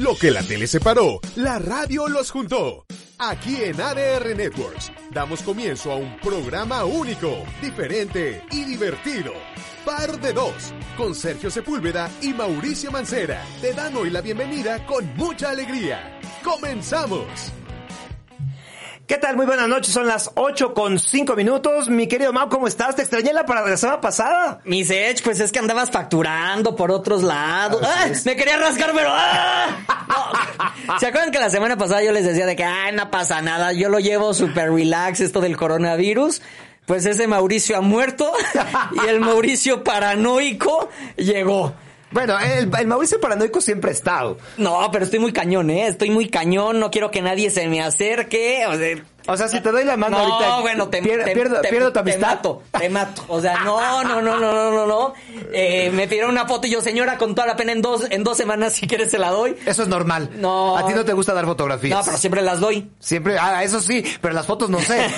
Lo 0.00 0.14
que 0.16 0.30
la 0.30 0.42
tele 0.42 0.66
separó, 0.66 1.20
la 1.36 1.58
radio 1.58 2.08
los 2.08 2.30
juntó. 2.30 2.86
Aquí 3.18 3.56
en 3.62 3.78
ADR 3.78 4.34
Networks 4.34 4.90
damos 5.10 5.42
comienzo 5.42 5.92
a 5.92 5.96
un 5.96 6.18
programa 6.20 6.86
único, 6.86 7.44
diferente 7.60 8.42
y 8.50 8.64
divertido. 8.64 9.34
Par 9.84 10.18
de 10.18 10.32
dos, 10.32 10.72
con 10.96 11.14
Sergio 11.14 11.50
Sepúlveda 11.50 12.10
y 12.22 12.32
Mauricio 12.32 12.90
Mancera. 12.90 13.44
Te 13.60 13.74
dan 13.74 13.94
hoy 13.94 14.08
la 14.08 14.22
bienvenida 14.22 14.86
con 14.86 15.04
mucha 15.16 15.50
alegría. 15.50 16.18
¡Comenzamos! 16.42 17.52
¿Qué 19.10 19.18
tal? 19.18 19.34
Muy 19.34 19.44
buenas 19.44 19.66
noches, 19.66 19.92
son 19.92 20.06
las 20.06 20.30
8 20.36 20.72
con 20.72 20.96
5 20.96 21.34
minutos. 21.34 21.88
Mi 21.88 22.06
querido 22.06 22.32
Mau, 22.32 22.48
¿cómo 22.48 22.68
estás? 22.68 22.94
Te 22.94 23.02
extrañé 23.02 23.32
la 23.32 23.44
para 23.44 23.68
la 23.68 23.76
semana 23.76 24.00
pasada. 24.00 24.60
Mi 24.62 24.84
Sech, 24.84 25.20
pues 25.24 25.40
es 25.40 25.50
que 25.50 25.58
andabas 25.58 25.90
facturando 25.90 26.76
por 26.76 26.92
otros 26.92 27.24
lados. 27.24 27.82
¡Ah! 27.84 28.06
Me 28.24 28.36
quería 28.36 28.56
rascar, 28.58 28.92
pero 28.94 29.08
¡ah! 29.10 29.66
No. 30.86 31.00
¿Se 31.00 31.08
acuerdan 31.08 31.32
que 31.32 31.40
la 31.40 31.50
semana 31.50 31.76
pasada 31.76 32.04
yo 32.04 32.12
les 32.12 32.24
decía 32.24 32.46
de 32.46 32.54
que, 32.54 32.62
ay, 32.62 32.94
no 32.94 33.10
pasa 33.10 33.42
nada, 33.42 33.72
yo 33.72 33.88
lo 33.88 33.98
llevo 33.98 34.32
súper 34.32 34.72
relax 34.72 35.18
esto 35.18 35.40
del 35.40 35.56
coronavirus? 35.56 36.40
Pues 36.86 37.04
ese 37.04 37.26
Mauricio 37.26 37.78
ha 37.78 37.80
muerto 37.80 38.32
y 39.04 39.08
el 39.08 39.18
Mauricio 39.18 39.82
paranoico 39.82 40.88
llegó. 41.16 41.74
Bueno, 42.10 42.38
el, 42.40 42.70
el 42.76 42.86
Mauricio 42.86 43.20
paranoico 43.20 43.60
siempre 43.60 43.90
ha 43.90 43.94
estado. 43.94 44.38
No, 44.56 44.88
pero 44.92 45.04
estoy 45.04 45.20
muy 45.20 45.32
cañón, 45.32 45.70
¿eh? 45.70 45.86
Estoy 45.86 46.10
muy 46.10 46.28
cañón, 46.28 46.80
no 46.80 46.90
quiero 46.90 47.10
que 47.10 47.22
nadie 47.22 47.50
se 47.50 47.68
me 47.68 47.80
acerque. 47.80 48.64
O 48.66 48.74
sea, 48.74 48.96
O 49.26 49.36
sea, 49.36 49.48
si 49.48 49.60
te 49.60 49.70
doy 49.70 49.84
la 49.84 49.96
mano 49.96 50.18
no, 50.18 50.24
ahorita. 50.24 50.60
bueno, 50.60 50.88
te, 50.88 51.02
pier- 51.02 51.24
te- 51.24 51.32
pierdo, 51.32 51.60
te- 51.60 51.68
pierdo 51.68 51.88
tu 51.88 51.92
te 51.94 51.98
amistad. 52.00 52.20
mato, 52.28 52.62
te 52.78 52.88
mato. 52.88 53.22
O 53.28 53.40
sea, 53.40 53.60
no, 53.64 54.02
no, 54.04 54.20
no, 54.20 54.36
no, 54.38 54.52
no, 54.52 54.70
no, 54.72 54.86
no. 54.86 55.14
Eh, 55.52 55.90
me 55.92 56.06
pidieron 56.08 56.30
una 56.30 56.46
foto 56.46 56.66
y 56.66 56.70
yo, 56.70 56.80
señora, 56.80 57.18
con 57.18 57.34
toda 57.34 57.46
la 57.46 57.56
pena 57.56 57.72
en 57.72 57.82
dos, 57.82 58.06
en 58.10 58.24
dos 58.24 58.36
semanas, 58.36 58.72
si 58.74 58.86
quieres 58.86 59.10
se 59.10 59.18
la 59.18 59.30
doy. 59.30 59.56
Eso 59.66 59.82
es 59.82 59.88
normal. 59.88 60.30
No. 60.36 60.76
A 60.76 60.86
ti 60.86 60.92
no 60.94 61.04
te 61.04 61.12
gusta 61.12 61.32
dar 61.34 61.44
fotografías. 61.44 61.98
No, 61.98 62.04
pero 62.04 62.16
siempre 62.16 62.42
las 62.42 62.60
doy. 62.60 62.90
Siempre, 62.98 63.38
ah, 63.38 63.62
eso 63.62 63.80
sí, 63.80 64.04
pero 64.20 64.34
las 64.34 64.46
fotos 64.46 64.70
no 64.70 64.80
sé. 64.80 65.00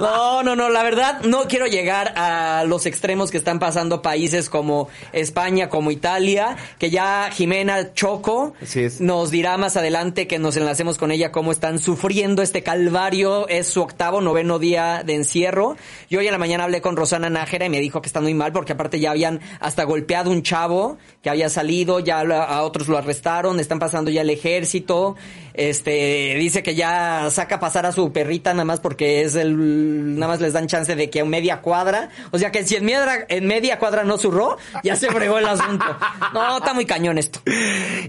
No, 0.00 0.42
no, 0.42 0.56
no, 0.56 0.68
la 0.68 0.82
verdad 0.82 1.20
no 1.22 1.44
quiero 1.48 1.66
llegar 1.66 2.12
a 2.16 2.64
los 2.66 2.86
extremos 2.86 3.30
que 3.30 3.38
están 3.38 3.58
pasando 3.58 4.02
países 4.02 4.48
como 4.50 4.88
España, 5.12 5.68
como 5.68 5.90
Italia, 5.90 6.56
que 6.78 6.90
ya 6.90 7.30
Jimena 7.32 7.94
Choco 7.94 8.54
Así 8.62 8.82
es. 8.84 9.00
nos 9.00 9.30
dirá 9.30 9.56
más 9.56 9.76
adelante 9.76 10.26
que 10.26 10.38
nos 10.38 10.56
enlacemos 10.56 10.98
con 10.98 11.10
ella 11.10 11.32
cómo 11.32 11.52
están 11.52 11.78
sufriendo 11.78 12.42
este 12.42 12.57
calvario, 12.62 13.48
es 13.48 13.66
su 13.66 13.82
octavo, 13.82 14.20
noveno 14.20 14.58
día 14.58 15.02
de 15.04 15.14
encierro. 15.14 15.76
Yo 16.10 16.20
hoy 16.20 16.26
en 16.26 16.32
la 16.32 16.38
mañana 16.38 16.64
hablé 16.64 16.80
con 16.80 16.96
Rosana 16.96 17.30
Nájera 17.30 17.66
y 17.66 17.70
me 17.70 17.80
dijo 17.80 18.00
que 18.00 18.06
está 18.06 18.20
muy 18.20 18.34
mal 18.34 18.52
porque 18.52 18.72
aparte 18.72 19.00
ya 19.00 19.10
habían 19.10 19.40
hasta 19.60 19.84
golpeado 19.84 20.30
un 20.30 20.42
chavo 20.42 20.98
que 21.22 21.30
había 21.30 21.48
salido, 21.48 22.00
ya 22.00 22.20
a 22.20 22.62
otros 22.62 22.88
lo 22.88 22.98
arrestaron, 22.98 23.60
están 23.60 23.78
pasando 23.78 24.10
ya 24.10 24.22
el 24.22 24.30
ejército, 24.30 25.16
este, 25.54 26.36
dice 26.38 26.62
que 26.62 26.74
ya 26.74 27.28
saca 27.30 27.58
pasar 27.60 27.86
a 27.86 27.92
su 27.92 28.12
perrita 28.12 28.52
nada 28.52 28.64
más 28.64 28.80
porque 28.80 29.22
es 29.22 29.34
el, 29.34 30.16
nada 30.18 30.32
más 30.32 30.40
les 30.40 30.52
dan 30.52 30.66
chance 30.66 30.94
de 30.94 31.10
que 31.10 31.20
a 31.20 31.24
media 31.24 31.60
cuadra, 31.60 32.10
o 32.30 32.38
sea 32.38 32.52
que 32.52 32.64
si 32.64 32.76
en 32.76 32.84
media, 32.84 33.26
en 33.28 33.46
media 33.46 33.78
cuadra 33.78 34.04
no 34.04 34.18
zurró, 34.18 34.56
ya 34.82 34.96
se 34.96 35.08
fregó 35.08 35.38
el 35.38 35.46
asunto. 35.46 35.84
No, 36.32 36.58
está 36.58 36.74
muy 36.74 36.86
cañón 36.86 37.18
esto. 37.18 37.40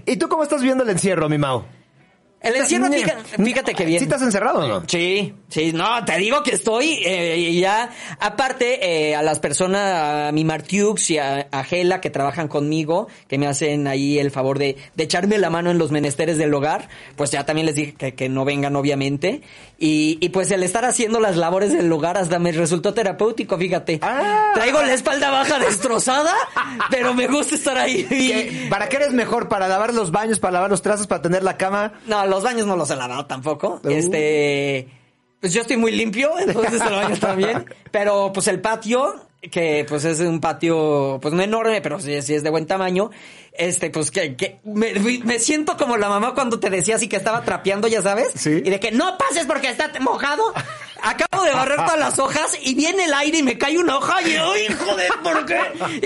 ¿Y 0.06 0.16
tú 0.16 0.28
cómo 0.28 0.42
estás 0.42 0.62
viendo 0.62 0.84
el 0.84 0.90
encierro, 0.90 1.28
mi 1.28 1.38
Mau? 1.38 1.64
El 2.42 2.56
encierro, 2.56 2.86
fíjate, 2.90 3.42
fíjate 3.44 3.74
que 3.74 3.84
bien. 3.84 3.98
¿Sí 3.98 4.04
estás 4.04 4.22
encerrado 4.22 4.60
o 4.60 4.66
no? 4.66 4.82
Sí, 4.86 5.34
sí, 5.48 5.72
no, 5.74 6.04
te 6.06 6.16
digo 6.16 6.42
que 6.42 6.54
estoy 6.54 7.02
eh, 7.04 7.36
y 7.36 7.60
ya. 7.60 7.90
Aparte, 8.18 9.10
eh, 9.10 9.14
a 9.14 9.22
las 9.22 9.40
personas, 9.40 10.28
a 10.28 10.32
mi 10.32 10.44
Martiux 10.44 11.10
y 11.10 11.18
a, 11.18 11.48
a 11.52 11.64
Gela 11.64 12.00
que 12.00 12.08
trabajan 12.08 12.48
conmigo, 12.48 13.08
que 13.28 13.36
me 13.36 13.46
hacen 13.46 13.86
ahí 13.86 14.18
el 14.18 14.30
favor 14.30 14.58
de, 14.58 14.76
de 14.94 15.04
echarme 15.04 15.36
la 15.36 15.50
mano 15.50 15.70
en 15.70 15.76
los 15.78 15.90
menesteres 15.90 16.38
del 16.38 16.54
hogar, 16.54 16.88
pues 17.16 17.30
ya 17.30 17.44
también 17.44 17.66
les 17.66 17.74
dije 17.74 17.92
que, 17.94 18.14
que 18.14 18.28
no 18.30 18.44
vengan, 18.46 18.74
obviamente. 18.74 19.42
Y, 19.78 20.16
y 20.20 20.28
pues 20.30 20.50
el 20.50 20.62
estar 20.62 20.84
haciendo 20.86 21.20
las 21.20 21.36
labores 21.36 21.72
del 21.72 21.90
hogar 21.92 22.16
hasta 22.16 22.38
me 22.38 22.52
resultó 22.52 22.94
terapéutico, 22.94 23.58
fíjate. 23.58 23.98
Ah. 24.02 24.52
Traigo 24.54 24.80
la 24.82 24.94
espalda 24.94 25.30
baja 25.30 25.58
destrozada, 25.58 26.34
pero 26.90 27.12
me 27.14 27.26
gusta 27.26 27.54
estar 27.54 27.76
ahí. 27.76 28.04
¿Qué- 28.04 28.66
¿Para 28.70 28.88
qué 28.88 28.96
eres 28.96 29.12
mejor? 29.12 29.48
¿Para 29.48 29.68
lavar 29.68 29.92
los 29.92 30.10
baños, 30.10 30.38
para 30.38 30.52
lavar 30.52 30.70
los 30.70 30.80
trazos, 30.82 31.06
para 31.06 31.20
tener 31.22 31.42
la 31.42 31.56
cama? 31.58 31.92
No, 32.06 32.26
los 32.30 32.42
baños 32.42 32.66
no 32.66 32.76
los 32.76 32.90
he 32.90 32.96
lavado 32.96 33.26
tampoco. 33.26 33.80
Uh. 33.84 33.90
Este, 33.90 34.88
pues 35.40 35.52
yo 35.52 35.62
estoy 35.62 35.76
muy 35.76 35.92
limpio, 35.92 36.38
entonces 36.38 36.80
el 36.80 36.94
baño 36.94 37.14
está 37.14 37.34
bien. 37.34 37.66
Pero 37.90 38.32
pues 38.32 38.46
el 38.48 38.60
patio, 38.60 39.14
que 39.50 39.84
pues 39.88 40.04
es 40.04 40.20
un 40.20 40.40
patio, 40.40 41.18
pues 41.20 41.34
no 41.34 41.42
enorme, 41.42 41.80
pero 41.80 41.98
sí, 41.98 42.20
sí 42.22 42.34
es 42.34 42.42
de 42.42 42.50
buen 42.50 42.66
tamaño. 42.66 43.10
Este, 43.52 43.90
pues 43.90 44.10
que, 44.10 44.36
que 44.36 44.60
me, 44.64 44.92
me 44.94 45.38
siento 45.38 45.76
como 45.76 45.96
la 45.96 46.08
mamá 46.08 46.34
cuando 46.34 46.60
te 46.60 46.70
decía 46.70 46.96
así 46.96 47.08
que 47.08 47.16
estaba 47.16 47.42
trapeando, 47.42 47.88
ya 47.88 48.02
sabes. 48.02 48.32
Sí. 48.34 48.62
Y 48.64 48.70
de 48.70 48.78
que 48.78 48.92
no 48.92 49.16
pases 49.18 49.46
porque 49.46 49.68
está 49.68 49.90
mojado. 50.00 50.42
Acabo 51.02 51.44
de 51.44 51.52
barrer 51.52 51.76
todas 51.76 51.98
las 51.98 52.18
hojas 52.18 52.56
y 52.62 52.74
viene 52.74 53.04
el 53.06 53.14
aire 53.14 53.38
y 53.38 53.42
me 53.42 53.56
cae 53.58 53.78
una 53.78 53.96
hoja 53.96 54.22
y 54.22 54.34
yo, 54.34 54.56
hijo 54.56 54.96
de, 54.96 55.08
¿por 55.22 55.46
qué? 55.46 55.60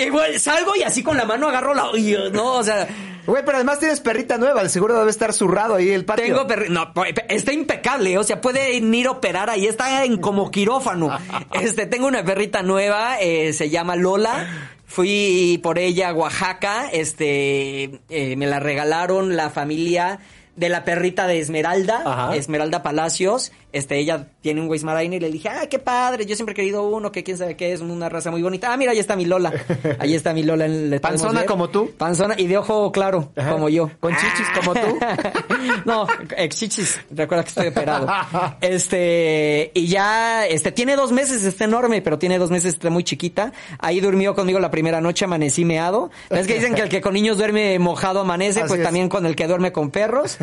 Igual 0.06 0.38
salgo 0.40 0.74
y 0.76 0.82
así 0.82 1.02
con 1.02 1.16
la 1.16 1.24
mano 1.24 1.48
agarro 1.48 1.74
la, 1.74 1.88
y 1.94 2.10
yo, 2.10 2.30
no, 2.30 2.52
o 2.54 2.62
sea, 2.62 2.86
Güey, 3.26 3.42
pero 3.42 3.56
además 3.56 3.78
tienes 3.78 4.00
perrita 4.00 4.36
nueva, 4.36 4.62
de 4.62 4.68
seguro 4.68 4.98
debe 4.98 5.10
estar 5.10 5.32
zurrado 5.32 5.76
ahí 5.76 5.88
el 5.90 6.04
patio. 6.04 6.26
tengo 6.26 6.46
perri- 6.46 6.68
no, 6.68 6.92
está 7.30 7.52
impecable, 7.54 8.18
o 8.18 8.22
sea, 8.22 8.42
puede 8.42 8.74
ir 8.74 9.06
a 9.06 9.10
operar 9.12 9.48
ahí, 9.48 9.66
está 9.66 10.04
en 10.04 10.18
como 10.18 10.50
quirófano. 10.50 11.08
Este, 11.52 11.86
tengo 11.86 12.06
una 12.06 12.22
perrita 12.22 12.62
nueva, 12.62 13.18
eh, 13.20 13.54
se 13.54 13.70
llama 13.70 13.96
Lola. 13.96 14.70
Fui 14.86 15.58
por 15.62 15.78
ella 15.78 16.10
a 16.10 16.12
Oaxaca, 16.12 16.88
este, 16.92 17.98
eh, 18.10 18.36
me 18.36 18.46
la 18.46 18.60
regalaron 18.60 19.36
la 19.36 19.48
familia 19.48 20.18
de 20.56 20.68
la 20.68 20.84
perrita 20.84 21.26
de 21.26 21.40
Esmeralda, 21.40 22.02
Ajá. 22.04 22.36
Esmeralda 22.36 22.82
Palacios. 22.82 23.52
Este, 23.74 23.98
ella 23.98 24.28
tiene 24.40 24.60
un 24.60 24.68
Weismarainer 24.68 25.20
y 25.20 25.24
le 25.26 25.32
dije, 25.32 25.48
ah, 25.48 25.66
qué 25.68 25.80
padre, 25.80 26.26
yo 26.26 26.36
siempre 26.36 26.52
he 26.52 26.54
querido 26.54 26.84
uno, 26.84 27.10
que 27.10 27.24
quién 27.24 27.36
sabe 27.36 27.56
qué 27.56 27.72
es, 27.72 27.80
una 27.80 28.08
raza 28.08 28.30
muy 28.30 28.40
bonita. 28.40 28.72
Ah, 28.72 28.76
mira, 28.76 28.92
ahí 28.92 29.00
está 29.00 29.16
mi 29.16 29.24
Lola. 29.24 29.52
Ahí 29.98 30.14
está 30.14 30.32
mi 30.32 30.44
Lola. 30.44 30.68
¿le 30.68 31.00
podemos 31.00 31.22
Panzona 31.22 31.44
como 31.44 31.70
tú. 31.70 31.90
Panzona 31.98 32.36
y 32.38 32.46
de 32.46 32.56
ojo 32.56 32.92
claro, 32.92 33.32
Ajá. 33.34 33.50
como 33.50 33.68
yo. 33.68 33.90
Con 33.98 34.14
chichis 34.14 34.46
como 34.54 34.74
tú. 34.74 34.98
no, 35.86 36.06
ex 36.36 36.56
chichis. 36.56 37.00
Recuerda 37.10 37.42
que 37.42 37.48
estoy 37.48 37.66
operado. 37.66 38.06
Este, 38.60 39.72
y 39.74 39.88
ya, 39.88 40.46
este, 40.46 40.70
tiene 40.70 40.94
dos 40.94 41.10
meses, 41.10 41.44
está 41.44 41.64
enorme, 41.64 42.00
pero 42.00 42.18
tiene 42.18 42.38
dos 42.38 42.50
meses, 42.50 42.74
está 42.74 42.90
muy 42.90 43.02
chiquita. 43.02 43.52
Ahí 43.78 44.00
durmió 44.00 44.36
conmigo 44.36 44.60
la 44.60 44.70
primera 44.70 45.00
noche, 45.00 45.24
amanecí 45.24 45.64
meado. 45.64 46.10
Es 46.30 46.46
que 46.46 46.54
dicen 46.54 46.74
que 46.74 46.82
el 46.82 46.88
que 46.88 47.00
con 47.00 47.14
niños 47.14 47.38
duerme 47.38 47.78
mojado 47.80 48.20
amanece, 48.20 48.60
Así 48.60 48.68
pues 48.68 48.80
es. 48.80 48.84
también 48.84 49.08
con 49.08 49.26
el 49.26 49.34
que 49.34 49.48
duerme 49.48 49.72
con 49.72 49.90
perros. 49.90 50.38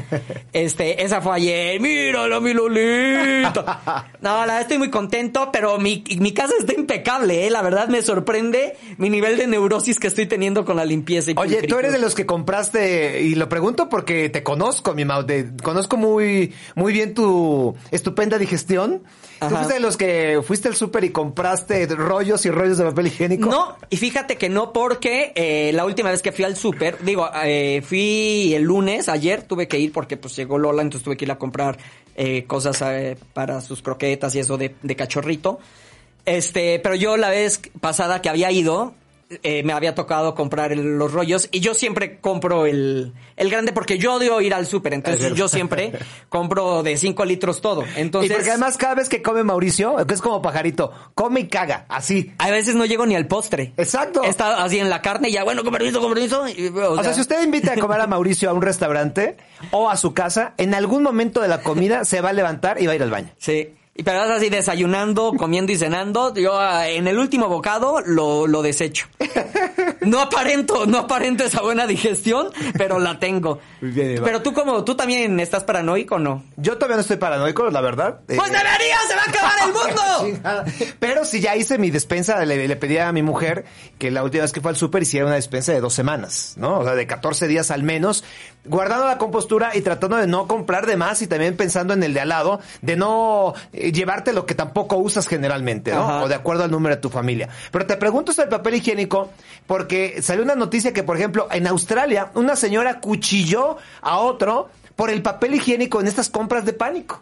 Este, 0.52 1.04
esa 1.04 1.22
fue 1.22 1.36
ayer. 1.36 1.80
Mírala, 1.80 2.40
mi 2.42 2.54
Lolita. 2.54 3.21
No, 4.22 4.36
la 4.36 4.46
verdad 4.46 4.62
estoy 4.62 4.78
muy 4.78 4.90
contento, 4.90 5.50
pero 5.52 5.80
mi, 5.80 6.04
mi 6.20 6.34
casa 6.34 6.54
está 6.60 6.74
impecable, 6.74 7.48
eh. 7.48 7.50
La 7.50 7.62
verdad 7.62 7.88
me 7.88 8.02
sorprende 8.02 8.78
mi 8.98 9.10
nivel 9.10 9.38
de 9.38 9.48
neurosis 9.48 10.00
que 10.00 10.08
estoy 10.08 10.28
teniendo 10.28 10.64
con 10.64 10.78
la 10.78 10.86
limpieza 10.86 11.32
y 11.32 11.36
Oye, 11.38 11.64
tú 11.64 11.78
eres 11.78 11.92
de 11.92 12.00
los 12.00 12.14
que 12.14 12.26
compraste, 12.26 13.22
y 13.22 13.36
lo 13.36 13.50
pregunto 13.50 13.90
porque 13.90 14.30
te 14.30 14.44
conozco, 14.44 14.94
mi 14.94 15.06
Mau, 15.06 15.26
te 15.26 15.52
conozco 15.64 15.98
muy, 15.98 16.54
muy 16.76 16.94
bien 16.94 17.14
tu 17.14 17.76
estupenda 17.92 18.38
digestión. 18.38 19.04
¿Tú 19.40 19.56
fuiste 19.56 19.74
de 19.74 19.80
los 19.80 19.98
que 19.98 20.40
fuiste 20.46 20.68
al 20.68 20.76
súper 20.76 21.04
y 21.04 21.10
compraste 21.10 21.88
rollos 21.88 22.46
y 22.46 22.52
rollos 22.52 22.78
de 22.78 22.84
papel 22.84 23.08
higiénico? 23.08 23.50
No, 23.50 23.76
y 23.90 23.98
fíjate 23.98 24.38
que 24.38 24.50
no 24.50 24.72
porque 24.72 25.32
eh, 25.36 25.72
la 25.74 25.84
última 25.84 26.12
vez 26.12 26.22
que 26.22 26.32
fui 26.32 26.46
al 26.46 26.56
súper, 26.56 27.04
digo, 27.04 27.28
eh, 27.44 27.82
fui 27.84 28.54
el 28.54 28.62
lunes, 28.62 29.10
ayer 29.10 29.42
tuve 29.42 29.68
que 29.68 29.80
ir 29.80 29.92
porque 29.92 30.16
pues 30.16 30.36
llegó 30.36 30.60
Lola, 30.60 30.84
entonces 30.84 31.04
tuve 31.04 31.18
que 31.18 31.26
ir 31.26 31.32
a 31.32 31.40
comprar 31.40 31.80
eh, 32.16 32.46
cosas 32.46 32.82
eh, 32.82 33.18
para 33.34 33.62
sus 33.62 33.82
croquetas 33.82 34.36
y 34.36 34.40
eso 34.40 34.58
de, 34.58 34.76
de 34.82 34.96
cachorrito. 34.96 35.60
Este, 36.26 36.80
pero 36.80 36.96
yo 36.96 37.18
la 37.18 37.30
vez 37.30 37.62
pasada 37.80 38.22
que 38.22 38.30
había 38.30 38.52
ido, 38.52 38.94
eh, 39.44 39.64
me 39.64 39.74
había 39.74 39.96
tocado 39.96 40.36
comprar 40.36 40.72
el- 40.72 40.98
los 40.98 41.12
rollos 41.14 41.48
y 41.52 41.60
yo 41.60 41.74
siempre 41.74 42.20
compro 42.20 42.66
el, 42.66 43.14
el 43.38 43.50
grande 43.50 43.72
porque 43.74 43.98
yo 43.98 44.16
odio 44.16 44.40
ir 44.42 44.54
al 44.54 44.66
súper, 44.68 44.94
entonces 44.94 45.34
yo 45.36 45.48
siempre 45.48 45.92
compro 46.30 46.84
de 46.84 46.98
5 46.98 47.26
litros 47.26 47.62
todo. 47.62 47.84
Entonces, 47.96 48.32
y 48.32 48.34
porque 48.34 48.50
además 48.52 48.78
cada 48.78 48.96
vez 48.96 49.10
que 49.10 49.22
come 49.22 49.44
Mauricio, 49.44 49.96
que 50.08 50.14
es 50.14 50.22
como 50.22 50.42
pajarito, 50.42 50.92
come 51.16 51.42
y 51.42 51.48
caga, 51.48 51.86
así. 51.90 52.34
a 52.38 52.50
veces 52.52 52.76
no 52.76 52.86
llego 52.86 53.06
ni 53.06 53.16
al 53.16 53.28
postre. 53.28 53.74
Exacto. 53.78 54.24
Está 54.24 54.64
así 54.64 54.80
en 54.80 54.90
la 54.90 55.02
carne 55.02 55.30
y 55.30 55.34
ya, 55.34 55.44
bueno, 55.44 55.64
con 55.64 55.72
permiso, 55.74 56.00
con 56.02 56.14
permiso. 56.14 56.48
y, 56.48 56.68
o 56.68 57.04
sea, 57.04 57.14
si 57.14 57.22
usted 57.22 57.44
invita 57.44 57.74
a 57.74 57.78
comer 57.78 58.02
a 58.02 58.08
Mauricio 58.08 58.50
a 58.50 58.54
un 58.54 58.62
restaurante 58.62 59.38
o 59.72 59.90
a 59.90 59.98
su 59.98 60.14
casa, 60.14 60.54
en 60.58 60.74
algún 60.74 61.04
momento 61.04 61.42
de 61.42 61.48
la 61.48 61.62
comida 61.62 62.06
se 62.06 62.22
va 62.22 62.30
a 62.30 62.34
levantar 62.34 62.82
y 62.82 62.86
va 62.88 62.94
a 62.94 62.96
ir 62.96 63.04
al 63.04 63.12
baño. 63.12 63.32
Sí. 63.38 63.70
Y 63.96 64.04
pero 64.04 64.22
así 64.22 64.50
desayunando, 64.50 65.34
comiendo 65.38 65.72
y 65.72 65.78
cenando, 65.78 66.34
yo 66.34 66.58
ah, 66.58 66.88
en 66.88 67.08
el 67.08 67.20
último 67.20 67.50
bocado 67.50 68.02
lo, 68.06 68.48
lo 68.48 68.62
desecho. 68.62 69.08
No 70.02 70.20
aparento, 70.20 70.86
no 70.86 70.98
aparento 71.00 71.44
esa 71.44 71.62
buena 71.62 71.86
digestión, 71.88 72.50
pero 72.78 73.00
la 73.00 73.20
tengo. 73.20 73.60
Muy 73.82 73.92
bien, 73.92 74.12
Iván. 74.14 74.24
pero 74.26 74.42
tú 74.42 74.54
como, 74.54 74.84
tú 74.84 74.96
también 74.96 75.40
estás 75.40 75.64
paranoico 75.64 76.16
o 76.16 76.20
no? 76.20 76.44
Yo 76.58 76.76
todavía 76.76 76.96
no 76.98 77.02
estoy 77.02 77.18
paranoico, 77.18 77.70
la 77.70 77.82
verdad. 77.82 78.22
Pues 78.26 78.38
Eh, 78.40 78.42
debería, 78.52 78.98
se 79.08 79.16
va 79.16 79.22
a 79.22 79.30
acabar 79.30 79.54
el 79.66 79.74
mundo. 79.74 80.02
chingada. 80.36 80.66
Pero 81.00 81.24
si 81.26 81.40
ya 81.40 81.56
hice 81.56 81.78
mi 81.78 81.92
despensa, 81.92 82.44
le, 82.46 82.68
le 82.68 82.76
pedí 82.76 82.98
a 82.98 83.12
mi 83.12 83.22
mujer 83.22 83.66
que 84.00 84.10
la 84.12 84.24
última 84.24 84.42
vez 84.44 84.52
que 84.52 84.62
fue 84.62 84.72
al 84.72 84.76
súper 84.78 85.04
hiciera 85.04 85.26
una 85.28 85.36
despensa 85.36 85.72
de 85.72 85.80
dos 85.82 85.94
semanas, 85.94 86.56
¿no? 86.58 86.80
O 86.80 86.84
sea, 86.84 86.96
de 86.96 87.06
14 87.06 87.48
días 87.48 87.70
al 87.70 87.84
menos, 87.84 88.24
guardando 88.66 89.06
la 89.06 89.18
compostura 89.20 89.76
y 89.76 89.82
tratando 89.82 90.18
de 90.18 90.26
no 90.28 90.48
comprar 90.48 90.88
de 90.88 90.98
más 90.98 91.22
y 91.22 91.28
también 91.28 91.56
pensando 91.56 91.94
en 91.94 92.02
el 92.04 92.14
de 92.16 92.22
al 92.22 92.30
lado, 92.30 92.60
de 92.82 92.96
no 92.96 93.54
eh, 93.74 93.92
llevarte 93.92 94.34
lo 94.34 94.46
que 94.48 94.56
tampoco 94.56 94.98
usas 94.98 95.28
generalmente, 95.28 95.92
¿no? 95.92 96.02
Ajá. 96.04 96.24
O 96.24 96.28
de 96.28 96.36
acuerdo 96.36 96.64
al 96.64 96.72
número 96.72 96.96
de 96.96 97.02
tu 97.02 97.10
familia. 97.10 97.50
Pero 97.72 97.86
te 97.86 97.98
pregunto 97.98 98.34
sobre 98.34 98.46
el 98.46 98.50
papel 98.50 98.76
higiénico, 98.76 99.30
porque 99.68 99.91
salió 100.22 100.44
una 100.44 100.56
noticia 100.56 100.94
que, 100.94 101.04
por 101.04 101.18
ejemplo, 101.18 101.48
en 101.52 101.68
Australia, 101.68 102.32
una 102.36 102.56
señora 102.56 103.00
cuchilló 103.00 103.78
a 104.02 104.18
otro 104.20 104.70
por 104.96 105.10
el 105.10 105.22
papel 105.22 105.56
higiénico 105.56 106.00
en 106.00 106.08
estas 106.08 106.30
compras 106.30 106.66
de 106.66 106.74
pánico. 106.74 107.22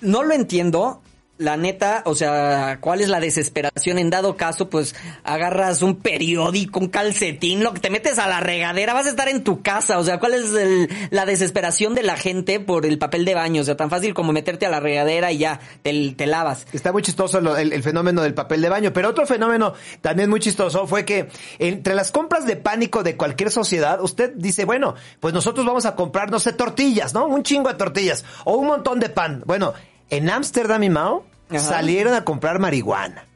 No 0.00 0.22
lo 0.22 0.34
entiendo. 0.34 1.02
La 1.38 1.56
neta, 1.56 2.02
o 2.04 2.14
sea, 2.14 2.78
¿cuál 2.80 3.00
es 3.00 3.08
la 3.08 3.18
desesperación? 3.18 3.98
En 3.98 4.10
dado 4.10 4.36
caso, 4.36 4.70
pues 4.70 4.94
agarras 5.24 5.82
un 5.82 5.96
periódico, 5.96 6.78
un 6.78 6.86
calcetín, 6.88 7.64
lo 7.64 7.72
que 7.72 7.80
te 7.80 7.90
metes 7.90 8.18
a 8.20 8.28
la 8.28 8.38
regadera, 8.38 8.92
vas 8.94 9.06
a 9.06 9.10
estar 9.10 9.28
en 9.28 9.42
tu 9.42 9.60
casa. 9.60 9.98
O 9.98 10.04
sea, 10.04 10.20
¿cuál 10.20 10.34
es 10.34 10.52
el- 10.52 10.88
la 11.10 11.26
desesperación 11.26 11.94
de 11.94 12.04
la 12.04 12.16
gente 12.16 12.60
por 12.60 12.86
el 12.86 12.96
papel 12.98 13.24
de 13.24 13.34
baño? 13.34 13.62
O 13.62 13.64
sea, 13.64 13.76
tan 13.76 13.90
fácil 13.90 14.14
como 14.14 14.30
meterte 14.32 14.66
a 14.66 14.70
la 14.70 14.78
regadera 14.78 15.32
y 15.32 15.38
ya 15.38 15.58
te, 15.82 16.12
te 16.16 16.26
lavas. 16.26 16.66
Está 16.72 16.92
muy 16.92 17.02
chistoso 17.02 17.40
lo- 17.40 17.56
el, 17.56 17.72
el 17.72 17.82
fenómeno 17.82 18.22
del 18.22 18.34
papel 18.34 18.60
de 18.62 18.68
baño, 18.68 18.92
pero 18.92 19.08
otro 19.08 19.26
fenómeno 19.26 19.72
también 20.00 20.30
muy 20.30 20.38
chistoso 20.38 20.86
fue 20.86 21.04
que 21.04 21.28
entre 21.58 21.94
las 21.96 22.12
compras 22.12 22.46
de 22.46 22.54
pánico 22.56 23.02
de 23.02 23.16
cualquier 23.16 23.50
sociedad, 23.50 24.00
usted 24.00 24.32
dice, 24.36 24.64
bueno, 24.64 24.94
pues 25.18 25.34
nosotros 25.34 25.66
vamos 25.66 25.86
a 25.86 25.96
comprar, 25.96 26.30
no 26.30 26.38
sé, 26.38 26.52
tortillas, 26.52 27.14
¿no? 27.14 27.26
Un 27.26 27.42
chingo 27.42 27.68
de 27.70 27.74
tortillas 27.74 28.24
o 28.44 28.54
un 28.58 28.66
montón 28.68 29.00
de 29.00 29.08
pan. 29.08 29.42
Bueno, 29.44 29.72
en 30.12 30.30
Ámsterdam 30.30 30.82
y 30.84 30.90
Mao 30.90 31.26
Ajá. 31.50 31.58
salieron 31.58 32.14
a 32.14 32.22
comprar 32.24 32.58
marihuana. 32.60 33.26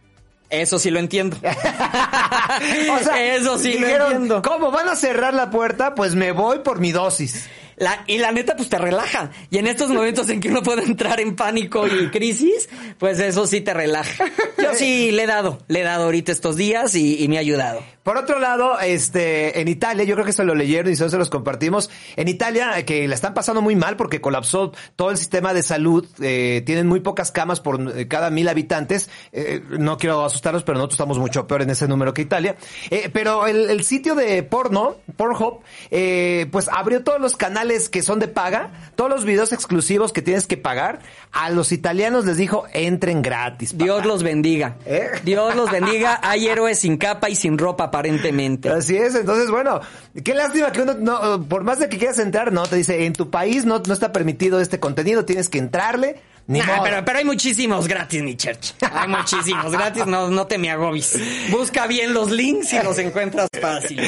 Eso 0.48 0.78
sí 0.78 0.90
lo 0.90 1.00
entiendo. 1.00 1.36
O 1.42 2.98
sea, 3.04 3.34
Eso 3.34 3.58
sí 3.58 3.78
lo 3.78 3.88
entiendo. 3.88 4.42
¿Cómo 4.42 4.70
van 4.70 4.88
a 4.88 4.94
cerrar 4.96 5.34
la 5.34 5.50
puerta? 5.50 5.94
Pues 5.94 6.14
me 6.14 6.32
voy 6.32 6.60
por 6.60 6.78
mi 6.80 6.92
dosis. 6.92 7.48
La- 7.76 8.04
y 8.06 8.18
la 8.18 8.32
neta, 8.32 8.56
pues 8.56 8.68
te 8.68 8.78
relaja. 8.78 9.30
Y 9.50 9.58
en 9.58 9.66
estos 9.66 9.90
momentos 9.90 10.28
en 10.30 10.40
que 10.40 10.48
uno 10.48 10.62
puede 10.62 10.84
entrar 10.84 11.20
en 11.20 11.36
pánico 11.36 11.86
y 11.86 12.08
crisis, 12.10 12.68
pues 12.98 13.18
eso 13.20 13.46
sí 13.46 13.60
te 13.60 13.74
relaja. 13.74 14.24
Yo 14.62 14.72
sí 14.74 15.10
le 15.10 15.24
he 15.24 15.26
dado, 15.26 15.58
le 15.68 15.80
he 15.80 15.82
dado 15.82 16.04
ahorita 16.04 16.32
estos 16.32 16.56
días 16.56 16.94
y, 16.94 17.22
y 17.22 17.28
me 17.28 17.36
ha 17.36 17.40
ayudado. 17.40 17.82
Por 18.06 18.18
otro 18.18 18.38
lado, 18.38 18.78
este, 18.78 19.60
en 19.60 19.66
Italia, 19.66 20.04
yo 20.04 20.14
creo 20.14 20.24
que 20.24 20.32
se 20.32 20.44
lo 20.44 20.54
leyeron 20.54 20.92
y 20.92 20.94
se 20.94 21.10
se 21.10 21.18
los 21.18 21.28
compartimos. 21.28 21.90
En 22.14 22.28
Italia, 22.28 22.84
que 22.84 23.08
la 23.08 23.16
están 23.16 23.34
pasando 23.34 23.62
muy 23.62 23.74
mal 23.74 23.96
porque 23.96 24.20
colapsó 24.20 24.70
todo 24.94 25.10
el 25.10 25.16
sistema 25.16 25.52
de 25.52 25.64
salud, 25.64 26.06
eh, 26.20 26.62
tienen 26.64 26.86
muy 26.86 27.00
pocas 27.00 27.32
camas 27.32 27.58
por 27.58 27.98
eh, 27.98 28.06
cada 28.06 28.30
mil 28.30 28.48
habitantes. 28.48 29.10
Eh, 29.32 29.60
no 29.70 29.98
quiero 29.98 30.24
asustarlos, 30.24 30.62
pero 30.62 30.78
nosotros 30.78 30.94
estamos 30.94 31.18
mucho 31.18 31.48
peor 31.48 31.62
en 31.62 31.70
ese 31.70 31.88
número 31.88 32.14
que 32.14 32.22
Italia. 32.22 32.54
Eh, 32.90 33.10
pero 33.12 33.48
el, 33.48 33.70
el 33.70 33.82
sitio 33.82 34.14
de 34.14 34.40
porno, 34.44 34.98
Pornhub, 35.16 35.62
eh, 35.90 36.46
pues 36.52 36.68
abrió 36.68 37.02
todos 37.02 37.20
los 37.20 37.36
canales 37.36 37.88
que 37.88 38.02
son 38.02 38.20
de 38.20 38.28
paga, 38.28 38.70
todos 38.94 39.10
los 39.10 39.24
videos 39.24 39.52
exclusivos 39.52 40.12
que 40.12 40.22
tienes 40.22 40.46
que 40.46 40.56
pagar. 40.56 41.00
A 41.32 41.50
los 41.50 41.72
italianos 41.72 42.24
les 42.24 42.36
dijo, 42.36 42.66
entren 42.72 43.20
gratis. 43.20 43.72
papá". 43.72 43.82
Dios 43.82 44.06
los 44.06 44.22
bendiga. 44.22 44.76
Dios 45.24 45.56
los 45.56 45.72
bendiga. 45.72 46.20
Hay 46.22 46.46
héroes 46.46 46.78
sin 46.78 46.98
capa 46.98 47.28
y 47.30 47.34
sin 47.34 47.58
ropa, 47.58 47.90
aparentemente. 47.96 48.68
Así 48.68 48.96
es, 48.96 49.14
entonces 49.14 49.50
bueno, 49.50 49.80
qué 50.22 50.34
lástima 50.34 50.70
que 50.72 50.82
uno, 50.82 50.94
no, 50.94 51.44
por 51.48 51.64
más 51.64 51.78
de 51.78 51.88
que 51.88 51.98
quieras 51.98 52.18
entrar, 52.18 52.52
no, 52.52 52.64
te 52.64 52.76
dice, 52.76 53.06
en 53.06 53.12
tu 53.14 53.30
país 53.30 53.64
no, 53.64 53.80
no 53.86 53.92
está 53.94 54.12
permitido 54.12 54.60
este 54.60 54.78
contenido, 54.78 55.24
tienes 55.24 55.48
que 55.48 55.58
entrarle, 55.58 56.20
ni 56.46 56.60
Nah, 56.60 56.66
modo. 56.66 56.82
pero, 56.84 57.04
pero 57.04 57.18
hay 57.18 57.24
muchísimos 57.24 57.88
gratis, 57.88 58.22
mi 58.22 58.36
church. 58.36 58.74
Hay 58.92 59.08
muchísimos 59.08 59.72
gratis, 59.72 60.06
no, 60.06 60.28
no 60.30 60.46
te 60.46 60.58
me 60.58 60.70
agobis. 60.70 61.18
Busca 61.50 61.86
bien 61.86 62.12
los 62.14 62.30
links 62.30 62.72
y 62.72 62.82
los 62.82 62.98
encuentras 62.98 63.48
fácil. 63.60 64.00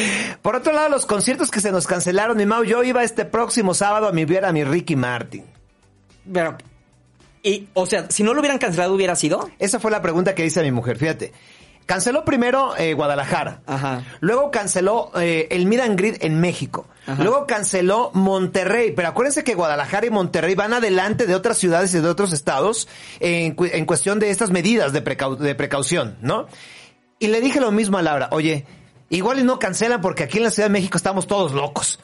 Por 0.42 0.54
otro 0.54 0.72
lado, 0.72 0.88
los 0.88 1.04
conciertos 1.06 1.50
que 1.50 1.60
se 1.60 1.72
nos 1.72 1.86
cancelaron, 1.86 2.36
mi 2.36 2.46
Mau, 2.46 2.62
yo 2.62 2.84
iba 2.84 3.02
este 3.02 3.24
próximo 3.24 3.74
sábado 3.74 4.06
a 4.06 4.12
mi 4.12 4.24
ver 4.24 4.44
a 4.44 4.52
mi 4.52 4.62
Ricky 4.64 4.94
Martin. 4.96 5.44
Pero, 6.32 6.56
y, 7.42 7.68
o 7.74 7.86
sea, 7.86 8.08
si 8.10 8.22
no 8.22 8.34
lo 8.34 8.40
hubieran 8.40 8.58
cancelado, 8.58 8.94
hubiera 8.94 9.16
sido. 9.16 9.50
Esa 9.58 9.80
fue 9.80 9.90
la 9.90 10.02
pregunta 10.02 10.34
que 10.34 10.44
hice 10.44 10.60
a 10.60 10.62
mi 10.62 10.70
mujer, 10.70 10.96
fíjate. 10.98 11.32
Canceló 11.88 12.22
primero 12.22 12.76
eh, 12.76 12.92
Guadalajara. 12.92 13.62
Ajá. 13.64 14.04
Luego 14.20 14.50
canceló 14.50 15.10
eh, 15.18 15.48
el 15.50 15.80
and 15.80 15.98
Greet 15.98 16.22
en 16.22 16.38
México. 16.38 16.86
Ajá. 17.06 17.24
Luego 17.24 17.46
canceló 17.46 18.10
Monterrey. 18.12 18.92
Pero 18.94 19.08
acuérdense 19.08 19.42
que 19.42 19.54
Guadalajara 19.54 20.06
y 20.06 20.10
Monterrey 20.10 20.54
van 20.54 20.74
adelante 20.74 21.26
de 21.26 21.34
otras 21.34 21.56
ciudades 21.56 21.94
y 21.94 22.00
de 22.00 22.06
otros 22.06 22.34
estados 22.34 22.88
en, 23.20 23.54
cu- 23.54 23.64
en 23.72 23.86
cuestión 23.86 24.18
de 24.18 24.28
estas 24.28 24.50
medidas 24.50 24.92
de, 24.92 25.02
precau- 25.02 25.38
de 25.38 25.54
precaución, 25.54 26.18
¿no? 26.20 26.46
Y 27.18 27.28
le 27.28 27.40
dije 27.40 27.58
lo 27.58 27.72
mismo 27.72 27.96
a 27.96 28.02
Laura. 28.02 28.28
Oye, 28.32 28.66
igual 29.08 29.38
y 29.38 29.44
no 29.44 29.58
cancelan 29.58 30.02
porque 30.02 30.24
aquí 30.24 30.36
en 30.36 30.44
la 30.44 30.50
Ciudad 30.50 30.68
de 30.68 30.74
México 30.74 30.98
estamos 30.98 31.26
todos 31.26 31.52
locos. 31.52 32.00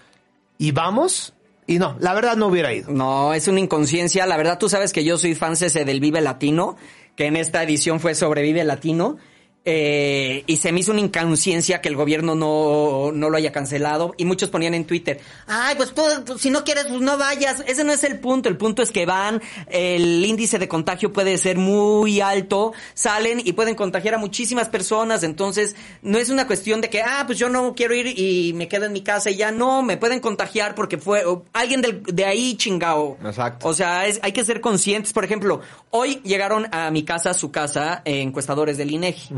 Y 0.56 0.72
vamos. 0.72 1.34
Y 1.66 1.78
no, 1.78 1.94
la 2.00 2.14
verdad 2.14 2.36
no 2.36 2.46
hubiera 2.46 2.72
ido. 2.72 2.90
No, 2.90 3.34
es 3.34 3.48
una 3.48 3.60
inconsciencia. 3.60 4.24
La 4.24 4.38
verdad, 4.38 4.58
tú 4.58 4.70
sabes 4.70 4.94
que 4.94 5.04
yo 5.04 5.18
soy 5.18 5.34
fan 5.34 5.52
ese 5.52 5.84
del 5.84 6.00
Vive 6.00 6.22
Latino, 6.22 6.76
que 7.16 7.26
en 7.26 7.36
esta 7.36 7.62
edición 7.62 8.00
fue 8.00 8.14
sobre 8.14 8.40
Vive 8.40 8.64
Latino. 8.64 9.18
Eh, 9.64 10.44
y 10.46 10.56
se 10.58 10.72
me 10.72 10.80
hizo 10.80 10.92
una 10.92 11.00
inconsciencia 11.00 11.80
que 11.80 11.88
el 11.88 11.96
gobierno 11.96 12.34
no, 12.34 13.10
no 13.12 13.30
lo 13.30 13.36
haya 13.36 13.52
cancelado. 13.52 14.14
Y 14.18 14.24
muchos 14.24 14.48
ponían 14.50 14.74
en 14.74 14.84
Twitter, 14.84 15.20
ay, 15.46 15.74
pues 15.76 15.94
tú, 15.94 16.02
tú, 16.24 16.38
si 16.38 16.50
no 16.50 16.64
quieres, 16.64 16.84
pues 16.86 17.00
no 17.00 17.16
vayas. 17.18 17.62
Ese 17.66 17.84
no 17.84 17.92
es 17.92 18.04
el 18.04 18.18
punto. 18.20 18.48
El 18.48 18.56
punto 18.56 18.82
es 18.82 18.90
que 18.90 19.06
van, 19.06 19.40
el 19.68 20.24
índice 20.24 20.58
de 20.58 20.68
contagio 20.68 21.12
puede 21.12 21.38
ser 21.38 21.56
muy 21.58 22.20
alto, 22.20 22.72
salen 22.94 23.40
y 23.44 23.52
pueden 23.52 23.74
contagiar 23.74 24.14
a 24.14 24.18
muchísimas 24.18 24.68
personas. 24.68 25.22
Entonces, 25.22 25.76
no 26.02 26.18
es 26.18 26.28
una 26.30 26.46
cuestión 26.46 26.80
de 26.80 26.90
que, 26.90 27.02
ah, 27.02 27.24
pues 27.26 27.38
yo 27.38 27.48
no 27.48 27.74
quiero 27.74 27.94
ir 27.94 28.18
y 28.18 28.52
me 28.54 28.68
quedo 28.68 28.84
en 28.86 28.92
mi 28.92 29.02
casa 29.02 29.30
y 29.30 29.36
ya 29.36 29.50
no, 29.50 29.82
me 29.82 29.96
pueden 29.96 30.20
contagiar 30.20 30.74
porque 30.74 30.98
fue 30.98 31.24
o 31.24 31.44
alguien 31.52 31.80
del- 31.82 32.02
de 32.02 32.24
ahí 32.24 32.56
chingao. 32.56 33.16
Exacto. 33.24 33.66
O 33.68 33.74
sea, 33.74 34.06
es- 34.06 34.20
hay 34.22 34.32
que 34.32 34.44
ser 34.44 34.60
conscientes. 34.60 35.12
Por 35.12 35.24
ejemplo, 35.24 35.60
hoy 35.90 36.20
llegaron 36.24 36.66
a 36.72 36.90
mi 36.90 37.02
casa, 37.04 37.30
a 37.30 37.34
su 37.34 37.50
casa, 37.50 38.02
eh, 38.04 38.20
encuestadores 38.20 38.76
del 38.76 38.90
INEGI. 38.90 39.34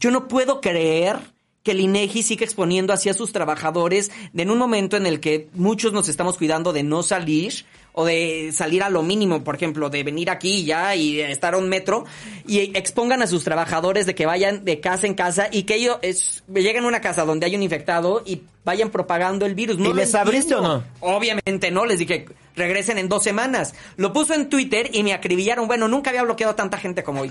Yo 0.00 0.10
no 0.10 0.28
puedo 0.28 0.60
creer 0.60 1.18
que 1.62 1.70
el 1.70 1.80
INEGI 1.80 2.22
siga 2.22 2.44
exponiendo 2.44 2.92
así 2.92 3.08
a 3.08 3.14
sus 3.14 3.32
trabajadores 3.32 4.10
en 4.34 4.50
un 4.50 4.58
momento 4.58 4.96
en 4.96 5.06
el 5.06 5.18
que 5.18 5.48
muchos 5.54 5.92
nos 5.92 6.08
estamos 6.08 6.36
cuidando 6.36 6.72
de 6.72 6.82
no 6.82 7.02
salir 7.02 7.64
o 7.96 8.04
de 8.04 8.50
salir 8.52 8.82
a 8.82 8.90
lo 8.90 9.02
mínimo, 9.02 9.44
por 9.44 9.54
ejemplo, 9.54 9.88
de 9.88 10.02
venir 10.02 10.28
aquí 10.28 10.64
ya 10.64 10.96
y 10.96 11.20
estar 11.20 11.54
a 11.54 11.58
un 11.58 11.68
metro 11.68 12.04
y 12.46 12.76
expongan 12.76 13.22
a 13.22 13.26
sus 13.28 13.44
trabajadores 13.44 14.04
de 14.04 14.14
que 14.16 14.26
vayan 14.26 14.64
de 14.64 14.80
casa 14.80 15.06
en 15.06 15.14
casa 15.14 15.48
y 15.50 15.62
que 15.62 15.76
ellos 15.76 15.98
es- 16.02 16.42
lleguen 16.52 16.84
a 16.84 16.88
una 16.88 17.00
casa 17.00 17.24
donde 17.24 17.46
hay 17.46 17.54
un 17.54 17.62
infectado 17.62 18.22
y 18.26 18.42
vayan 18.64 18.90
propagando 18.90 19.46
el 19.46 19.54
virus. 19.54 19.78
No 19.78 19.90
¿Y 19.90 19.94
les 19.94 20.14
abriste 20.14 20.54
o 20.56 20.60
no? 20.60 20.82
Obviamente 21.00 21.70
no, 21.70 21.86
les 21.86 21.98
dije, 22.00 22.26
regresen 22.56 22.98
en 22.98 23.08
dos 23.08 23.22
semanas. 23.22 23.74
Lo 23.96 24.12
puso 24.12 24.34
en 24.34 24.48
Twitter 24.48 24.90
y 24.92 25.02
me 25.04 25.12
acribillaron. 25.12 25.68
Bueno, 25.68 25.86
nunca 25.86 26.10
había 26.10 26.22
bloqueado 26.24 26.52
a 26.54 26.56
tanta 26.56 26.78
gente 26.78 27.04
como 27.04 27.20
hoy. 27.22 27.30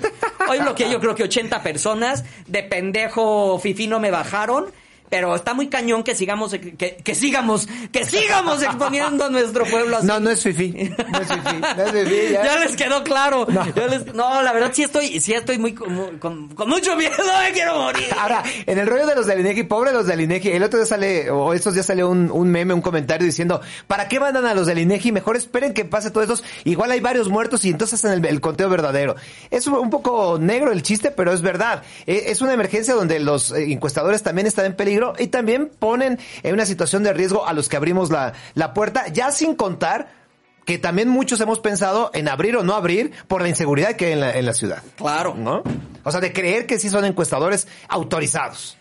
Hoy 0.49 0.59
bloqueé 0.59 0.89
yo 0.89 0.99
creo 1.01 1.13
que 1.15 1.23
80 1.23 1.61
personas. 1.61 2.23
De 2.47 2.63
pendejo 2.63 3.59
fifi 3.59 3.87
no 3.87 3.99
me 3.99 4.11
bajaron. 4.11 4.67
Pero 5.09 5.35
está 5.35 5.53
muy 5.53 5.67
cañón 5.67 6.03
que 6.03 6.15
sigamos, 6.15 6.51
que, 6.53 6.95
que 6.97 7.15
sigamos, 7.15 7.67
que 7.91 8.05
sigamos 8.05 8.61
exponiendo 8.63 9.25
a 9.25 9.29
nuestro 9.29 9.65
pueblo 9.65 9.97
así. 9.97 10.07
No, 10.07 10.19
no 10.19 10.29
es 10.29 10.41
fifi. 10.41 10.69
No 11.11 11.19
es 11.19 11.27
fifi. 11.27 11.57
No 11.77 11.83
es 11.83 11.91
fifi, 11.91 12.33
ya. 12.33 12.43
ya. 12.45 12.59
les 12.59 12.75
quedó 12.75 13.03
claro. 13.03 13.45
Les- 13.75 14.13
no, 14.13 14.41
la 14.41 14.53
verdad 14.53 14.71
sí 14.73 14.83
estoy, 14.83 15.19
sí 15.19 15.33
estoy 15.33 15.57
muy 15.59 15.73
con, 15.73 16.17
con- 16.19 16.47
con 16.55 16.69
mucho 16.69 16.95
miedo, 16.95 17.13
me 17.45 17.51
quiero 17.51 17.75
morir. 17.75 18.07
Ahora, 18.19 18.43
en 18.65 18.77
el 18.79 18.87
rollo 18.87 19.05
de 19.05 19.15
los 19.15 19.25
del 19.27 19.39
INEGI, 19.41 19.63
pobre 19.63 19.91
los 19.93 20.07
del 20.07 20.21
INEGI, 20.21 20.49
el 20.51 20.63
otro 20.63 20.79
día 20.79 20.85
sale, 20.87 21.29
o 21.29 21.53
estos 21.53 21.73
días 21.73 21.85
salió 21.85 22.09
un, 22.09 22.31
un 22.31 22.49
meme, 22.49 22.73
un 22.73 22.81
comentario 22.81 23.25
diciendo, 23.25 23.61
¿para 23.87 24.07
qué 24.07 24.19
mandan 24.19 24.45
a 24.45 24.53
los 24.53 24.65
del 24.67 24.79
INEGI? 24.79 25.11
Mejor 25.11 25.35
esperen 25.37 25.73
que 25.73 25.85
pase 25.85 26.11
todo 26.11 26.23
eso. 26.23 26.41
Igual 26.63 26.91
hay 26.91 26.99
varios 26.99 27.29
muertos 27.29 27.65
y 27.65 27.69
entonces 27.69 27.99
hacen 28.03 28.17
el, 28.19 28.25
el 28.25 28.41
conteo 28.41 28.69
verdadero. 28.69 29.15
Es 29.51 29.67
un, 29.67 29.89
poco 29.89 30.37
negro 30.39 30.71
el 30.71 30.81
chiste, 30.81 31.11
pero 31.11 31.33
es 31.33 31.41
verdad. 31.41 31.83
Eh, 32.07 32.25
es 32.27 32.41
una 32.41 32.53
emergencia 32.53 32.93
donde 32.95 33.19
los 33.19 33.51
eh, 33.51 33.71
encuestadores 33.71 34.23
también 34.23 34.47
están 34.47 34.65
en 34.65 34.75
peligro 34.75 34.92
y 35.19 35.27
también 35.27 35.71
ponen 35.79 36.19
en 36.43 36.53
una 36.53 36.65
situación 36.65 37.03
de 37.03 37.13
riesgo 37.13 37.45
a 37.45 37.53
los 37.53 37.69
que 37.69 37.77
abrimos 37.77 38.09
la, 38.09 38.33
la 38.53 38.73
puerta, 38.73 39.07
ya 39.07 39.31
sin 39.31 39.55
contar 39.55 40.23
que 40.65 40.77
también 40.77 41.09
muchos 41.09 41.39
hemos 41.41 41.59
pensado 41.59 42.09
en 42.13 42.29
abrir 42.29 42.55
o 42.57 42.63
no 42.63 42.73
abrir 42.73 43.11
por 43.27 43.41
la 43.41 43.49
inseguridad 43.49 43.95
que 43.95 44.07
hay 44.07 44.11
en 44.13 44.19
la, 44.21 44.31
en 44.31 44.45
la 44.45 44.53
ciudad. 44.53 44.81
Claro. 44.95 45.35
¿no? 45.35 45.63
O 46.03 46.11
sea, 46.11 46.21
de 46.21 46.31
creer 46.31 46.65
que 46.65 46.79
sí 46.79 46.89
son 46.89 47.05
encuestadores 47.05 47.67
autorizados. 47.87 48.77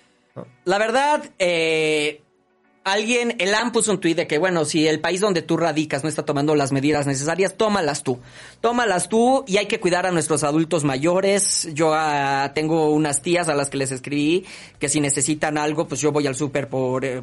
La 0.64 0.78
verdad, 0.78 1.24
eh, 1.38 2.22
alguien, 2.84 3.36
el 3.38 3.54
AM 3.54 3.72
puso 3.72 3.92
un 3.92 4.00
tuit 4.00 4.16
de 4.16 4.26
que, 4.26 4.38
bueno, 4.38 4.64
si 4.64 4.86
el 4.86 5.00
país 5.00 5.20
donde 5.20 5.42
tú 5.42 5.56
radicas 5.56 6.02
no 6.02 6.08
está 6.08 6.24
tomando 6.24 6.54
las 6.54 6.72
medidas 6.72 7.06
necesarias, 7.06 7.56
tómalas 7.56 8.02
tú. 8.02 8.20
Tómalas 8.60 9.08
tú 9.08 9.44
y 9.46 9.56
hay 9.56 9.66
que 9.66 9.80
cuidar 9.80 10.06
a 10.06 10.10
nuestros 10.10 10.42
adultos 10.44 10.84
mayores. 10.84 11.68
Yo 11.74 11.92
ah, 11.94 12.52
tengo 12.54 12.90
unas 12.90 13.22
tías 13.22 13.48
a 13.48 13.54
las 13.54 13.70
que 13.70 13.78
les 13.78 13.92
escribí 13.92 14.44
que 14.78 14.88
si 14.88 15.00
necesitan 15.00 15.58
algo, 15.58 15.86
pues 15.86 16.00
yo 16.00 16.12
voy 16.12 16.26
al 16.26 16.34
súper 16.34 16.68
por... 16.68 17.04
eh, 17.04 17.22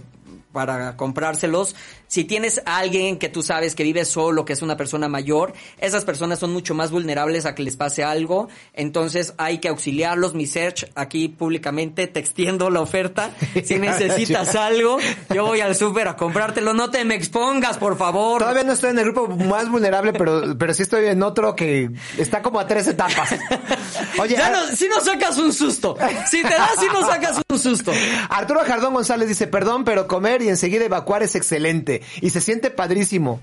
para 0.52 0.96
comprárselos. 0.98 1.76
Si 2.08 2.24
tienes 2.24 2.62
a 2.66 2.78
alguien 2.80 3.20
que 3.20 3.30
tú 3.30 3.44
sabes 3.44 3.76
que 3.76 3.84
vive 3.84 4.04
solo, 4.04 4.44
que 4.46 4.54
es 4.54 4.64
una 4.64 4.76
persona 4.78 5.08
mayor, 5.08 5.54
esas 5.80 6.06
personas 6.06 6.40
son 6.40 6.52
mucho 6.52 6.74
más 6.74 6.90
vulnerables 6.90 7.46
a 7.46 7.54
que 7.54 7.62
les 7.62 7.78
pase 7.78 8.04
algo. 8.04 8.50
Entonces 8.74 9.34
hay 9.38 9.60
que 9.60 9.68
auxiliarlos. 9.68 10.34
Mi 10.34 10.48
search 10.48 10.86
aquí 10.96 11.28
públicamente 11.28 12.08
te 12.08 12.20
extiendo 12.20 12.70
la 12.72 12.82
oferta. 12.82 13.30
Si 13.64 13.76
necesitas 13.80 14.56
algo, 14.56 14.98
yo 15.34 15.46
voy 15.46 15.62
al 15.62 15.76
súper 15.76 16.08
a 16.08 16.16
comprártelo. 16.16 16.74
No 16.74 16.90
te 16.90 17.06
me 17.06 17.14
expongas, 17.14 17.78
por 17.78 17.96
favor. 17.98 18.40
Todavía 18.42 18.64
no 18.64 18.74
estoy 18.74 18.90
en 18.90 19.00
el 19.00 19.06
grupo 19.06 19.28
más 19.28 19.70
vulnerable, 19.70 20.14
pero, 20.14 20.58
pero 20.58 20.74
sí 20.74 20.82
estoy 20.82 21.06
en 21.06 21.22
otro 21.22 21.56
que 21.56 21.92
está 22.18 22.42
como 22.42 22.60
a 22.60 22.66
tres 22.66 22.88
etapas. 22.88 23.36
Oye, 24.20 24.36
Ya 24.36 24.50
no- 24.50 24.76
si 24.76 24.88
nos 24.88 25.04
sacas 25.04 25.38
un 25.38 25.54
susto. 25.54 25.96
Si 26.30 26.42
te 26.42 26.50
das, 26.50 26.72
si 26.80 26.88
nos 26.88 27.06
sacas 27.06 27.40
un 27.50 27.60
susto. 27.60 27.92
Arturo 28.30 28.62
Jardón 28.66 28.96
González 28.96 29.28
dice, 29.28 29.46
perdón, 29.48 29.84
pero 29.84 30.08
comer 30.08 30.39
y 30.42 30.50
enseguida 30.50 30.86
evacuar 30.86 31.24
es 31.24 31.36
excelente 31.36 32.02
y 32.22 32.30
se 32.30 32.42
siente 32.42 32.70
padrísimo. 32.70 33.40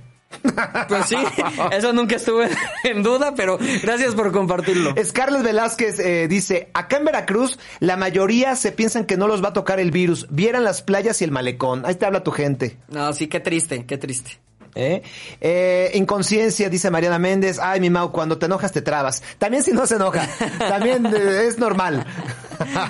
Pues 0.88 1.06
sí, 1.06 1.16
eso 1.72 1.92
nunca 1.92 2.16
estuve 2.16 2.50
en 2.84 3.02
duda, 3.02 3.34
pero 3.34 3.58
gracias 3.82 4.14
por 4.14 4.32
compartirlo. 4.32 4.94
Scarlett 5.02 5.42
Velázquez 5.42 5.98
eh, 6.00 6.28
dice, 6.28 6.68
acá 6.74 6.96
en 6.98 7.04
Veracruz 7.04 7.58
la 7.80 7.96
mayoría 7.96 8.56
se 8.56 8.72
piensan 8.72 9.04
que 9.04 9.16
no 9.16 9.28
los 9.28 9.42
va 9.42 9.48
a 9.48 9.52
tocar 9.52 9.80
el 9.80 9.90
virus. 9.90 10.26
Vieran 10.30 10.64
las 10.64 10.82
playas 10.82 11.20
y 11.20 11.24
el 11.24 11.30
malecón. 11.30 11.84
Ahí 11.86 11.94
te 11.94 12.06
habla 12.06 12.22
tu 12.22 12.32
gente. 12.32 12.76
No, 12.88 13.12
sí, 13.12 13.28
qué 13.28 13.40
triste, 13.40 13.86
qué 13.86 13.98
triste. 13.98 14.38
¿Eh? 14.74 15.02
Eh, 15.40 15.90
inconsciencia, 15.94 16.68
dice 16.68 16.90
Mariana 16.90 17.18
Méndez. 17.18 17.58
Ay, 17.58 17.80
mi 17.80 17.88
Mau, 17.88 18.12
cuando 18.12 18.36
te 18.36 18.44
enojas 18.44 18.72
te 18.72 18.82
trabas. 18.82 19.22
También 19.38 19.62
si 19.62 19.72
no 19.72 19.86
se 19.86 19.94
enoja. 19.94 20.28
También 20.58 21.06
eh, 21.06 21.46
es 21.46 21.58
normal. 21.58 22.06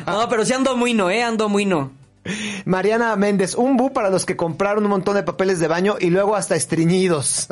No, 0.05 0.29
pero 0.29 0.45
sí 0.45 0.53
ando 0.53 0.77
muy 0.77 0.95
no, 0.95 1.11
eh, 1.11 1.23
ando 1.23 1.49
muy 1.49 1.65
no. 1.65 1.93
Mariana 2.65 3.15
Méndez, 3.17 3.55
un 3.55 3.77
bu 3.77 3.93
para 3.93 4.11
los 4.11 4.25
que 4.25 4.37
compraron 4.37 4.85
un 4.85 4.91
montón 4.91 5.15
de 5.15 5.23
papeles 5.23 5.61
de 5.61 5.69
baño 5.69 5.97
y 6.01 6.11
luego 6.11 6.37
hasta 6.37 6.57
estreñidos. 6.57 7.49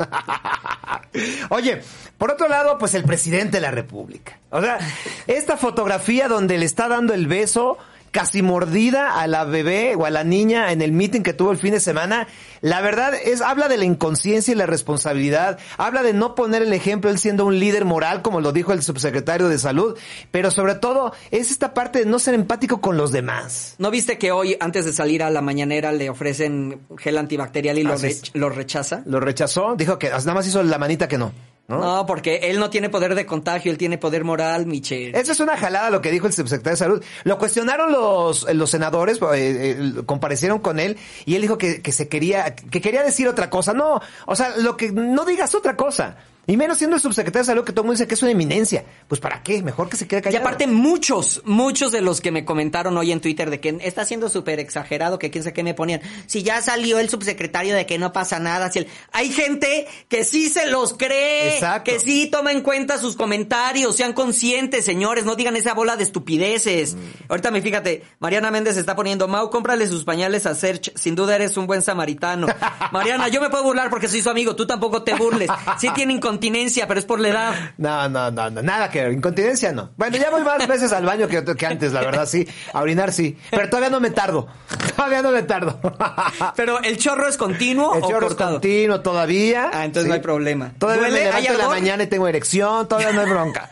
Oye, 1.49 1.81
por 2.17 2.31
otro 2.31 2.47
lado, 2.47 2.77
pues 2.77 2.93
el 2.93 3.03
presidente 3.03 3.57
de 3.57 3.61
la 3.61 3.71
República. 3.71 4.39
O 4.49 4.61
sea, 4.61 4.79
esta 5.27 5.57
fotografía 5.57 6.27
donde 6.27 6.57
le 6.57 6.65
está 6.65 6.87
dando 6.87 7.13
el 7.13 7.27
beso 7.27 7.77
casi 8.15 8.41
mordida 8.41 9.19
a 9.19 9.27
la 9.27 9.43
bebé 9.43 9.93
o 9.97 10.05
a 10.05 10.09
la 10.09 10.23
niña 10.23 10.71
en 10.71 10.81
el 10.81 10.93
meeting 10.93 11.19
que 11.19 11.33
tuvo 11.33 11.51
el 11.51 11.57
fin 11.57 11.73
de 11.73 11.81
semana, 11.81 12.29
la 12.61 12.79
verdad 12.79 13.13
es, 13.13 13.41
habla 13.41 13.67
de 13.67 13.75
la 13.75 13.83
inconsciencia 13.83 14.53
y 14.53 14.55
la 14.55 14.65
responsabilidad, 14.65 15.59
habla 15.77 16.01
de 16.01 16.13
no 16.13 16.33
poner 16.33 16.61
el 16.61 16.71
ejemplo 16.71 17.09
él 17.09 17.19
siendo 17.19 17.45
un 17.45 17.59
líder 17.59 17.83
moral, 17.83 18.21
como 18.21 18.39
lo 18.39 18.53
dijo 18.53 18.71
el 18.71 18.81
subsecretario 18.81 19.49
de 19.49 19.59
salud, 19.59 19.97
pero 20.31 20.49
sobre 20.49 20.75
todo 20.75 21.11
es 21.29 21.51
esta 21.51 21.73
parte 21.73 21.99
de 21.99 22.05
no 22.05 22.17
ser 22.17 22.35
empático 22.35 22.79
con 22.79 22.95
los 22.95 23.11
demás. 23.11 23.75
¿No 23.79 23.91
viste 23.91 24.17
que 24.17 24.31
hoy, 24.31 24.55
antes 24.61 24.85
de 24.85 24.93
salir 24.93 25.21
a 25.21 25.29
la 25.29 25.41
mañanera, 25.41 25.91
le 25.91 26.09
ofrecen 26.09 26.79
gel 26.97 27.17
antibacterial 27.17 27.77
y 27.77 27.83
lo, 27.83 27.95
lo 28.33 28.49
rechaza? 28.49 29.03
Lo 29.05 29.19
rechazó, 29.19 29.75
dijo 29.75 29.99
que 29.99 30.07
nada 30.09 30.33
más 30.33 30.47
hizo 30.47 30.63
la 30.63 30.77
manita 30.77 31.09
que 31.09 31.17
no. 31.17 31.33
¿No? 31.67 31.79
¿No? 31.79 32.05
porque 32.05 32.41
él 32.43 32.59
no 32.59 32.69
tiene 32.69 32.89
poder 32.89 33.15
de 33.15 33.25
contagio, 33.25 33.71
él 33.71 33.77
tiene 33.77 33.97
poder 33.97 34.23
moral, 34.23 34.65
Michelle. 34.65 35.17
Eso 35.17 35.31
es 35.31 35.39
una 35.39 35.57
jalada 35.57 35.89
lo 35.89 36.01
que 36.01 36.11
dijo 36.11 36.27
el 36.27 36.33
subsecretario 36.33 36.73
de 36.73 36.77
salud. 36.77 37.03
Lo 37.23 37.37
cuestionaron 37.37 37.91
los, 37.91 38.51
los 38.53 38.69
senadores, 38.69 39.19
eh, 39.21 39.25
eh, 39.35 40.03
comparecieron 40.05 40.59
con 40.59 40.79
él 40.79 40.97
y 41.25 41.35
él 41.35 41.41
dijo 41.41 41.57
que, 41.57 41.81
que 41.81 41.91
se 41.91 42.07
quería, 42.07 42.55
que 42.55 42.81
quería 42.81 43.03
decir 43.03 43.27
otra 43.27 43.49
cosa. 43.49 43.73
No, 43.73 44.01
o 44.25 44.35
sea, 44.35 44.55
lo 44.57 44.77
que 44.77 44.91
no 44.91 45.25
digas 45.25 45.55
otra 45.55 45.75
cosa. 45.75 46.17
Y 46.47 46.57
menos 46.57 46.77
siendo 46.77 46.95
el 46.95 47.01
subsecretario 47.01 47.43
de 47.43 47.47
salud 47.47 47.63
que 47.63 47.71
todo 47.71 47.81
el 47.81 47.85
mundo 47.87 47.93
dice 47.97 48.07
que 48.07 48.13
es 48.15 48.21
una 48.21 48.31
eminencia. 48.31 48.85
Pues 49.07 49.19
para 49.19 49.41
qué, 49.41 49.63
mejor 49.63 49.89
que 49.89 49.97
se 49.97 50.07
quede 50.07 50.19
Y 50.19 50.23
callado. 50.23 50.45
aparte 50.45 50.67
muchos, 50.67 51.41
muchos 51.45 51.91
de 51.91 52.01
los 52.01 52.21
que 52.21 52.31
me 52.31 52.45
comentaron 52.45 52.95
hoy 52.97 53.11
en 53.11 53.19
Twitter 53.19 53.49
de 53.49 53.59
que 53.59 53.77
está 53.81 54.05
siendo 54.05 54.29
súper 54.29 54.59
exagerado, 54.59 55.17
que 55.19 55.31
quién 55.31 55.43
sabe 55.43 55.53
qué 55.53 55.63
me 55.63 55.73
ponían. 55.73 56.01
Si 56.27 56.43
ya 56.43 56.61
salió 56.61 56.99
el 56.99 57.09
subsecretario 57.09 57.73
de 57.75 57.85
que 57.85 57.97
no 57.97 58.13
pasa 58.13 58.39
nada, 58.39 58.71
si 58.71 58.79
el- 58.79 58.87
hay 59.11 59.29
gente 59.31 59.87
que 60.07 60.23
sí 60.23 60.49
se 60.49 60.67
los 60.67 60.93
cree, 60.93 61.55
Exacto. 61.55 61.91
que 61.91 61.99
sí 61.99 62.27
toma 62.31 62.51
en 62.51 62.61
cuenta 62.61 62.97
sus 62.97 63.15
comentarios, 63.15 63.95
sean 63.95 64.13
conscientes, 64.13 64.85
señores, 64.85 65.25
no 65.25 65.35
digan 65.35 65.55
esa 65.55 65.73
bola 65.73 65.95
de 65.97 66.03
estupideces. 66.03 66.95
Mm. 66.95 66.99
Ahorita 67.29 67.51
me 67.51 67.61
fíjate, 67.61 68.03
Mariana 68.19 68.51
Méndez 68.51 68.77
está 68.77 68.95
poniendo, 68.95 69.27
Mau, 69.27 69.49
cómprale 69.49 69.87
sus 69.87 70.03
pañales 70.03 70.45
a 70.45 70.53
Serge, 70.55 70.91
sin 70.95 71.15
duda 71.15 71.35
eres 71.35 71.57
un 71.57 71.65
buen 71.67 71.81
samaritano. 71.81 72.47
Mariana, 72.91 73.27
yo 73.29 73.41
me 73.41 73.49
puedo 73.49 73.63
burlar 73.63 73.89
porque 73.89 74.07
soy 74.07 74.21
su 74.21 74.29
amigo, 74.29 74.55
tú 74.55 74.67
tampoco 74.67 75.03
te 75.03 75.15
burles. 75.15 75.49
Sí 75.79 75.89
tiene 75.95 76.13
incontinencia, 76.35 76.87
pero 76.87 76.99
es 76.99 77.05
por 77.05 77.19
la 77.19 77.29
edad. 77.29 77.55
No, 77.77 78.09
no, 78.09 78.29
no, 78.29 78.49
no, 78.49 78.61
nada 78.61 78.89
que 78.89 79.01
ver. 79.01 79.13
Incontinencia 79.13 79.71
no. 79.71 79.91
Bueno, 79.95 80.17
ya 80.17 80.29
voy 80.29 80.43
más 80.43 80.67
veces 80.67 80.91
al 80.91 81.05
baño 81.05 81.27
que, 81.27 81.43
que 81.43 81.65
antes, 81.65 81.93
la 81.93 82.01
verdad, 82.01 82.25
sí. 82.25 82.47
A 82.73 82.81
orinar 82.81 83.11
sí. 83.13 83.37
Pero 83.51 83.69
todavía 83.69 83.89
no 83.89 83.99
me 83.99 84.11
tardo. 84.11 84.47
Todavía 84.95 85.21
no 85.21 85.31
me 85.31 85.43
tardo. 85.43 85.79
Pero 86.55 86.81
el 86.81 86.97
chorro 86.97 87.27
es 87.27 87.37
continuo 87.37 87.95
El 87.95 88.03
o 88.03 88.09
chorro 88.09 88.27
es 88.27 88.35
continuo 88.35 89.01
todavía. 89.01 89.69
Ah, 89.73 89.85
entonces 89.85 90.07
no 90.07 90.13
hay 90.13 90.21
problema. 90.21 90.73
Todavía 90.77 91.03
me 91.03 91.09
¿Duele? 91.09 91.25
¿Hay 91.31 91.43
levanto 91.43 91.51
en 91.53 91.57
la 91.57 91.67
mañana 91.67 92.03
y 92.03 92.07
tengo 92.07 92.27
erección, 92.27 92.87
todavía 92.87 93.11
no 93.13 93.21
hay 93.21 93.29
bronca. 93.29 93.69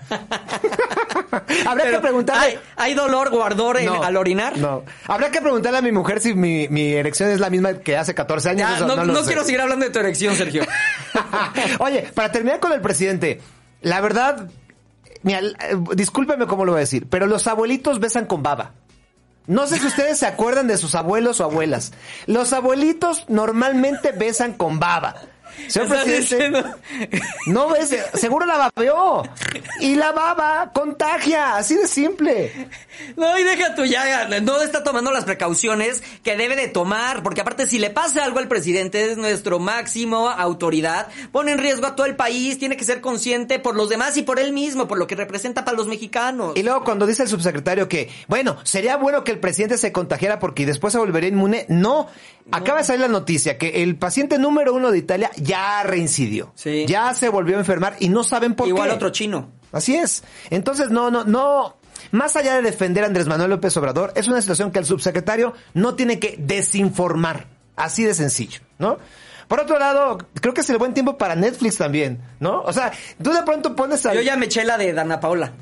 Habría 1.67 1.85
Pero, 1.85 1.97
que 1.97 2.01
preguntarle. 2.01 2.41
¿hay, 2.41 2.59
hay 2.75 2.93
dolor 2.93 3.29
o 3.33 3.43
ardor 3.43 3.77
en- 3.77 3.85
No, 3.87 4.03
al 4.03 4.17
orinar? 4.17 4.57
No. 4.57 4.83
Habría 5.07 5.31
que 5.31 5.41
preguntarle 5.41 5.79
a 5.79 5.81
mi 5.81 5.91
mujer 5.91 6.19
si 6.21 6.33
mi, 6.33 6.67
mi 6.69 6.93
erección 6.93 7.29
es 7.29 7.39
la 7.39 7.49
misma 7.49 7.73
que 7.75 7.97
hace 7.97 8.13
14 8.13 8.49
años. 8.49 8.69
Ya, 8.69 8.75
eso 8.75 8.95
no 9.05 9.23
quiero 9.23 9.43
seguir 9.43 9.61
hablando 9.61 9.85
de 9.85 9.91
tu 9.91 9.99
erección, 9.99 10.35
Sergio. 10.35 10.63
Oye, 11.79 12.09
para 12.13 12.31
terminar 12.31 12.59
con 12.59 12.71
el 12.71 12.81
presidente, 12.81 13.41
la 13.81 14.01
verdad, 14.01 14.47
mira, 15.23 15.39
eh, 15.39 15.53
discúlpeme 15.95 16.47
cómo 16.47 16.65
lo 16.65 16.71
voy 16.73 16.79
a 16.79 16.81
decir, 16.81 17.07
pero 17.09 17.25
los 17.27 17.47
abuelitos 17.47 17.99
besan 17.99 18.25
con 18.25 18.43
baba. 18.43 18.71
No 19.45 19.67
sé 19.67 19.77
si 19.77 19.87
ustedes 19.87 20.19
se 20.19 20.25
acuerdan 20.25 20.67
de 20.67 20.77
sus 20.77 20.95
abuelos 20.95 21.41
o 21.41 21.43
abuelas. 21.43 21.91
Los 22.27 22.53
abuelitos 22.53 23.25
normalmente 23.27 24.13
besan 24.13 24.53
con 24.53 24.79
baba. 24.79 25.15
Señor 25.67 25.87
presidente, 25.89 26.19
diciendo- 26.21 26.75
no 27.47 27.69
ves, 27.69 27.95
seguro 28.15 28.45
la 28.45 28.69
babeó. 28.75 29.23
Y 29.79 29.95
la 29.95 30.11
baba 30.11 30.71
contagia, 30.73 31.55
así 31.57 31.75
de 31.75 31.87
simple. 31.87 32.51
No, 33.17 33.37
y 33.39 33.43
deja 33.43 33.75
tú 33.75 33.85
ya, 33.85 34.27
no 34.41 34.61
está 34.61 34.83
tomando 34.83 35.11
las 35.11 35.25
precauciones 35.25 36.03
que 36.23 36.35
debe 36.37 36.55
de 36.55 36.67
tomar, 36.67 37.23
porque 37.23 37.41
aparte 37.41 37.65
si 37.67 37.79
le 37.79 37.89
pasa 37.89 38.23
algo 38.23 38.39
al 38.39 38.47
presidente, 38.47 39.11
es 39.11 39.17
nuestro 39.17 39.59
máximo 39.59 40.29
autoridad, 40.29 41.07
pone 41.31 41.51
en 41.51 41.57
riesgo 41.57 41.87
a 41.87 41.95
todo 41.95 42.05
el 42.05 42.15
país, 42.15 42.59
tiene 42.59 42.77
que 42.77 42.85
ser 42.85 43.01
consciente 43.01 43.59
por 43.59 43.75
los 43.75 43.89
demás 43.89 44.15
y 44.17 44.23
por 44.23 44.39
él 44.39 44.53
mismo, 44.53 44.87
por 44.87 44.97
lo 44.97 45.07
que 45.07 45.15
representa 45.15 45.65
para 45.65 45.77
los 45.77 45.87
mexicanos. 45.87 46.53
Y 46.55 46.63
luego 46.63 46.83
cuando 46.83 47.05
dice 47.05 47.23
el 47.23 47.29
subsecretario 47.29 47.87
que, 47.89 48.09
bueno, 48.27 48.57
sería 48.63 48.97
bueno 48.97 49.23
que 49.23 49.31
el 49.31 49.39
presidente 49.39 49.77
se 49.77 49.91
contagiara 49.91 50.39
porque 50.39 50.65
después 50.65 50.93
se 50.93 50.99
volvería 50.99 51.29
inmune. 51.29 51.65
No, 51.69 52.07
acaba 52.51 52.79
de 52.79 52.85
salir 52.85 53.01
la 53.01 53.07
noticia 53.07 53.57
que 53.57 53.83
el 53.83 53.95
paciente 53.95 54.37
número 54.37 54.73
uno 54.73 54.91
de 54.91 54.97
Italia 54.97 55.31
ya 55.43 55.83
reincidió. 55.83 56.51
Sí. 56.55 56.85
Ya 56.87 57.13
se 57.13 57.29
volvió 57.29 57.55
a 57.57 57.59
enfermar 57.59 57.95
y 57.99 58.09
no 58.09 58.23
saben 58.23 58.55
por 58.55 58.67
Igual 58.67 58.89
qué. 58.89 58.95
otro 58.95 59.09
chino. 59.11 59.51
Así 59.71 59.95
es. 59.95 60.23
Entonces, 60.49 60.89
no, 60.89 61.11
no, 61.11 61.23
no. 61.23 61.77
Más 62.11 62.35
allá 62.35 62.55
de 62.55 62.61
defender 62.61 63.03
a 63.03 63.07
Andrés 63.07 63.27
Manuel 63.27 63.49
López 63.49 63.75
Obrador, 63.77 64.11
es 64.15 64.27
una 64.27 64.41
situación 64.41 64.71
que 64.71 64.79
el 64.79 64.85
subsecretario 64.85 65.53
no 65.73 65.95
tiene 65.95 66.19
que 66.19 66.35
desinformar. 66.39 67.47
Así 67.75 68.03
de 68.03 68.13
sencillo, 68.13 68.59
¿no? 68.77 68.99
Por 69.47 69.59
otro 69.59 69.79
lado, 69.79 70.17
creo 70.39 70.53
que 70.53 70.61
es 70.61 70.69
el 70.69 70.77
buen 70.77 70.93
tiempo 70.93 71.17
para 71.17 71.35
Netflix 71.35 71.77
también, 71.77 72.21
¿no? 72.39 72.61
O 72.61 72.71
sea, 72.71 72.91
tú 73.21 73.31
de 73.33 73.41
pronto 73.43 73.75
pones 73.75 74.05
a... 74.05 74.13
Yo 74.13 74.21
ya 74.21 74.37
me 74.37 74.45
eché 74.45 74.63
la 74.63 74.77
de 74.77 74.93
Dana 74.93 75.19
Paola. 75.19 75.53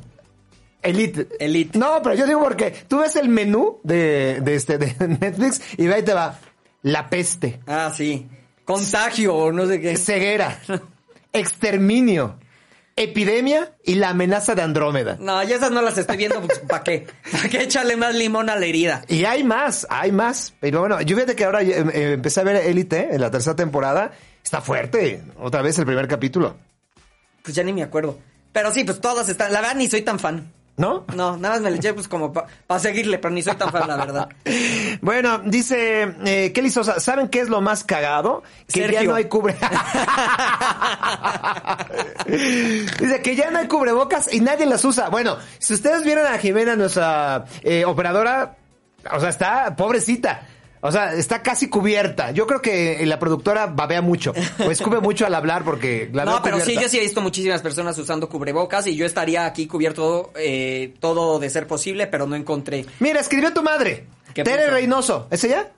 Elite. 0.82 1.28
Elite. 1.40 1.78
No, 1.78 2.02
pero 2.02 2.16
yo 2.16 2.26
digo 2.26 2.42
porque 2.42 2.72
tú 2.88 3.00
ves 3.00 3.16
el 3.16 3.30
menú 3.30 3.80
de, 3.84 4.40
de 4.42 4.56
este 4.56 4.78
de 4.78 4.96
Netflix 5.08 5.62
y 5.78 5.88
ahí 5.88 6.04
te 6.04 6.14
va 6.14 6.38
la 6.84 7.10
peste, 7.10 7.60
Ah, 7.68 7.92
sí. 7.96 8.28
Contagio 8.74 9.36
o 9.36 9.52
no 9.52 9.66
sé 9.66 9.82
qué. 9.82 9.98
ceguera, 9.98 10.60
exterminio, 11.34 12.40
epidemia 12.96 13.74
y 13.84 13.96
la 13.96 14.10
amenaza 14.10 14.56
de 14.56 14.62
Andrómeda. 14.62 15.18
No, 15.20 15.42
ya 15.44 15.56
esas 15.56 15.72
no 15.72 15.82
las 15.82 15.98
estoy 15.98 16.18
viendo, 16.18 16.42
pues, 16.42 16.60
¿para 16.60 16.84
qué? 16.84 17.08
¿Para 17.32 17.50
qué 17.50 17.64
echarle 17.64 17.96
más 17.96 18.16
limón 18.16 18.50
a 18.50 18.56
la 18.56 18.66
herida? 18.66 19.04
Y 19.08 19.26
hay 19.26 19.44
más, 19.44 19.88
hay 19.90 20.12
más. 20.12 20.54
Pero 20.60 20.82
bueno, 20.82 21.02
yo 21.02 21.16
fíjate 21.16 21.36
que 21.36 21.46
ahora 21.46 21.62
eh, 21.62 21.72
eh, 21.94 22.12
empecé 22.14 22.42
a 22.42 22.44
ver 22.44 22.56
Elite 22.58 23.14
en 23.14 23.22
la 23.22 23.32
tercera 23.32 23.56
temporada. 23.56 24.12
Está 24.44 24.62
fuerte. 24.62 25.24
Otra 25.40 25.62
vez 25.62 25.78
el 25.80 25.86
primer 25.86 26.08
capítulo. 26.08 26.58
Pues 27.44 27.56
ya 27.56 27.64
ni 27.64 27.74
me 27.74 27.84
acuerdo. 27.84 28.18
Pero 28.52 28.74
sí, 28.74 28.84
pues 28.84 29.00
todas 29.00 29.30
están. 29.30 29.54
La 29.54 29.62
verdad, 29.62 29.76
ni 29.76 29.90
soy 29.90 30.02
tan 30.02 30.20
fan. 30.20 30.52
¿No? 30.78 31.06
No, 31.16 31.38
nada 31.38 31.56
más 31.56 31.62
me 31.62 31.70
le 31.70 31.78
eché 31.78 31.94
pues 31.94 32.08
como 32.08 32.32
para 32.34 32.80
seguirle, 32.80 33.20
pero 33.20 33.34
ni 33.34 33.42
soy 33.42 33.56
tan 33.56 33.72
fan, 33.72 33.88
la 33.88 33.98
verdad. 33.98 34.30
Bueno, 35.02 35.40
dice 35.40 36.16
eh, 36.26 36.52
Kelly 36.54 36.70
Sosa, 36.70 37.00
¿saben 37.00 37.30
qué 37.30 37.40
es 37.40 37.50
lo 37.50 37.62
más 37.62 37.84
cagado? 37.84 38.44
Que 38.72 38.92
ya 38.92 39.04
no 39.04 39.16
hay 39.16 39.26
cubre... 39.26 39.56
dice 42.28 43.22
que 43.22 43.36
ya 43.36 43.50
no 43.52 43.60
hay 43.60 43.68
cubrebocas 43.68 44.32
y 44.34 44.42
nadie 44.42 44.66
las 44.66 44.84
usa. 44.84 45.10
Bueno, 45.10 45.38
si 45.60 45.74
ustedes 45.74 46.04
vieron 46.04 46.28
a 46.28 46.38
Jimena, 46.38 46.76
nuestra 46.76 47.46
eh, 47.64 47.86
operadora, 47.86 48.58
o 49.12 49.20
sea, 49.20 49.30
está 49.30 49.76
pobrecita. 49.76 50.48
O 50.84 50.92
sea, 50.92 51.14
está 51.14 51.44
casi 51.44 51.70
cubierta. 51.70 52.32
Yo 52.32 52.48
creo 52.48 52.60
que 52.62 53.06
la 53.06 53.20
productora 53.20 53.68
babea 53.68 54.02
mucho. 54.02 54.34
O 54.66 54.72
escupe 54.72 55.00
mucho 55.02 55.26
al 55.28 55.36
hablar 55.36 55.64
porque 55.64 56.10
la 56.12 56.26
No, 56.26 56.42
pero 56.42 56.60
sí, 56.60 56.76
yo 56.80 56.90
sí 56.90 56.98
he 56.98 57.02
visto 57.02 57.22
muchísimas 57.22 57.62
personas 57.62 57.96
usando 58.00 58.28
cubrebocas 58.28 58.88
y 58.88 58.96
yo 58.96 59.06
estaría 59.06 59.46
aquí 59.46 59.68
cubierto 59.68 60.32
eh, 60.36 60.96
todo 61.00 61.38
de 61.38 61.50
ser 61.52 61.68
posible, 61.68 62.08
pero 62.08 62.26
no 62.26 62.36
encontré. 62.36 62.86
Mira, 63.00 63.20
escribió 63.20 63.54
tu 63.54 63.62
madre. 63.62 64.08
¿Qué 64.34 64.44
Tere 64.44 64.64
puso? 64.64 64.72
Reynoso. 64.74 65.28
¿Es 65.30 65.44
ella? 65.44 65.72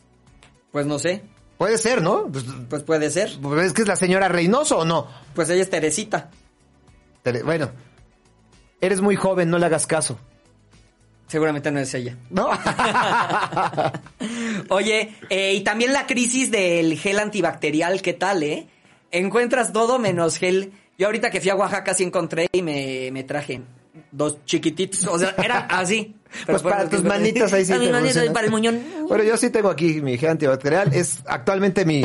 Pues 0.71 0.85
no 0.85 0.97
sé. 0.99 1.21
Puede 1.57 1.77
ser, 1.77 2.01
¿no? 2.01 2.27
Pues, 2.31 2.45
Pues 2.69 2.83
puede 2.83 3.09
ser. 3.11 3.31
pues 3.41 3.65
es 3.65 3.73
que 3.73 3.81
es 3.81 3.87
la 3.87 3.95
señora 3.97 4.29
Reynoso 4.29 4.77
o 4.79 4.85
no. 4.85 5.07
Pues 5.35 5.49
ella 5.49 5.61
es 5.63 5.69
Teresita. 5.69 6.29
Tere- 7.23 7.43
Bueno, 7.43 7.71
eres 8.79 9.01
muy 9.01 9.15
joven, 9.17 9.49
no 9.49 9.57
le 9.59 9.65
hagas 9.65 9.85
caso. 9.85 10.17
Seguramente 11.27 11.71
no 11.71 11.79
es 11.79 11.93
ella. 11.93 12.15
¿No? 12.29 12.49
Oye, 14.69 15.15
eh, 15.29 15.53
y 15.53 15.61
también 15.61 15.93
la 15.93 16.05
crisis 16.05 16.51
del 16.51 16.97
gel 16.97 17.19
antibacterial, 17.19 18.01
¿qué 18.01 18.13
tal, 18.13 18.43
eh? 18.43 18.67
Encuentras 19.11 19.73
todo 19.73 19.99
menos 19.99 20.37
gel. 20.37 20.71
Yo 20.97 21.07
ahorita 21.07 21.31
que 21.31 21.41
fui 21.41 21.49
a 21.49 21.55
Oaxaca 21.55 21.93
sí 21.93 22.03
encontré 22.03 22.47
y 22.51 22.61
me, 22.61 23.09
me 23.11 23.23
traje 23.23 23.61
dos 24.11 24.43
chiquititos. 24.45 25.05
O 25.07 25.17
sea, 25.17 25.35
eran 25.43 25.65
así. 25.69 26.15
Pero 26.45 26.59
Pues 26.59 26.63
para 26.63 26.89
tus 26.89 27.03
manitas 27.03 27.53
ahí 27.53 27.65
sí 27.65 27.71
Para 27.71 27.85
te 27.85 27.91
manitas 27.91 28.29
para 28.29 28.45
el 28.45 28.51
muñón. 28.51 28.83
Bueno, 29.07 29.23
yo 29.23 29.37
sí 29.37 29.49
tengo 29.49 29.69
aquí 29.69 30.01
mi 30.01 30.17
gel 30.17 30.31
antibacterial. 30.31 30.93
Es 30.93 31.19
actualmente 31.25 31.85
mi, 31.85 32.03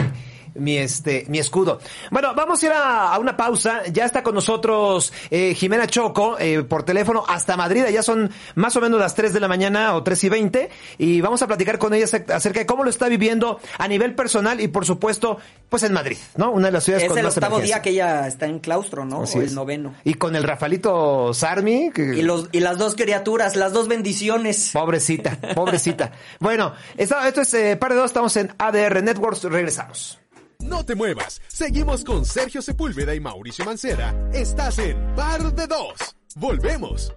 mi, 0.58 0.76
este, 0.76 1.24
mi 1.28 1.38
escudo. 1.38 1.80
Bueno, 2.10 2.34
vamos 2.34 2.62
a 2.62 2.66
ir 2.66 2.72
a, 2.72 3.12
a 3.14 3.18
una 3.18 3.36
pausa. 3.36 3.82
Ya 3.92 4.04
está 4.04 4.22
con 4.22 4.34
nosotros 4.34 5.12
eh, 5.30 5.54
Jimena 5.54 5.86
Choco 5.86 6.36
eh, 6.38 6.62
por 6.62 6.82
teléfono 6.82 7.24
hasta 7.26 7.56
Madrid. 7.56 7.84
Ya 7.92 8.02
son 8.02 8.30
más 8.54 8.76
o 8.76 8.80
menos 8.80 9.00
las 9.00 9.14
3 9.14 9.32
de 9.32 9.40
la 9.40 9.48
mañana 9.48 9.94
o 9.94 10.02
3 10.02 10.24
y 10.24 10.28
20. 10.28 10.70
Y 10.98 11.20
vamos 11.20 11.42
a 11.42 11.46
platicar 11.46 11.78
con 11.78 11.94
ella 11.94 12.06
acerca 12.34 12.60
de 12.60 12.66
cómo 12.66 12.84
lo 12.84 12.90
está 12.90 13.08
viviendo 13.08 13.60
a 13.78 13.88
nivel 13.88 14.14
personal 14.14 14.60
y 14.60 14.68
por 14.68 14.84
supuesto, 14.84 15.38
pues 15.68 15.82
en 15.82 15.92
Madrid, 15.92 16.18
¿no? 16.36 16.50
Una 16.50 16.66
de 16.66 16.72
las 16.72 16.84
ciudades 16.84 17.04
Es 17.04 17.08
con 17.08 17.18
el 17.18 17.24
más 17.24 17.36
octavo 17.36 17.56
emergencia. 17.56 17.76
día 17.76 17.82
que 17.82 17.90
ella 17.90 18.26
está 18.26 18.46
en 18.46 18.58
claustro, 18.58 19.04
¿no? 19.04 19.22
Así 19.22 19.38
o 19.38 19.42
es. 19.42 19.50
el 19.50 19.54
noveno. 19.54 19.94
Y 20.04 20.14
con 20.14 20.36
el 20.36 20.42
Rafalito 20.44 21.32
Sarmi, 21.34 21.90
que... 21.92 22.02
Y, 22.16 22.22
los, 22.22 22.48
y 22.52 22.60
las 22.60 22.78
dos 22.78 22.94
criaturas, 22.96 23.56
las 23.56 23.72
dos 23.72 23.88
bendiciones. 23.88 24.70
Pobrecita, 24.72 25.38
pobrecita. 25.54 26.12
bueno, 26.40 26.72
esto, 26.96 27.16
esto 27.20 27.40
es 27.42 27.54
eh, 27.54 27.76
par 27.76 27.92
de 27.92 27.96
dos, 27.98 28.06
estamos 28.06 28.36
en 28.36 28.52
ADR 28.58 29.02
Networks, 29.02 29.44
regresamos. 29.44 30.18
No 30.62 30.84
te 30.84 30.94
muevas. 30.94 31.40
Seguimos 31.48 32.04
con 32.04 32.24
Sergio 32.24 32.60
Sepúlveda 32.60 33.14
y 33.14 33.20
Mauricio 33.20 33.64
Mancera. 33.64 34.14
Estás 34.32 34.78
en 34.78 35.14
Par 35.14 35.54
de 35.54 35.66
Dos. 35.66 36.16
Volvemos. 36.36 37.12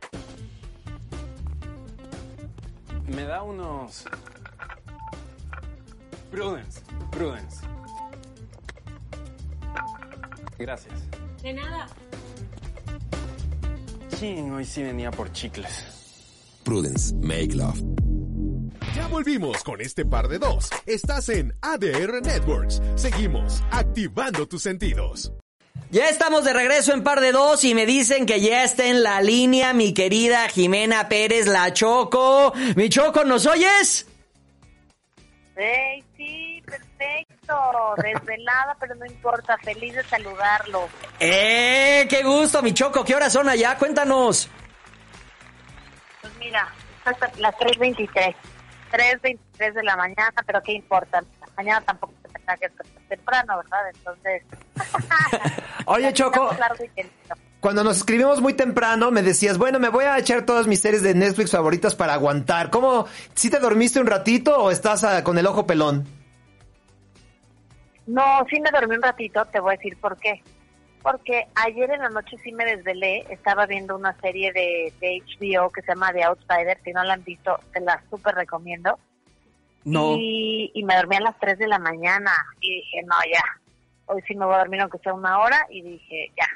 Me 3.07 3.23
da 3.23 3.41
unos... 3.41 4.05
Prudence, 6.29 6.79
Prudence. 7.11 7.57
Gracias. 10.57 10.93
De 11.41 11.51
nada. 11.53 11.87
Sí, 14.17 14.37
hoy 14.39 14.63
sí 14.63 14.83
venía 14.83 15.11
por 15.11 15.31
chicles. 15.33 15.85
Prudence, 16.63 17.13
make 17.15 17.53
love. 17.53 17.81
Ya 18.95 19.07
volvimos 19.07 19.63
con 19.63 19.79
este 19.79 20.05
Par 20.05 20.27
de 20.27 20.37
Dos. 20.37 20.69
Estás 20.85 21.29
en 21.29 21.53
ADR 21.61 22.21
Networks. 22.21 22.81
Seguimos 22.95 23.63
activando 23.71 24.47
tus 24.47 24.63
sentidos. 24.63 25.31
Ya 25.91 26.09
estamos 26.09 26.43
de 26.43 26.53
regreso 26.53 26.93
en 26.93 27.03
par 27.03 27.19
de 27.19 27.33
dos 27.33 27.65
y 27.65 27.75
me 27.75 27.85
dicen 27.85 28.25
que 28.25 28.39
ya 28.39 28.63
está 28.63 28.85
en 28.85 29.03
la 29.03 29.21
línea 29.21 29.73
mi 29.73 29.93
querida 29.93 30.47
Jimena 30.47 31.09
Pérez 31.09 31.47
La 31.47 31.73
Choco. 31.73 32.53
Mi 32.77 32.87
Choco, 32.87 33.25
¿nos 33.25 33.45
oyes? 33.45 34.07
Hey, 35.57 36.01
sí, 36.15 36.63
perfecto. 36.65 37.55
Desvelada, 37.97 38.77
pero 38.79 38.95
no 38.95 39.05
importa. 39.05 39.57
Feliz 39.57 39.95
de 39.95 40.03
saludarlo. 40.05 40.87
¡Eh! 41.19 42.07
¡Qué 42.09 42.23
gusto, 42.23 42.61
mi 42.61 42.73
Choco! 42.73 43.03
¿Qué 43.03 43.13
horas 43.13 43.33
son 43.33 43.49
allá? 43.49 43.77
Cuéntanos. 43.77 44.49
Pues 46.21 46.33
mira, 46.39 46.73
hasta 47.03 47.31
las 47.37 47.53
3.23. 47.55 48.33
3.23 48.91 49.73
de 49.73 49.83
la 49.83 49.95
mañana, 49.95 50.33
pero 50.45 50.61
¿qué 50.61 50.73
importa? 50.73 51.23
Mañana 51.57 51.81
tampoco 51.81 52.13
se 52.21 52.29
tendrá 52.29 52.57
que 52.57 52.69
temprano, 53.07 53.57
¿verdad? 53.57 53.79
Entonces... 53.93 54.43
Oye, 55.85 56.13
Choco. 56.13 56.49
Cuando 57.59 57.83
nos 57.83 57.97
escribimos 57.97 58.41
muy 58.41 58.53
temprano, 58.53 59.11
me 59.11 59.21
decías, 59.21 59.57
bueno, 59.57 59.79
me 59.79 59.89
voy 59.89 60.05
a 60.05 60.17
echar 60.17 60.45
todas 60.45 60.65
mis 60.65 60.79
series 60.79 61.03
de 61.03 61.13
Netflix 61.13 61.51
favoritas 61.51 61.95
para 61.95 62.13
aguantar. 62.13 62.71
¿Cómo? 62.71 63.05
¿Sí 63.35 63.49
te 63.51 63.59
dormiste 63.59 63.99
un 63.99 64.07
ratito 64.07 64.57
o 64.57 64.71
estás 64.71 65.03
ah, 65.03 65.23
con 65.23 65.37
el 65.37 65.45
ojo 65.45 65.67
pelón? 65.67 66.07
No, 68.07 68.45
sí 68.49 68.59
me 68.59 68.71
dormí 68.71 68.95
un 68.95 69.01
ratito, 69.01 69.45
te 69.45 69.59
voy 69.59 69.75
a 69.75 69.77
decir 69.77 69.95
por 69.99 70.17
qué. 70.17 70.41
Porque 71.01 71.47
ayer 71.55 71.89
en 71.91 72.01
la 72.01 72.09
noche 72.09 72.37
sí 72.43 72.51
me 72.51 72.63
desvelé, 72.65 73.25
estaba 73.29 73.65
viendo 73.65 73.95
una 73.95 74.15
serie 74.21 74.51
de, 74.53 74.93
de 75.01 75.21
HBO 75.39 75.71
que 75.71 75.81
se 75.81 75.87
llama 75.87 76.13
The 76.13 76.23
Outsider, 76.23 76.79
si 76.83 76.91
no 76.91 77.03
la 77.03 77.13
han 77.13 77.23
visto, 77.23 77.59
te 77.73 77.79
la 77.81 78.03
súper 78.09 78.35
recomiendo. 78.35 78.99
No. 79.83 80.15
Y, 80.15 80.71
y 80.75 80.83
me 80.83 80.95
dormí 80.95 81.15
a 81.15 81.21
las 81.21 81.39
3 81.39 81.57
de 81.57 81.67
la 81.67 81.79
mañana 81.79 82.31
y 82.59 82.75
dije, 82.75 83.01
no, 83.03 83.15
ya, 83.33 83.43
hoy 84.05 84.21
sí 84.27 84.35
me 84.35 84.45
voy 84.45 84.53
a 84.55 84.59
dormir 84.59 84.81
aunque 84.81 84.99
sea 84.99 85.13
una 85.13 85.39
hora 85.39 85.65
y 85.71 85.81
dije, 85.81 86.31
ya, 86.37 86.47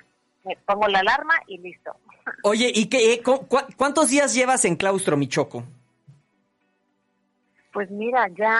me 0.43 0.55
pongo 0.57 0.87
la 0.87 0.99
alarma 0.99 1.33
y 1.47 1.57
listo. 1.57 1.95
Oye, 2.43 2.71
¿y 2.73 2.87
qué, 2.87 3.13
eh, 3.13 3.23
cu- 3.23 3.47
cu- 3.47 3.65
cuántos 3.75 4.11
días 4.11 4.35
llevas 4.35 4.63
en 4.65 4.75
claustro, 4.75 5.17
mi 5.17 5.27
Choco? 5.27 5.63
Pues 7.73 7.89
mira, 7.89 8.27
ya, 8.37 8.57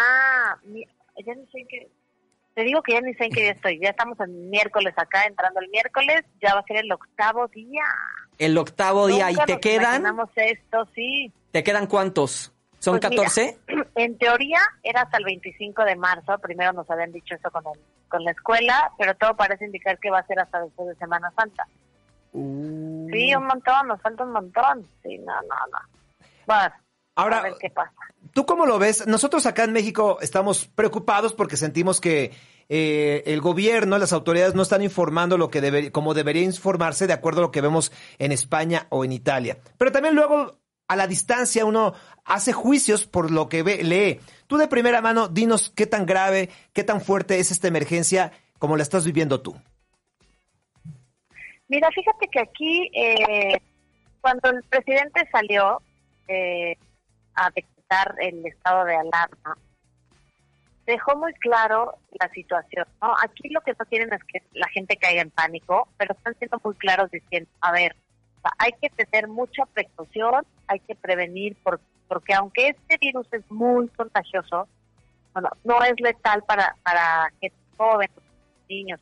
ya 0.66 1.36
ni 1.36 1.46
sé 1.52 1.60
en 1.60 1.68
qué, 1.68 1.88
te 2.56 2.64
digo 2.64 2.82
que 2.82 2.94
ya 2.94 3.02
ni 3.02 3.14
sé 3.16 3.26
en 3.26 3.32
qué 3.32 3.42
día 3.44 3.52
estoy, 3.52 3.80
ya 3.80 3.90
estamos 3.90 4.20
en 4.22 4.50
miércoles 4.50 4.94
acá, 4.98 5.26
entrando 5.26 5.60
el 5.60 5.70
miércoles, 5.70 6.24
ya 6.42 6.54
va 6.56 6.62
a 6.62 6.64
ser 6.64 6.78
el 6.78 6.92
octavo 6.92 7.48
día. 7.50 7.84
El 8.38 8.58
octavo 8.58 9.08
día. 9.08 9.30
¿Y 9.30 9.36
te 9.36 9.60
quedan? 9.60 10.04
esto, 10.36 10.88
sí. 10.96 11.32
¿Te 11.52 11.64
quedan 11.64 11.86
cuántos? 11.88 12.54
¿Son 12.80 13.00
Pues 13.00 13.10
mira, 13.10 13.24
14? 13.24 13.58
en 13.96 14.18
teoría 14.18 14.60
era 14.84 15.02
hasta 15.02 15.18
el 15.18 15.26
25 15.26 15.84
de 15.84 15.96
marzo, 15.98 16.38
primero 16.40 16.72
nos 16.74 16.90
habían 16.90 17.12
dicho 17.12 17.36
eso 17.36 17.52
con, 17.52 17.64
el- 17.68 17.80
con 18.08 18.24
la 18.24 18.32
escuela, 18.32 18.92
pero 18.98 19.16
todo 19.16 19.36
parece 19.36 19.66
indicar 19.66 20.00
que 20.00 20.10
va 20.10 20.20
a 20.20 20.28
ser 20.28 20.40
hasta 20.40 20.62
después 20.62 20.88
de 20.88 20.96
Semana 20.96 21.32
Santa. 21.38 21.66
Uh. 22.32 23.08
Sí, 23.12 23.36
un 23.36 23.48
montón, 23.48 23.88
nos 23.88 24.02
falta 24.02 24.24
un 24.24 24.32
montón. 24.32 24.88
Sí, 25.04 25.18
no, 25.20 25.34
no, 25.34 25.56
no. 25.72 25.80
Bueno, 26.46 26.74
Ahora, 27.16 27.40
a 27.40 27.44
ver 27.44 27.54
qué 27.60 27.70
pasa. 27.70 27.92
¿Tú 28.36 28.46
cómo 28.46 28.66
lo 28.66 28.78
ves? 28.80 29.08
Nosotros 29.08 29.46
acá 29.46 29.64
en 29.64 29.72
México 29.72 30.18
estamos 30.20 30.68
preocupados 30.68 31.32
porque 31.32 31.56
sentimos 31.56 32.02
que 32.02 32.34
eh, 32.68 33.24
el 33.28 33.40
gobierno, 33.40 33.98
las 33.98 34.12
autoridades 34.12 34.56
no 34.56 34.62
están 34.62 34.82
informando 34.82 35.38
lo 35.38 35.50
que 35.50 35.62
debería, 35.62 35.90
como 35.94 36.14
debería 36.14 36.42
informarse 36.42 37.08
de 37.08 37.14
acuerdo 37.14 37.40
a 37.40 37.44
lo 37.44 37.52
que 37.52 37.62
vemos 37.62 37.94
en 38.20 38.34
España 38.34 38.88
o 38.90 39.06
en 39.06 39.14
Italia. 39.14 39.58
Pero 39.78 39.94
también 39.94 40.16
luego 40.16 40.58
a 40.90 40.98
la 40.98 41.08
distancia 41.08 41.64
uno 41.64 41.94
hace 42.26 42.52
juicios 42.52 43.06
por 43.06 43.32
lo 43.32 43.48
que 43.48 43.64
ve, 43.64 43.86
lee. 43.86 44.20
Tú 44.48 44.58
de 44.58 44.68
primera 44.68 45.00
mano, 45.00 45.30
dinos 45.30 45.72
qué 45.74 45.88
tan 45.88 46.06
grave, 46.06 46.50
qué 46.74 46.84
tan 46.84 47.00
fuerte 47.00 47.40
es 47.40 47.52
esta 47.52 47.70
emergencia 47.70 48.34
como 48.60 48.76
la 48.76 48.84
estás 48.84 49.06
viviendo 49.06 49.40
tú. 49.40 49.56
Mira, 51.70 51.90
fíjate 51.90 52.28
que 52.28 52.42
aquí, 52.42 52.92
eh, 52.94 53.62
cuando 54.20 54.50
el 54.50 54.62
presidente 54.64 55.26
salió 55.32 55.82
eh, 56.28 56.76
a 57.36 57.50
el 58.20 58.46
estado 58.46 58.86
de 58.86 58.96
alarma, 58.96 59.58
dejó 60.86 61.16
muy 61.18 61.34
claro 61.34 61.98
la 62.20 62.30
situación. 62.30 62.86
¿no? 63.02 63.14
Aquí 63.24 63.50
lo 63.50 63.62
que 63.62 63.74
no 63.78 63.86
quieren 63.86 64.14
es 64.14 64.24
que 64.24 64.42
la 64.54 64.68
gente 64.70 64.98
caiga 64.98 65.22
en 65.22 65.32
pánico, 65.32 65.88
pero 65.98 66.14
están 66.14 66.36
siendo 66.36 66.60
muy 66.64 66.76
claros 66.76 67.10
diciendo, 67.12 67.50
a 67.62 67.72
ver, 67.72 67.96
hay 68.60 68.72
que 68.74 68.90
tener 68.90 69.28
mucha 69.28 69.66
precaución, 69.66 70.46
hay 70.68 70.80
que 70.82 70.96
prevenir, 70.96 71.56
por- 71.64 71.80
porque 72.08 72.34
aunque 72.34 72.70
este 72.70 72.98
virus 73.00 73.28
es 73.34 73.50
muy 73.50 73.88
contagioso, 73.90 74.68
bueno, 75.34 75.50
no 75.64 75.84
es 75.84 76.00
letal 76.00 76.44
para, 76.44 76.76
para 76.84 77.30
gente 77.42 77.58
joven, 77.78 78.10
niños. 78.70 79.00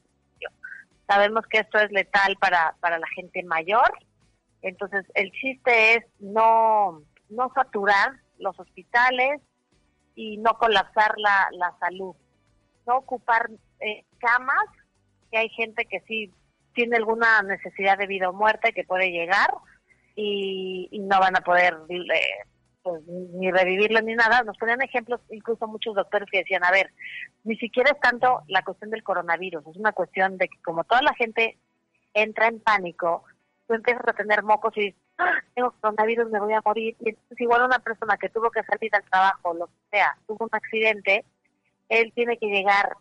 Sabemos 1.05 1.45
que 1.47 1.59
esto 1.59 1.77
es 1.79 1.91
letal 1.91 2.37
para, 2.39 2.75
para 2.79 2.97
la 2.97 3.07
gente 3.07 3.43
mayor, 3.43 3.91
entonces 4.61 5.05
el 5.15 5.31
chiste 5.31 5.95
es 5.95 6.05
no, 6.19 7.01
no 7.29 7.51
saturar 7.53 8.13
los 8.43 8.59
hospitales 8.59 9.41
y 10.15 10.37
no 10.37 10.57
colapsar 10.57 11.15
la, 11.17 11.47
la 11.53 11.75
salud, 11.79 12.15
no 12.85 12.97
ocupar 12.97 13.49
eh, 13.79 14.05
camas, 14.19 14.65
que 15.31 15.37
hay 15.39 15.49
gente 15.49 15.85
que 15.85 16.01
sí 16.01 16.31
tiene 16.73 16.97
alguna 16.97 17.41
necesidad 17.41 17.97
de 17.97 18.07
vida 18.07 18.29
o 18.29 18.33
muerte 18.33 18.73
que 18.73 18.83
puede 18.83 19.11
llegar 19.11 19.49
y, 20.15 20.87
y 20.91 20.99
no 20.99 21.19
van 21.19 21.35
a 21.35 21.41
poder 21.41 21.77
eh, 21.89 22.03
pues, 22.83 23.01
ni 23.07 23.51
revivirlo 23.51 24.01
ni 24.01 24.15
nada. 24.15 24.43
Nos 24.43 24.57
ponían 24.57 24.81
ejemplos, 24.81 25.21
incluso 25.29 25.67
muchos 25.67 25.95
doctores 25.95 26.27
que 26.31 26.39
decían, 26.39 26.63
a 26.63 26.71
ver, 26.71 26.91
ni 27.43 27.55
siquiera 27.57 27.91
es 27.91 27.99
tanto 27.99 28.41
la 28.47 28.63
cuestión 28.63 28.91
del 28.91 29.03
coronavirus, 29.03 29.65
es 29.67 29.77
una 29.77 29.93
cuestión 29.93 30.37
de 30.37 30.47
que 30.47 30.61
como 30.61 30.83
toda 30.83 31.01
la 31.01 31.13
gente 31.15 31.57
entra 32.13 32.47
en 32.47 32.59
pánico, 32.59 33.23
tú 33.67 33.73
empiezas 33.73 34.07
a 34.07 34.13
tener 34.13 34.43
mocos 34.43 34.77
y 34.77 34.95
"Ah, 35.17 35.33
tengo 35.55 35.71
coronavirus, 35.81 36.29
me 36.29 36.39
voy 36.39 36.53
a 36.53 36.61
morir. 36.63 36.95
Y 36.99 37.09
entonces 37.09 37.41
igual 37.41 37.63
una 37.63 37.79
persona 37.79 38.17
que 38.17 38.29
tuvo 38.29 38.49
que 38.51 38.63
salir 38.63 38.93
al 38.95 39.03
trabajo, 39.03 39.53
lo 39.53 39.67
que 39.67 39.73
sea, 39.91 40.17
tuvo 40.27 40.45
un 40.45 40.49
accidente, 40.51 41.25
él 41.89 42.11
tiene 42.15 42.37
que 42.37 42.47
llegar 42.47 42.95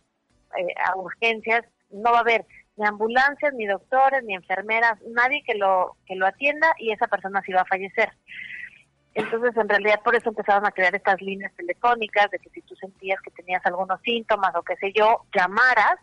eh, 0.57 0.73
a 0.85 0.95
urgencias, 0.95 1.65
no 1.89 2.11
va 2.11 2.17
a 2.17 2.21
haber 2.21 2.45
ni 2.75 2.85
ambulancias, 2.85 3.53
ni 3.53 3.67
doctores, 3.67 4.23
ni 4.23 4.33
enfermeras, 4.33 4.99
nadie 5.07 5.43
que 5.43 5.55
lo 5.55 5.95
que 6.05 6.15
lo 6.15 6.25
atienda 6.25 6.73
y 6.79 6.91
esa 6.91 7.07
persona 7.07 7.41
sí 7.45 7.53
va 7.53 7.61
a 7.61 7.65
fallecer. 7.65 8.11
Entonces, 9.15 9.55
en 9.57 9.69
realidad, 9.69 10.01
por 10.03 10.15
eso 10.15 10.29
empezaron 10.29 10.65
a 10.65 10.71
crear 10.71 10.95
estas 10.95 11.21
líneas 11.21 11.53
telefónicas 11.55 12.31
de 12.31 12.39
que 12.39 12.49
si 12.49 12.61
tú 12.61 12.75
sentías 12.75 13.21
que 13.21 13.29
tenías 13.29 13.63
algunos 13.65 14.01
síntomas 14.01 14.55
o 14.55 14.63
qué 14.63 14.75
sé 14.77 14.91
yo, 14.91 15.25
llamaras 15.35 15.99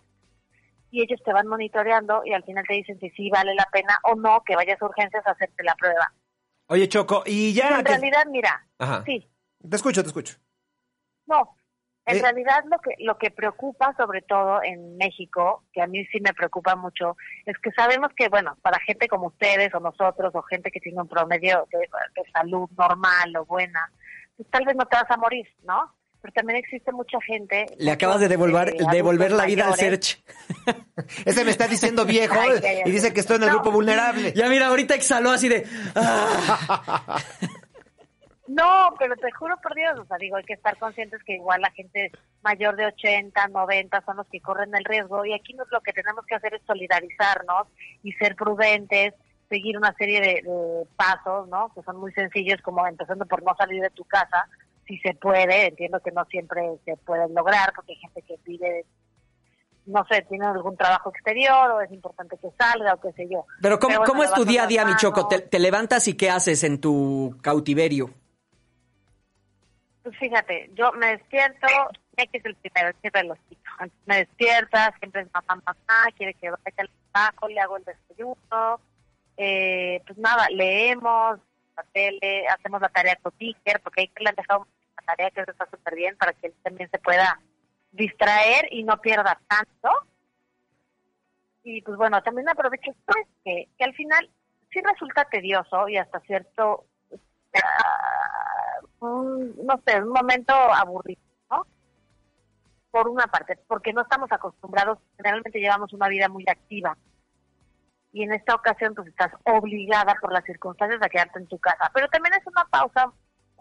y 0.91 1.03
ellos 1.03 1.21
te 1.25 1.33
van 1.33 1.47
monitoreando 1.47 2.23
y 2.25 2.33
al 2.33 2.45
final 2.45 2.65
te 2.67 2.75
dicen 2.75 2.99
si 3.01 3.11
sí 3.11 3.31
vale 3.31 3.55
la 3.55 3.67
pena 3.73 3.99
o 4.05 4.15
no 4.15 4.43
que 4.45 4.57
vayas 4.57 4.81
a 4.81 4.87
urgencias 4.87 5.27
a 5.27 5.31
hacerte 5.33 5.63
la 5.65 5.75
prueba. 5.77 6.13
Oye, 6.67 6.89
Choco, 6.89 7.23
y 7.27 7.53
ya... 7.53 7.79
en 7.79 7.85
que- 7.85 7.91
realidad, 7.93 8.25
mira, 8.31 8.67
Ajá. 8.79 9.03
sí, 9.05 9.29
Te 9.69 9.77
escucho, 9.77 10.03
te 10.03 10.09
escucho. 10.09 10.37
no. 11.27 11.57
En 12.07 12.17
Eh. 12.17 12.23
realidad 12.23 12.65
lo 12.65 12.79
que 12.79 12.95
lo 13.05 13.19
que 13.19 13.31
preocupa 13.31 13.95
sobre 13.97 14.23
todo 14.23 14.63
en 14.63 14.97
México, 14.97 15.65
que 15.73 15.83
a 15.83 15.87
mí 15.87 16.05
sí 16.07 16.19
me 16.21 16.33
preocupa 16.33 16.75
mucho, 16.75 17.15
es 17.45 17.57
que 17.59 17.71
sabemos 17.73 18.11
que 18.17 18.29
bueno, 18.29 18.57
para 18.63 18.81
gente 18.81 19.07
como 19.07 19.27
ustedes 19.29 19.73
o 19.75 19.81
nosotros 19.81 20.35
o 20.35 20.43
gente 20.43 20.71
que 20.71 20.81
tiene 20.81 21.01
un 21.03 21.07
promedio 21.09 21.69
de, 21.71 21.79
de 21.79 22.31
salud 22.33 22.69
normal 22.77 23.37
o 23.37 23.45
buena, 23.45 23.93
pues 24.37 24.49
tal 24.51 24.65
vez 24.65 24.75
no 24.77 24.87
te 24.87 24.97
vas 24.97 25.11
a 25.11 25.19
morir, 25.19 25.47
¿no? 25.63 25.95
Pero 26.23 26.33
también 26.35 26.59
existe 26.59 26.93
mucha 26.93 27.19
gente. 27.27 27.67
Le 27.79 27.91
acabas 27.91 28.21
de 28.21 28.29
devolver, 28.29 28.69
eh, 28.71 28.79
devolver 28.93 29.33
la 29.33 29.47
vida 29.47 29.67
al. 29.69 29.75
Search. 29.75 30.23
Ese 31.25 31.45
me 31.45 31.51
está 31.51 31.67
diciendo 31.67 32.05
viejo 32.05 32.35
Ay, 32.39 32.51
ay, 32.63 32.67
ay. 32.77 32.83
y 32.85 32.91
dice 32.91 33.13
que 33.15 33.21
estoy 33.21 33.37
en 33.37 33.45
el 33.45 33.49
No. 33.49 33.55
grupo 33.55 33.71
vulnerable. 33.73 34.33
Ya 34.35 34.49
mira, 34.49 34.67
ahorita 34.67 34.95
exhaló 34.95 35.31
así 35.31 35.49
de... 35.49 35.67
"Ah". 35.95 37.17
No, 38.49 38.95
pero 38.99 39.15
te 39.17 39.31
juro 39.31 39.57
por 39.63 39.75
Dios, 39.77 39.97
o 40.01 40.05
sea, 40.07 40.17
digo, 40.19 40.37
hay 40.37 40.43
que 40.43 40.55
estar 40.55 40.77
conscientes 40.77 41.23
que 41.25 41.35
igual 41.35 41.61
la 41.61 41.71
gente 41.71 42.11
mayor 42.43 42.75
de 42.75 42.87
80, 42.87 43.47
90 43.47 44.01
son 44.05 44.17
los 44.17 44.27
que 44.27 44.41
corren 44.41 44.75
el 44.75 44.85
riesgo 44.85 45.25
y 45.25 45.33
aquí 45.33 45.55
nos, 45.55 45.71
lo 45.71 45.81
que 45.83 45.93
tenemos 45.93 46.27
que 46.27 46.35
hacer 46.35 46.55
es 46.55 46.63
solidarizarnos 46.67 47.69
y 48.03 48.11
ser 48.15 48.35
prudentes, 48.35 49.15
seguir 49.49 49.79
una 49.79 49.95
serie 49.95 50.21
de, 50.21 50.29
de 50.43 50.87
pasos, 50.97 51.47
¿no? 51.49 51.73
Que 51.75 51.83
son 51.83 51.97
muy 51.99 52.13
sencillos, 52.13 52.61
como 52.63 52.85
empezando 52.89 53.25
por 53.25 53.41
no 53.45 53.55
salir 53.57 53.81
de 53.83 53.91
tu 53.91 54.05
casa, 54.05 54.49
si 54.91 54.99
se 54.99 55.15
puede, 55.15 55.69
entiendo 55.69 56.01
que 56.01 56.11
no 56.11 56.25
siempre 56.25 56.63
se 56.85 56.97
pueden 56.97 57.33
lograr 57.33 57.73
porque 57.75 57.93
hay 57.93 57.99
gente 57.99 58.23
que 58.23 58.35
vive, 58.45 58.85
no 59.87 60.05
sé, 60.11 60.23
tiene 60.23 60.47
algún 60.47 60.77
trabajo 60.77 61.11
exterior 61.11 61.71
o 61.71 61.81
es 61.81 61.93
importante 61.93 62.37
que 62.43 62.49
salga 62.59 62.95
o 62.95 63.01
qué 63.01 63.13
sé 63.13 63.29
yo. 63.31 63.47
Pero 63.63 63.79
¿cómo, 63.79 63.99
bueno, 63.99 64.13
cómo 64.13 64.25
es 64.25 64.33
tu 64.33 64.45
día 64.45 64.65
a 64.65 64.67
día, 64.67 64.85
mi 64.85 64.97
Choco? 64.97 65.23
manos. 65.23 65.29
¿Te, 65.29 65.41
te 65.43 65.59
levantas 65.61 66.09
y 66.09 66.17
qué 66.17 66.29
haces 66.29 66.65
en 66.65 66.81
tu 66.81 67.39
cautiverio? 67.41 68.11
Pues 70.03 70.19
fíjate, 70.19 70.71
yo 70.75 70.91
me 70.93 71.07
despierto, 71.19 71.69
ya 72.17 72.27
que 72.27 72.39
es 72.39 72.45
el 72.45 72.57
primero, 72.57 72.91
siempre 73.01 73.23
los 73.23 73.39
chicos. 73.49 73.89
Me 74.07 74.17
despierta, 74.17 74.93
siempre 74.99 75.23
es 75.23 75.29
mamá, 75.33 75.63
mamá, 75.65 76.11
quiere 76.17 76.35
que 76.35 76.51
vaya 76.51 76.75
al 76.79 76.91
trabajo, 77.13 77.49
le 77.49 77.61
hago 77.61 77.77
el 77.77 77.85
desayuno. 77.85 78.81
Eh, 79.37 80.03
pues 80.05 80.19
nada, 80.19 80.49
leemos 80.51 81.39
la 81.77 81.85
tele, 81.93 82.49
hacemos 82.49 82.81
la 82.81 82.89
tarea 82.89 83.17
con 83.23 83.31
Ticker, 83.33 83.81
porque 83.85 84.01
ahí 84.01 84.09
que 84.09 84.25
le 84.25 84.31
han 84.31 84.35
dejado 84.35 84.67
tarea 85.01 85.31
que 85.31 85.41
eso 85.41 85.51
está 85.53 85.67
súper 85.71 85.95
bien 85.95 86.17
para 86.17 86.33
que 86.33 86.49
él 86.49 86.55
también 86.63 86.91
se 86.91 86.99
pueda 86.99 87.41
distraer 87.93 88.67
y 88.71 88.83
no 88.85 89.01
pierda 89.01 89.41
tanto. 89.49 89.91
Y 91.63 91.83
pues 91.83 91.97
bueno, 91.97 92.23
también 92.23 92.49
aprovecho 92.49 92.93
pues, 93.05 93.27
que, 93.45 93.69
que 93.77 93.85
al 93.85 93.95
final 93.95 94.31
sí 94.73 94.81
resulta 94.81 95.25
tedioso 95.27 95.89
y 95.89 95.97
hasta 95.97 96.21
cierto 96.21 96.87
ah, 97.55 98.81
no 99.01 99.81
sé, 99.87 100.03
un 100.03 100.13
momento 100.13 100.53
aburrido, 100.53 101.21
¿no? 101.51 101.67
Por 102.91 103.09
una 103.09 103.27
parte, 103.27 103.59
porque 103.67 103.93
no 103.93 104.03
estamos 104.03 104.31
acostumbrados, 104.33 104.99
generalmente 105.17 105.61
llevamos 105.61 105.93
una 105.93 106.09
vida 106.09 106.29
muy 106.29 106.45
activa. 106.49 106.97
Y 108.13 108.25
en 108.25 108.33
esta 108.33 108.57
ocasión, 108.57 108.95
pues 108.95 109.09
estás 109.09 109.33
obligada 109.45 110.17
por 110.21 110.33
las 110.33 110.45
circunstancias 110.45 111.01
a 111.01 111.09
quedarte 111.09 111.39
en 111.39 111.47
tu 111.47 111.59
casa. 111.59 111.91
Pero 111.95 112.09
también 112.09 112.35
es 112.35 112.47
una 112.47 112.65
pausa 112.65 113.13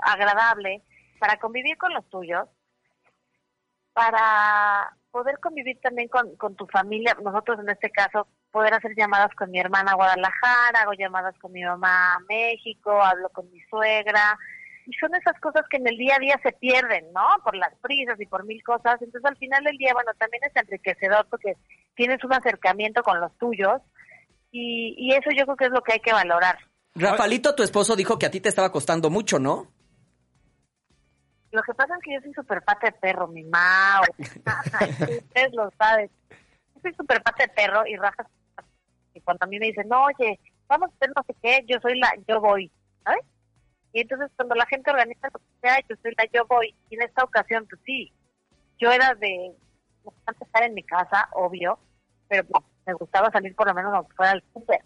agradable 0.02 0.82
para 1.20 1.38
convivir 1.38 1.78
con 1.78 1.94
los 1.94 2.08
tuyos, 2.10 2.48
para 3.94 4.92
poder 5.12 5.40
convivir 5.40 5.80
también 5.82 6.08
con, 6.08 6.56
tu 6.56 6.66
familia. 6.68 7.16
Nosotros, 7.24 7.60
en 7.60 7.70
este 7.70 7.90
caso, 7.90 8.28
poder 8.52 8.74
hacer 8.74 8.96
llamadas 8.96 9.34
con 9.36 9.52
mi 9.52 9.60
hermana 9.60 9.92
a 9.92 9.96
Guadalajara, 9.96 10.82
hago 10.82 10.94
llamadas 10.94 11.38
con 11.40 11.52
mi 11.52 11.64
mamá 11.64 12.16
a 12.16 12.20
México, 12.28 12.92
hablo 13.02 13.30
con 13.30 13.52
mi 13.52 13.60
suegra. 13.70 14.38
Y 14.86 14.94
son 14.94 15.14
esas 15.14 15.40
cosas 15.40 15.66
que 15.70 15.78
en 15.78 15.88
el 15.88 15.98
día 15.98 16.16
a 16.16 16.20
día 16.20 16.40
se 16.42 16.52
pierden, 16.54 17.12
¿no? 17.14 17.28
Por 17.44 17.56
las 17.56 17.76
prisas 17.82 18.20
y 18.20 18.26
por 18.26 18.46
mil 18.46 18.64
cosas. 18.64 19.02
Entonces, 19.02 19.26
al 19.26 19.38
final 19.38 19.64
del 19.64 19.78
día, 19.78 19.94
bueno, 19.94 20.12
también 20.18 20.44
es 20.44 20.56
enriquecedor 20.56 21.28
porque 21.30 21.54
tienes 21.96 22.24
un 22.24 22.34
acercamiento 22.34 23.04
con 23.04 23.20
los 23.20 23.38
tuyos. 23.38 23.82
Y, 24.52 24.96
y 24.98 25.14
eso 25.14 25.30
yo 25.36 25.46
creo 25.46 25.58
que 25.58 25.66
es 25.66 25.72
lo 25.72 25.82
que 25.82 25.94
hay 25.94 26.00
que 26.00 26.14
valorar. 26.14 26.58
Rafalito, 26.96 27.54
tu 27.54 27.62
esposo, 27.62 27.96
dijo 27.96 28.18
que 28.18 28.26
a 28.26 28.32
ti 28.32 28.42
te 28.42 28.50
estaba 28.50 28.72
costando 28.72 29.10
mucho, 29.10 29.38
¿no? 29.38 29.68
Lo 31.52 31.64
que 31.64 31.74
pasa 31.74 31.96
es 31.96 32.04
que 32.04 32.14
yo 32.14 32.22
soy 32.22 32.34
súper 32.34 32.62
pata 32.62 32.88
de 32.88 32.92
perro, 32.94 33.28
mi 33.28 33.44
mamá, 33.44 34.02
ustedes 34.18 35.54
lo 35.54 35.72
saben. 35.78 36.10
Yo 36.76 36.82
soy 36.82 36.94
súper 36.94 37.24
pata 37.24 37.44
de 37.44 37.50
perro 37.50 37.86
y 37.88 37.96
rajas. 37.96 38.28
Y 39.14 39.22
cuando 39.22 39.46
a 39.46 39.48
mí 39.48 39.60
me 39.60 39.68
dicen, 39.68 39.88
no, 39.88 40.06
oye, 40.06 40.40
vamos 40.68 40.90
a 40.92 40.96
hacer 40.96 41.12
no 41.16 41.24
sé 41.24 41.36
qué, 41.42 41.66
yo 41.68 41.80
soy 41.82 42.00
la, 42.00 42.12
yo 42.28 42.40
voy, 42.40 42.72
¿sabes? 43.04 43.26
Y 43.94 44.02
entonces 44.02 44.30
cuando 44.36 44.54
la 44.56 44.68
gente 44.68 44.92
organiza 44.92 45.30
lo 45.34 45.40
que 45.40 45.60
sea, 45.62 45.80
yo 45.90 45.96
soy 46.02 46.14
la, 46.16 46.26
yo 46.32 46.46
voy. 46.46 46.76
Y 46.90 46.96
en 46.96 47.02
esta 47.02 47.24
ocasión, 47.24 47.66
pues 47.68 47.82
sí, 47.86 48.14
yo 48.78 48.92
era 48.92 49.16
de, 49.16 49.56
me 50.06 50.12
encanta 50.12 50.46
estar 50.46 50.64
en 50.64 50.76
mi 50.76 50.84
casa, 50.84 51.30
obvio, 51.34 51.80
pero 52.28 52.44
pues, 52.46 52.64
me 52.86 52.94
gustaba 52.94 53.32
salir 53.32 53.56
por 53.56 53.68
lo 53.68 53.74
menos 53.74 53.94
aunque 53.94 54.16
fuera 54.16 54.34
al 54.34 54.44
súper. 54.54 54.82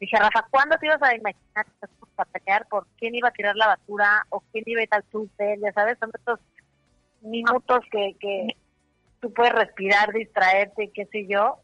Dije, 0.00 0.16
Rafa, 0.16 0.46
¿cuándo 0.50 0.76
te 0.78 0.86
ibas 0.86 1.02
a 1.02 1.14
imaginar 1.14 1.66
que 1.80 1.88
a 2.16 2.24
pelear 2.24 2.66
por 2.68 2.86
quién 2.98 3.14
iba 3.14 3.28
a 3.28 3.32
tirar 3.32 3.54
la 3.56 3.68
basura 3.68 4.26
o 4.30 4.40
quién 4.52 4.64
iba 4.66 4.80
a 4.80 4.84
ir 4.84 4.88
al 4.92 5.04
súper? 5.10 5.58
Ya 5.60 5.72
sabes, 5.72 5.98
son 5.98 6.10
estos 6.14 6.40
minutos 7.20 7.80
que, 7.90 8.16
que 8.20 8.56
tú 9.20 9.32
puedes 9.32 9.52
respirar, 9.54 10.12
distraerte, 10.12 10.90
qué 10.94 11.06
sé 11.06 11.26
yo. 11.28 11.60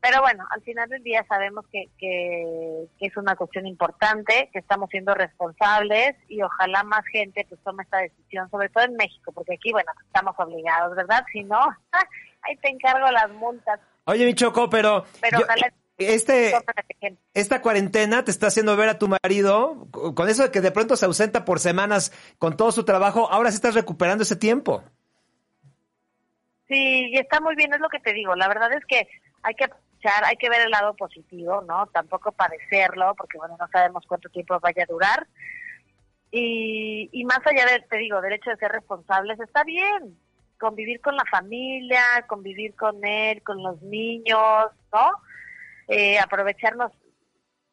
Pero 0.00 0.20
bueno, 0.20 0.44
al 0.50 0.62
final 0.62 0.88
del 0.88 1.02
día 1.02 1.24
sabemos 1.28 1.64
que, 1.72 1.86
que, 1.98 2.86
que 2.98 3.06
es 3.06 3.16
una 3.16 3.34
cuestión 3.34 3.66
importante, 3.66 4.50
que 4.52 4.60
estamos 4.60 4.88
siendo 4.90 5.14
responsables 5.14 6.14
y 6.28 6.42
ojalá 6.42 6.84
más 6.84 7.04
gente 7.06 7.44
pues 7.48 7.60
tome 7.64 7.82
esta 7.82 7.98
decisión, 7.98 8.48
sobre 8.50 8.68
todo 8.68 8.84
en 8.84 8.94
México, 8.94 9.32
porque 9.32 9.54
aquí, 9.54 9.72
bueno, 9.72 9.90
estamos 10.04 10.34
obligados, 10.38 10.94
¿verdad? 10.94 11.24
Si 11.32 11.42
no, 11.42 11.58
ahí 12.42 12.56
te 12.58 12.68
encargo 12.68 13.10
las 13.10 13.30
multas. 13.32 13.80
Oye, 14.04 14.26
mi 14.26 14.34
Choco, 14.34 14.70
pero... 14.70 15.04
Pero 15.20 15.38
yo- 15.40 15.44
ojalá 15.44 15.72
este, 15.98 16.54
esta 17.34 17.62
cuarentena 17.62 18.24
te 18.24 18.30
está 18.30 18.48
haciendo 18.48 18.76
ver 18.76 18.88
a 18.88 18.98
tu 18.98 19.08
marido, 19.08 19.88
co- 19.90 20.14
con 20.14 20.28
eso 20.28 20.42
de 20.42 20.50
que 20.50 20.60
de 20.60 20.70
pronto 20.70 20.96
se 20.96 21.06
ausenta 21.06 21.44
por 21.44 21.58
semanas 21.60 22.12
con 22.38 22.56
todo 22.56 22.72
su 22.72 22.84
trabajo, 22.84 23.30
ahora 23.32 23.50
sí 23.50 23.56
estás 23.56 23.74
recuperando 23.74 24.22
ese 24.22 24.36
tiempo. 24.36 24.84
Sí, 26.68 27.10
y 27.12 27.18
está 27.18 27.40
muy 27.40 27.54
bien, 27.54 27.72
es 27.72 27.80
lo 27.80 27.88
que 27.88 28.00
te 28.00 28.12
digo. 28.12 28.34
La 28.34 28.48
verdad 28.48 28.72
es 28.72 28.84
que 28.86 29.06
hay 29.42 29.54
que 29.54 29.64
aprovechar, 29.64 30.24
hay 30.24 30.36
que 30.36 30.50
ver 30.50 30.62
el 30.62 30.70
lado 30.70 30.94
positivo, 30.94 31.62
¿no? 31.62 31.86
Tampoco 31.88 32.32
padecerlo, 32.32 33.14
porque 33.14 33.38
bueno, 33.38 33.56
no 33.58 33.68
sabemos 33.68 34.04
cuánto 34.08 34.28
tiempo 34.30 34.58
vaya 34.60 34.82
a 34.82 34.92
durar. 34.92 35.26
Y, 36.32 37.08
y 37.12 37.24
más 37.24 37.38
allá 37.46 37.64
de, 37.66 37.80
te 37.88 37.98
digo, 37.98 38.20
del 38.20 38.32
hecho 38.32 38.50
de 38.50 38.56
ser 38.56 38.72
responsables, 38.72 39.38
está 39.40 39.62
bien 39.64 40.18
convivir 40.58 41.00
con 41.00 41.14
la 41.14 41.24
familia, 41.30 42.02
convivir 42.26 42.74
con 42.74 43.04
él, 43.04 43.42
con 43.42 43.62
los 43.62 43.80
niños, 43.82 44.66
¿no? 44.92 45.10
Eh, 45.88 46.18
aprovecharnos 46.18 46.92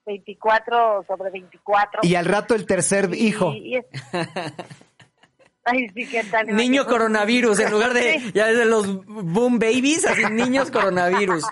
24 0.05 1.03
sobre 1.07 1.31
24. 1.31 2.01
Y 2.03 2.15
al 2.15 2.25
rato 2.25 2.53
el 2.55 2.65
tercer 2.65 3.09
Y- 3.13 3.27
hijo. 3.27 3.53
y 3.53 3.77
es- 3.77 3.85
Ay, 5.65 5.87
sí, 5.95 6.07
¿qué 6.09 6.23
tal? 6.25 6.47
Niño 6.47 6.85
coronavirus, 6.85 7.57
en 7.61 7.71
lugar 7.71 7.93
de 7.93 8.19
Sí. 8.19 8.31
ya 8.33 8.47
de 8.47 8.65
los 8.65 8.85
boom 9.05 9.59
babies, 9.59 10.05
así 10.05 10.25
niños 10.25 10.69
coronavirus. 10.71 11.43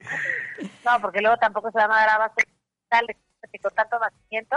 No, 0.84 1.00
porque 1.00 1.20
luego 1.20 1.36
tampoco 1.36 1.70
se 1.70 1.78
van 1.78 1.92
a 1.92 1.96
dar 1.96 2.08
a 2.08 2.18
base 2.18 2.42
tal 2.88 3.06
de- 3.06 3.16
con 3.60 3.72
tanto 3.74 3.98
nacimiento. 3.98 4.56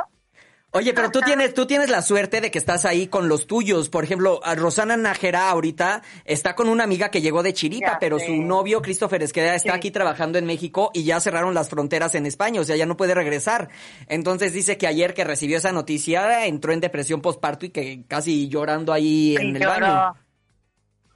Oye, 0.74 0.94
pero 0.94 1.12
tú 1.12 1.20
tienes, 1.20 1.54
tú 1.54 1.66
tienes 1.66 1.90
la 1.90 2.02
suerte 2.02 2.40
de 2.40 2.50
que 2.50 2.58
estás 2.58 2.86
ahí 2.86 3.08
con 3.08 3.28
los 3.28 3.46
tuyos. 3.46 3.90
Por 3.90 4.06
ejemplo, 4.06 4.40
a 4.44 4.56
Rosana 4.56 4.96
Nájera 4.96 5.50
ahorita 5.50 6.02
está 6.24 6.56
con 6.56 6.70
una 6.70 6.86
amiga 6.86 7.10
que 7.10 7.20
llegó 7.22 7.44
de 7.44 7.54
Chiripa, 7.54 7.94
Ya 7.94 8.00
pero 8.00 8.20
su 8.20 8.34
novio 8.38 8.82
Christopher 8.82 9.22
Esqueda 9.22 9.54
está 9.56 9.74
Sí. 9.74 9.78
aquí 9.78 9.92
trabajando 9.92 10.38
en 10.38 10.46
México 10.46 10.90
y 10.94 11.04
ya 11.04 11.20
cerraron 11.20 11.54
las 11.54 11.68
fronteras 11.70 12.16
en 12.16 12.26
España, 12.26 12.62
o 12.62 12.64
sea, 12.64 12.78
ya 12.78 12.86
no 12.86 12.96
puede 12.96 13.14
regresar. 13.14 13.68
Entonces 14.08 14.54
dice 14.54 14.78
que 14.78 14.88
ayer 14.88 15.14
que 15.14 15.26
recibió 15.26 15.58
esa 15.58 15.74
noticia 15.74 16.46
entró 16.46 16.72
en 16.72 16.80
depresión 16.80 17.22
postparto 17.22 17.66
y 17.66 17.70
que 17.72 18.06
casi 18.08 18.48
llorando 18.48 18.94
ahí 18.94 19.36
en 19.36 19.56
el 19.58 19.62
lloró. 19.62 19.72
baño. 19.82 20.14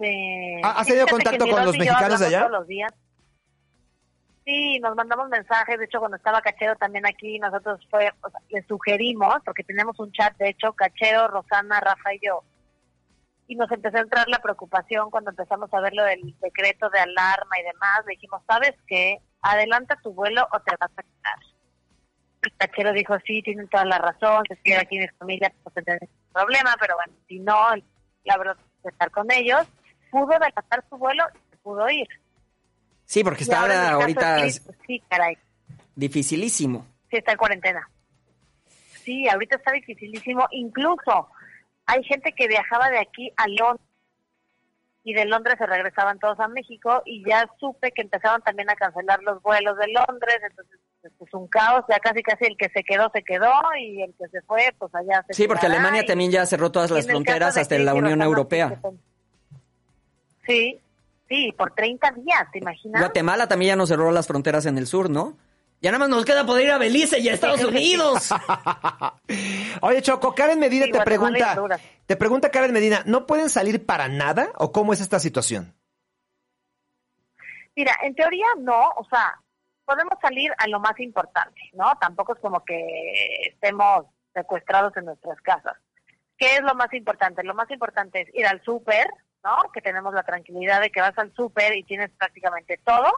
Sí. 0.02 0.60
¿Ha- 0.64 0.82
has 0.82 0.88
tenido 0.88 1.08
contacto 1.08 1.48
con 1.48 1.64
los 1.64 1.78
mexicanos 1.78 2.20
de 2.20 2.26
allá? 2.26 2.40
Todos 2.48 2.60
los 2.60 2.68
días. 2.68 2.92
Sí, 4.46 4.80
nos 4.80 4.96
mandamos 4.96 5.28
mensajes. 5.30 5.80
De 5.80 5.86
hecho, 5.86 6.00
cuando 6.00 6.18
estaba 6.18 6.42
Cachero 6.42 6.76
también 6.76 7.06
aquí, 7.08 7.40
nosotros 7.40 7.82
fue, 7.90 8.12
o 8.22 8.30
sea, 8.30 8.40
le 8.50 8.62
sugerimos, 8.68 9.38
porque 9.44 9.64
tenemos 9.64 10.00
un 10.00 10.12
chat, 10.12 10.38
de 10.38 10.50
hecho, 10.50 10.74
Cachero, 10.74 11.28
Rosana, 11.28 11.80
Rafa 11.80 12.14
y 12.14 12.20
yo. 12.24 12.44
Y 13.48 13.56
nos 13.56 13.72
empezó 13.72 13.98
a 13.98 14.02
entrar 14.02 14.28
la 14.28 14.40
preocupación 14.40 15.10
cuando 15.10 15.32
empezamos 15.32 15.74
a 15.74 15.80
ver 15.80 15.94
lo 15.94 16.04
del 16.04 16.36
decreto 16.40 16.90
de 16.92 17.00
alarma 17.00 17.60
y 17.60 17.64
demás. 17.64 18.06
Dijimos, 18.08 18.42
¿sabes 18.48 18.74
qué? 18.88 19.18
Adelanta 19.42 20.00
tu 20.04 20.14
vuelo 20.14 20.48
o 20.52 20.60
te 20.60 20.76
vas 20.80 20.92
a 20.96 21.02
quedar. 21.02 21.40
Y 22.46 22.52
Cachero 22.52 22.94
dijo, 22.94 23.18
sí, 23.26 23.42
tienen 23.42 23.68
toda 23.68 23.86
la 23.86 23.98
razón, 23.98 24.44
si 24.48 24.54
estuviera 24.54 24.82
aquí 24.82 25.00
mi 25.00 25.08
familia, 25.20 25.52
pues 25.64 25.74
tendría 25.74 25.98
ningún 26.00 26.34
problema, 26.34 26.76
pero 26.80 26.96
bueno, 26.96 27.14
si 27.28 27.40
no, 27.40 27.58
la 28.24 28.38
verdad 28.38 28.58
es 28.84 28.92
estar 28.92 29.10
con 29.10 29.32
ellos. 29.32 29.66
Pudo 30.12 30.36
adelantar 30.36 30.84
su 30.88 30.98
vuelo 30.98 31.24
y 31.34 31.50
se 31.50 31.58
pudo 31.58 31.90
ir. 31.90 32.08
Sí, 33.06 33.24
porque 33.24 33.44
está 33.44 33.62
ahora 33.62 33.92
ahorita 33.92 34.38
pues 34.40 34.62
sí, 34.88 35.02
caray, 35.10 35.38
dificilísimo. 35.96 36.86
sí 37.10 37.18
está 37.18 37.32
en 37.34 37.38
cuarentena. 37.38 37.90
Sí, 39.04 39.28
ahorita 39.30 39.58
está 39.58 39.72
dificilísimo. 39.72 40.48
Incluso 40.52 41.30
hay 41.86 42.04
gente 42.04 42.32
que 42.34 42.48
viajaba 42.48 42.90
de 42.90 42.98
aquí 43.00 43.32
a 43.38 43.48
Londres 43.48 43.86
y 45.04 45.14
de 45.14 45.26
Londres 45.26 45.56
se 45.60 45.68
regresaban 45.68 46.18
todos 46.18 46.40
a 46.40 46.48
México 46.48 47.04
y 47.06 47.24
ya 47.24 47.48
supe 47.60 47.92
que 47.92 48.02
empezaron 48.02 48.42
también 48.42 48.70
a 48.72 48.76
cancelar 48.76 49.22
los 49.22 49.40
vuelos 49.44 49.78
de 49.78 49.86
Londres, 49.90 50.40
entonces 50.50 50.80
pues, 51.02 51.14
es 51.22 51.34
un 51.36 51.48
caos, 51.48 51.86
ya 51.88 52.00
casi 52.00 52.24
casi 52.24 52.46
el 52.46 52.58
que 52.58 52.70
se 52.70 52.84
quedó 52.84 53.12
se 53.14 53.22
quedó 53.22 53.52
y 53.80 54.02
el 54.02 54.16
que 54.18 54.28
se 54.30 54.42
fue 54.42 54.74
pues 54.80 54.94
allá 54.96 55.24
se 55.28 55.36
Sí, 55.36 55.48
porque 55.48 55.68
Alemania 55.68 56.02
y- 56.02 56.06
también 56.08 56.32
ya 56.32 56.44
cerró 56.48 56.72
todas 56.72 56.90
las 56.90 57.06
fronteras 57.06 57.56
hasta 57.56 57.78
la 57.78 57.94
Unión 57.94 58.06
Rosana, 58.20 58.26
Europea. 58.26 58.80
Sí, 60.48 60.80
sí, 61.28 61.54
por 61.58 61.74
30 61.74 62.12
días, 62.12 62.52
¿te 62.52 62.60
imaginas? 62.60 63.02
Guatemala 63.02 63.48
también 63.48 63.70
ya 63.70 63.76
no 63.76 63.88
cerró 63.88 64.12
las 64.12 64.28
fronteras 64.28 64.66
en 64.66 64.78
el 64.78 64.88
sur, 64.88 65.10
¿no? 65.10 65.38
Ya 65.82 65.92
nada 65.92 66.00
más 66.00 66.10
nos 66.10 66.26
queda 66.26 66.46
poder 66.46 66.66
ir 66.66 66.72
a 66.72 66.78
Belice 66.78 67.20
y 67.20 67.30
a 67.30 67.34
Estados. 67.34 67.64
Unidos. 67.64 68.30
Oye, 69.82 70.02
Choco, 70.02 70.34
Karen 70.34 70.60
Medina 70.60 70.86
Sí, 70.86 70.92
te 70.92 71.02
pregunta, 71.02 71.56
te 72.06 72.16
pregunta 72.16 72.50
Karen 72.50 72.74
Medina, 72.74 73.04
¿no 73.06 73.28
pueden 73.28 73.50
salir 73.50 73.86
para 73.86 74.08
nada 74.08 74.50
o 74.56 74.72
cómo 74.72 74.94
es 74.94 75.02
esta 75.02 75.20
situación? 75.20 75.76
Mira, 77.76 77.96
en 78.04 78.16
teoría 78.16 78.48
no, 78.58 78.90
o 78.96 79.06
sea, 79.10 79.40
podemos 79.86 80.18
salir 80.22 80.52
a 80.58 80.68
lo 80.68 80.80
más 80.80 81.00
importante, 81.00 81.62
¿no? 81.74 81.96
Tampoco 82.00 82.34
es 82.34 82.40
como 82.40 82.64
que 82.64 83.52
estemos 83.52 84.06
secuestrados 84.34 84.96
en 84.98 85.06
nuestras 85.06 85.40
casas. 85.42 85.76
¿Qué 86.38 86.56
es 86.56 86.62
lo 86.62 86.74
más 86.76 86.92
importante? 86.94 87.44
Lo 87.44 87.54
más 87.54 87.70
importante 87.70 88.22
es 88.22 88.30
ir 88.34 88.46
al 88.46 88.62
súper, 88.64 89.08
¿no? 89.46 89.72
Que 89.72 89.80
tenemos 89.82 90.14
la 90.14 90.24
tranquilidad 90.24 90.82
de 90.82 90.90
que 90.90 91.00
vas 91.02 91.18
al 91.18 91.32
súper 91.36 91.78
y 91.78 91.84
tienes 91.84 92.10
prácticamente 92.18 92.80
todo. 92.84 93.12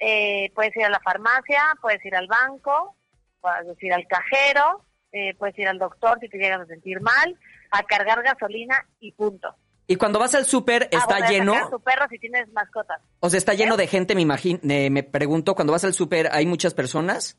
Eh, 0.00 0.50
puedes 0.54 0.76
ir 0.76 0.84
a 0.84 0.90
la 0.90 0.98
farmacia, 1.00 1.62
puedes 1.80 2.04
ir 2.04 2.16
al 2.16 2.26
banco, 2.26 2.96
puedes 3.40 3.80
ir 3.82 3.92
al 3.94 4.04
cajero, 4.08 4.84
eh, 5.12 5.34
puedes 5.38 5.56
ir 5.58 5.68
al 5.68 5.78
doctor 5.78 6.18
si 6.20 6.28
te 6.28 6.38
llegas 6.38 6.60
a 6.62 6.66
sentir 6.66 7.00
mal, 7.00 7.38
a 7.70 7.84
cargar 7.84 8.20
gasolina 8.22 8.84
y 8.98 9.12
punto. 9.12 9.54
Y 9.86 9.96
cuando 9.96 10.18
vas 10.18 10.34
al 10.34 10.44
súper, 10.44 10.88
Ah, 10.92 10.96
¿está 10.98 11.28
lleno? 11.28 11.54
a 11.54 11.70
tu 11.70 11.80
perro 11.80 12.06
si 12.10 12.18
tienes 12.18 12.50
mascotas. 12.52 13.00
O 13.20 13.30
sea, 13.30 13.38
está 13.38 13.54
lleno 13.54 13.76
de 13.76 13.86
gente, 13.86 14.14
me 14.16 14.22
imagino. 14.22 14.58
me 14.62 15.02
pregunto, 15.04 15.54
cuando 15.54 15.72
vas 15.72 15.84
al 15.84 15.94
súper, 15.94 16.30
¿hay 16.32 16.46
muchas 16.46 16.74
personas? 16.74 17.38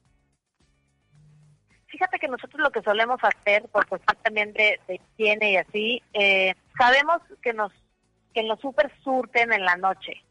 Fíjate 2.04 2.20
que 2.20 2.28
nosotros 2.28 2.60
lo 2.60 2.70
que 2.70 2.82
solemos 2.82 3.18
hacer, 3.24 3.64
por 3.70 3.88
cuestión 3.88 4.18
también 4.22 4.52
de, 4.52 4.78
de 4.90 5.00
higiene 5.16 5.52
y 5.54 5.56
así, 5.56 6.04
eh, 6.12 6.54
sabemos 6.78 7.22
que 7.42 7.54
nos 7.54 7.72
que 8.34 8.44
los 8.44 8.60
super 8.60 8.92
surten 9.06 9.54
en 9.54 9.64
la 9.64 9.78
noche. 9.78 10.22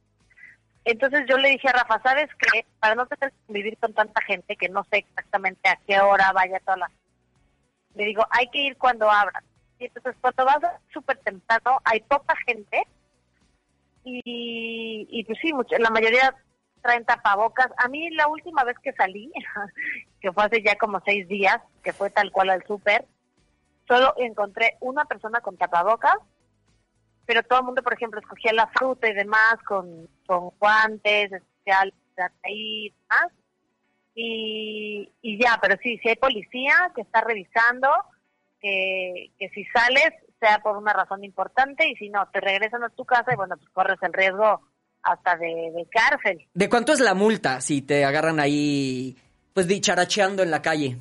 Entonces 0.85 1.23
yo 1.27 1.39
le 1.39 1.49
dije 1.49 1.69
a 1.69 1.73
Rafa, 1.73 1.99
¿sabes 2.03 2.29
qué? 2.39 2.67
Para 2.79 2.95
no 2.95 3.07
tener 3.07 3.31
que 3.33 3.39
convivir 3.47 3.79
con 3.79 3.95
tanta 3.95 4.21
gente 4.23 4.55
que 4.57 4.69
no 4.69 4.85
sé 4.91 4.99
exactamente 4.99 5.67
a 5.71 5.79
qué 5.87 5.99
hora 6.01 6.31
vaya 6.33 6.61
toda 6.61 6.77
la... 6.77 6.91
Le 7.95 8.05
digo, 8.05 8.27
hay 8.29 8.49
que 8.49 8.59
ir 8.59 8.77
cuando 8.77 9.11
abran. 9.11 9.43
Y 9.79 9.87
entonces 9.87 10.15
cuando 10.21 10.45
vas 10.45 10.59
súper 10.93 11.17
temprano 11.19 11.81
hay 11.85 12.01
poca 12.01 12.35
gente 12.45 12.83
y, 14.05 15.07
y 15.09 15.25
pues 15.25 15.39
sí, 15.41 15.55
mucha- 15.55 15.79
la 15.79 15.89
mayoría 15.91 16.35
traen 16.83 17.05
tapabocas. 17.05 17.69
A 17.79 17.89
mí 17.89 18.11
la 18.11 18.29
última 18.29 18.65
vez 18.65 18.77
que 18.83 18.93
salí, 18.93 19.33
que 20.21 20.33
fue 20.33 20.45
hace 20.45 20.63
ya 20.63 20.77
como 20.77 21.01
seis 21.05 21.27
días, 21.29 21.59
que 21.83 21.93
fue 21.93 22.11
tal 22.11 22.31
cual 22.31 22.51
al 22.51 22.67
súper, 22.67 23.07
solo 23.89 24.15
encontré 24.19 24.77
una 24.81 25.05
persona 25.05 25.41
con 25.41 25.57
tapabocas, 25.57 26.17
pero 27.25 27.43
todo 27.43 27.61
el 27.61 27.67
mundo, 27.67 27.83
por 27.83 27.95
ejemplo, 27.95 28.21
escogía 28.21 28.53
la 28.53 28.67
fruta 28.67 29.09
y 29.09 29.15
demás 29.15 29.57
con, 29.67 30.09
con 30.27 30.51
guantes, 30.59 31.33
especial, 31.33 31.95
ahí. 32.43 32.93
Y, 34.15 35.11
y 35.23 35.43
ya, 35.43 35.59
pero 35.63 35.77
sí, 35.83 35.99
si 35.99 36.11
hay 36.11 36.17
policía 36.17 36.75
que 36.95 37.03
está 37.03 37.23
revisando, 37.23 37.89
que, 38.61 39.31
que 39.39 39.49
si 39.51 39.65
sales 39.67 40.13
sea 40.39 40.59
por 40.59 40.77
una 40.77 40.93
razón 40.93 41.25
importante 41.25 41.89
y 41.89 41.95
si 41.97 42.09
no, 42.09 42.29
te 42.33 42.41
regresan 42.41 42.83
a 42.83 42.91
tu 42.91 43.05
casa 43.05 43.33
y 43.33 43.37
bueno, 43.37 43.57
pues 43.57 43.69
corres 43.71 43.99
el 44.03 44.13
riesgo 44.13 44.61
hasta 45.03 45.37
de, 45.37 45.47
de 45.75 45.87
cárcel. 45.91 46.47
¿De 46.55 46.69
cuánto 46.69 46.93
es 46.93 47.01
la 47.01 47.15
multa 47.15 47.61
si 47.61 47.83
te 47.83 48.05
agarran 48.05 48.41
ahí, 48.41 49.17
pues, 49.55 49.67
dicharacheando 49.67 50.43
en 50.43 50.51
la 50.51 50.63
calle? 50.63 50.97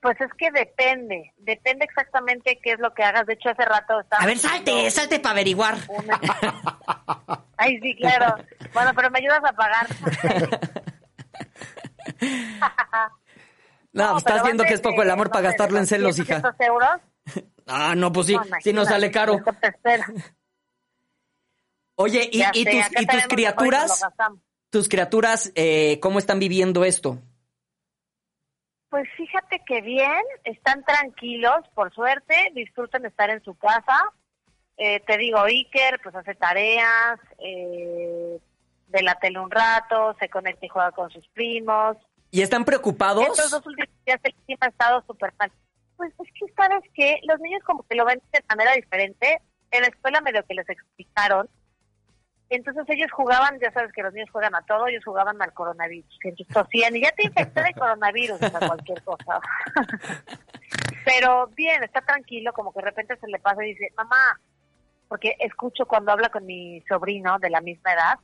Pues 0.00 0.20
es 0.20 0.30
que 0.36 0.50
depende, 0.50 1.32
depende 1.38 1.84
exactamente 1.86 2.58
qué 2.62 2.72
es 2.72 2.78
lo 2.78 2.92
que 2.92 3.02
hagas. 3.02 3.26
De 3.26 3.32
hecho, 3.34 3.48
hace 3.48 3.64
rato 3.64 4.00
estaba... 4.00 4.22
A 4.22 4.26
ver, 4.26 4.38
salte, 4.38 4.90
salte 4.90 5.18
para 5.18 5.32
averiguar. 5.32 5.76
una- 5.88 6.20
Ay, 7.56 7.78
sí, 7.80 7.94
claro. 7.96 8.36
Bueno, 8.74 8.90
pero 8.94 9.10
me 9.10 9.20
ayudas 9.20 9.40
a 9.44 9.52
pagar. 9.52 9.86
No, 13.92 14.10
pues, 14.10 14.26
estás 14.26 14.42
viendo 14.42 14.64
que 14.64 14.74
es 14.74 14.80
poco 14.80 15.02
el 15.02 15.10
amor 15.10 15.30
para 15.30 15.42
gastarlo 15.42 15.76
en 15.78 15.82
los 15.82 15.88
celos, 15.88 16.14
100, 16.16 16.26
hija. 16.26 16.40
200 16.40 16.66
euros. 16.66 16.90
Ah, 17.68 17.94
no, 17.96 18.10
pues 18.12 18.26
sí, 18.26 18.34
No, 18.34 18.42
sí 18.60 18.72
nos 18.72 18.88
sale 18.88 19.10
caro. 19.12 19.40
Oye, 21.96 22.28
¿y, 22.32 22.64
tus, 22.64 23.02
y 23.02 23.06
criaturas? 23.28 24.02
¿Tus 24.70 24.88
criaturas 24.88 25.52
eh, 25.54 26.00
cómo 26.00 26.18
están 26.18 26.38
viviendo 26.40 26.84
esto? 26.84 27.18
Pues 28.90 29.08
fíjate 29.16 29.60
que 29.66 29.80
bien, 29.80 30.22
están 30.44 30.84
tranquilos, 30.84 31.66
por 31.74 31.92
suerte, 31.94 32.52
disfrutan 32.54 33.04
estar 33.06 33.30
en 33.30 33.42
su 33.42 33.54
casa. 33.56 33.98
Eh, 34.76 35.00
te 35.00 35.18
digo, 35.18 35.40
Iker, 35.40 36.00
pues 36.02 36.14
hace 36.14 36.34
tareas, 36.34 37.18
eh, 37.38 38.38
de 38.88 39.02
la 39.02 39.14
tele 39.16 39.38
un 39.38 39.50
rato, 39.50 40.16
se 40.18 40.28
conecta 40.28 40.66
y 40.66 40.68
juega 40.68 40.92
con 40.92 41.10
sus 41.10 41.26
primos. 41.28 41.96
¿Y 42.30 42.42
están 42.42 42.62
Estos 42.62 42.66
preocupados? 42.66 43.50
dos 43.50 43.66
últimos 43.66 43.88
días 44.04 44.20
el 44.22 44.34
clima 44.46 44.66
ha 44.66 44.68
estado 44.68 45.04
súper 45.06 45.32
mal. 45.38 45.52
Pues 45.96 46.12
es 46.12 46.28
que, 46.32 46.52
¿sabes 46.56 46.82
que 46.94 47.20
Los 47.24 47.38
niños 47.40 47.62
como 47.64 47.84
que 47.84 47.94
lo 47.94 48.04
ven 48.04 48.20
de 48.32 48.44
manera 48.48 48.72
diferente. 48.74 49.40
En 49.70 49.82
la 49.82 49.88
escuela 49.88 50.20
medio 50.20 50.44
que 50.44 50.54
les 50.54 50.68
explicaron. 50.68 51.48
Entonces 52.50 52.84
ellos 52.88 53.10
jugaban, 53.10 53.58
ya 53.60 53.72
sabes 53.72 53.92
que 53.92 54.02
los 54.02 54.12
niños 54.12 54.30
juegan 54.30 54.54
a 54.54 54.62
todo, 54.62 54.86
ellos 54.86 55.04
jugaban 55.04 55.40
al 55.42 55.52
coronavirus. 55.54 56.18
que 56.20 56.32
tosían 56.52 56.94
y 56.94 57.00
ya 57.02 57.10
te 57.12 57.24
infecté 57.26 57.62
de 57.62 57.72
coronavirus, 57.74 58.40
o 58.42 58.48
sea, 58.50 58.60
cualquier 58.60 59.02
cosa. 59.02 59.40
Pero 61.04 61.48
bien, 61.48 61.82
está 61.82 62.00
tranquilo, 62.00 62.52
como 62.52 62.72
que 62.72 62.80
de 62.80 62.84
repente 62.86 63.16
se 63.16 63.28
le 63.28 63.38
pasa 63.38 63.64
y 63.64 63.70
dice, 63.70 63.92
mamá, 63.96 64.40
porque 65.08 65.36
escucho 65.38 65.86
cuando 65.86 66.12
habla 66.12 66.28
con 66.30 66.46
mi 66.46 66.80
sobrino 66.88 67.38
de 67.38 67.50
la 67.50 67.60
misma 67.60 67.92
edad, 67.92 68.18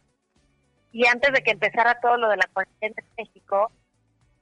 y 0.93 1.07
antes 1.07 1.33
de 1.33 1.43
que 1.43 1.53
empezara 1.53 2.01
todo 2.01 2.17
lo 2.17 2.29
de 2.29 2.37
la 2.37 2.49
cuarentena 2.53 2.95
en 2.99 3.25
México, 3.25 3.71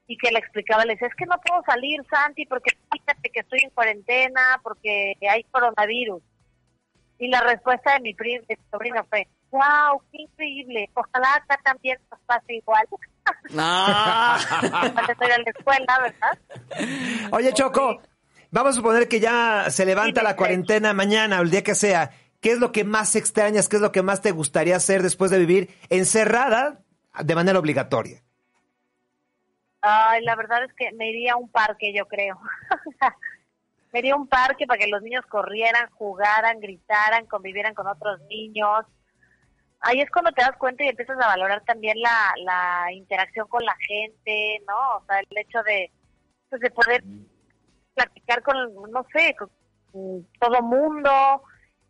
y 0.06 0.16
que 0.16 0.30
le 0.30 0.38
explicaba, 0.38 0.84
le 0.84 0.94
decía, 0.94 1.08
es 1.08 1.14
que 1.14 1.26
no 1.26 1.36
puedo 1.44 1.62
salir, 1.64 2.00
Santi, 2.08 2.46
porque 2.46 2.76
fíjate 2.90 3.28
que 3.30 3.40
estoy 3.40 3.60
en 3.64 3.70
cuarentena, 3.70 4.58
porque 4.62 5.14
hay 5.28 5.44
coronavirus. 5.44 6.22
Y 7.18 7.28
la 7.28 7.40
respuesta 7.42 7.92
de 7.94 8.00
mi, 8.00 8.14
prim- 8.14 8.42
de 8.46 8.56
mi 8.56 8.62
sobrino 8.70 9.04
fue, 9.10 9.28
wow, 9.50 10.02
qué 10.12 10.22
increíble, 10.22 10.90
ojalá 10.94 11.34
acá 11.34 11.58
también 11.62 11.98
nos 12.10 12.20
pase 12.20 12.54
igual. 12.54 12.86
No. 13.50 13.62
Aparte 13.62 15.12
estoy 15.12 15.30
en 15.30 15.42
la 15.44 15.50
escuela, 15.50 15.98
¿verdad? 16.00 17.30
Oye, 17.30 17.52
Choco, 17.52 18.00
vamos 18.50 18.70
a 18.70 18.72
suponer 18.72 19.06
que 19.06 19.20
ya 19.20 19.66
se 19.68 19.84
levanta 19.84 20.22
la 20.22 20.34
cuarentena 20.34 20.94
mañana 20.94 21.38
o 21.38 21.42
el 21.42 21.50
día 21.50 21.62
que 21.62 21.74
sea. 21.74 22.10
¿Qué 22.40 22.52
es 22.52 22.58
lo 22.58 22.72
que 22.72 22.84
más 22.84 23.16
extrañas? 23.16 23.68
¿Qué 23.68 23.76
es 23.76 23.82
lo 23.82 23.92
que 23.92 24.02
más 24.02 24.22
te 24.22 24.30
gustaría 24.30 24.76
hacer 24.76 25.02
después 25.02 25.30
de 25.30 25.38
vivir 25.38 25.74
encerrada 25.90 26.80
de 27.22 27.34
manera 27.34 27.58
obligatoria? 27.58 28.22
Ay, 29.80 30.22
la 30.24 30.36
verdad 30.36 30.64
es 30.64 30.72
que 30.74 30.92
me 30.92 31.10
iría 31.10 31.34
a 31.34 31.36
un 31.36 31.50
parque, 31.50 31.92
yo 31.94 32.06
creo. 32.06 32.38
me 33.92 34.00
iría 34.00 34.14
a 34.14 34.16
un 34.16 34.28
parque 34.28 34.66
para 34.66 34.78
que 34.78 34.88
los 34.88 35.02
niños 35.02 35.24
corrieran, 35.26 35.88
jugaran, 35.90 36.60
gritaran, 36.60 37.26
convivieran 37.26 37.74
con 37.74 37.86
otros 37.86 38.20
niños. 38.28 38.86
Ahí 39.80 40.00
es 40.00 40.10
cuando 40.10 40.32
te 40.32 40.42
das 40.42 40.56
cuenta 40.58 40.84
y 40.84 40.88
empiezas 40.88 41.18
a 41.20 41.28
valorar 41.28 41.62
también 41.64 42.00
la, 42.00 42.32
la 42.44 42.92
interacción 42.92 43.46
con 43.48 43.64
la 43.64 43.76
gente, 43.86 44.60
¿no? 44.66 44.96
O 44.96 45.04
sea, 45.06 45.20
el 45.20 45.38
hecho 45.38 45.62
de, 45.62 45.90
pues, 46.48 46.60
de 46.60 46.70
poder 46.70 47.04
platicar 47.94 48.42
con, 48.42 48.56
no 48.90 49.06
sé, 49.12 49.36
con, 49.38 49.48
todo 50.40 50.62
mundo. 50.62 51.10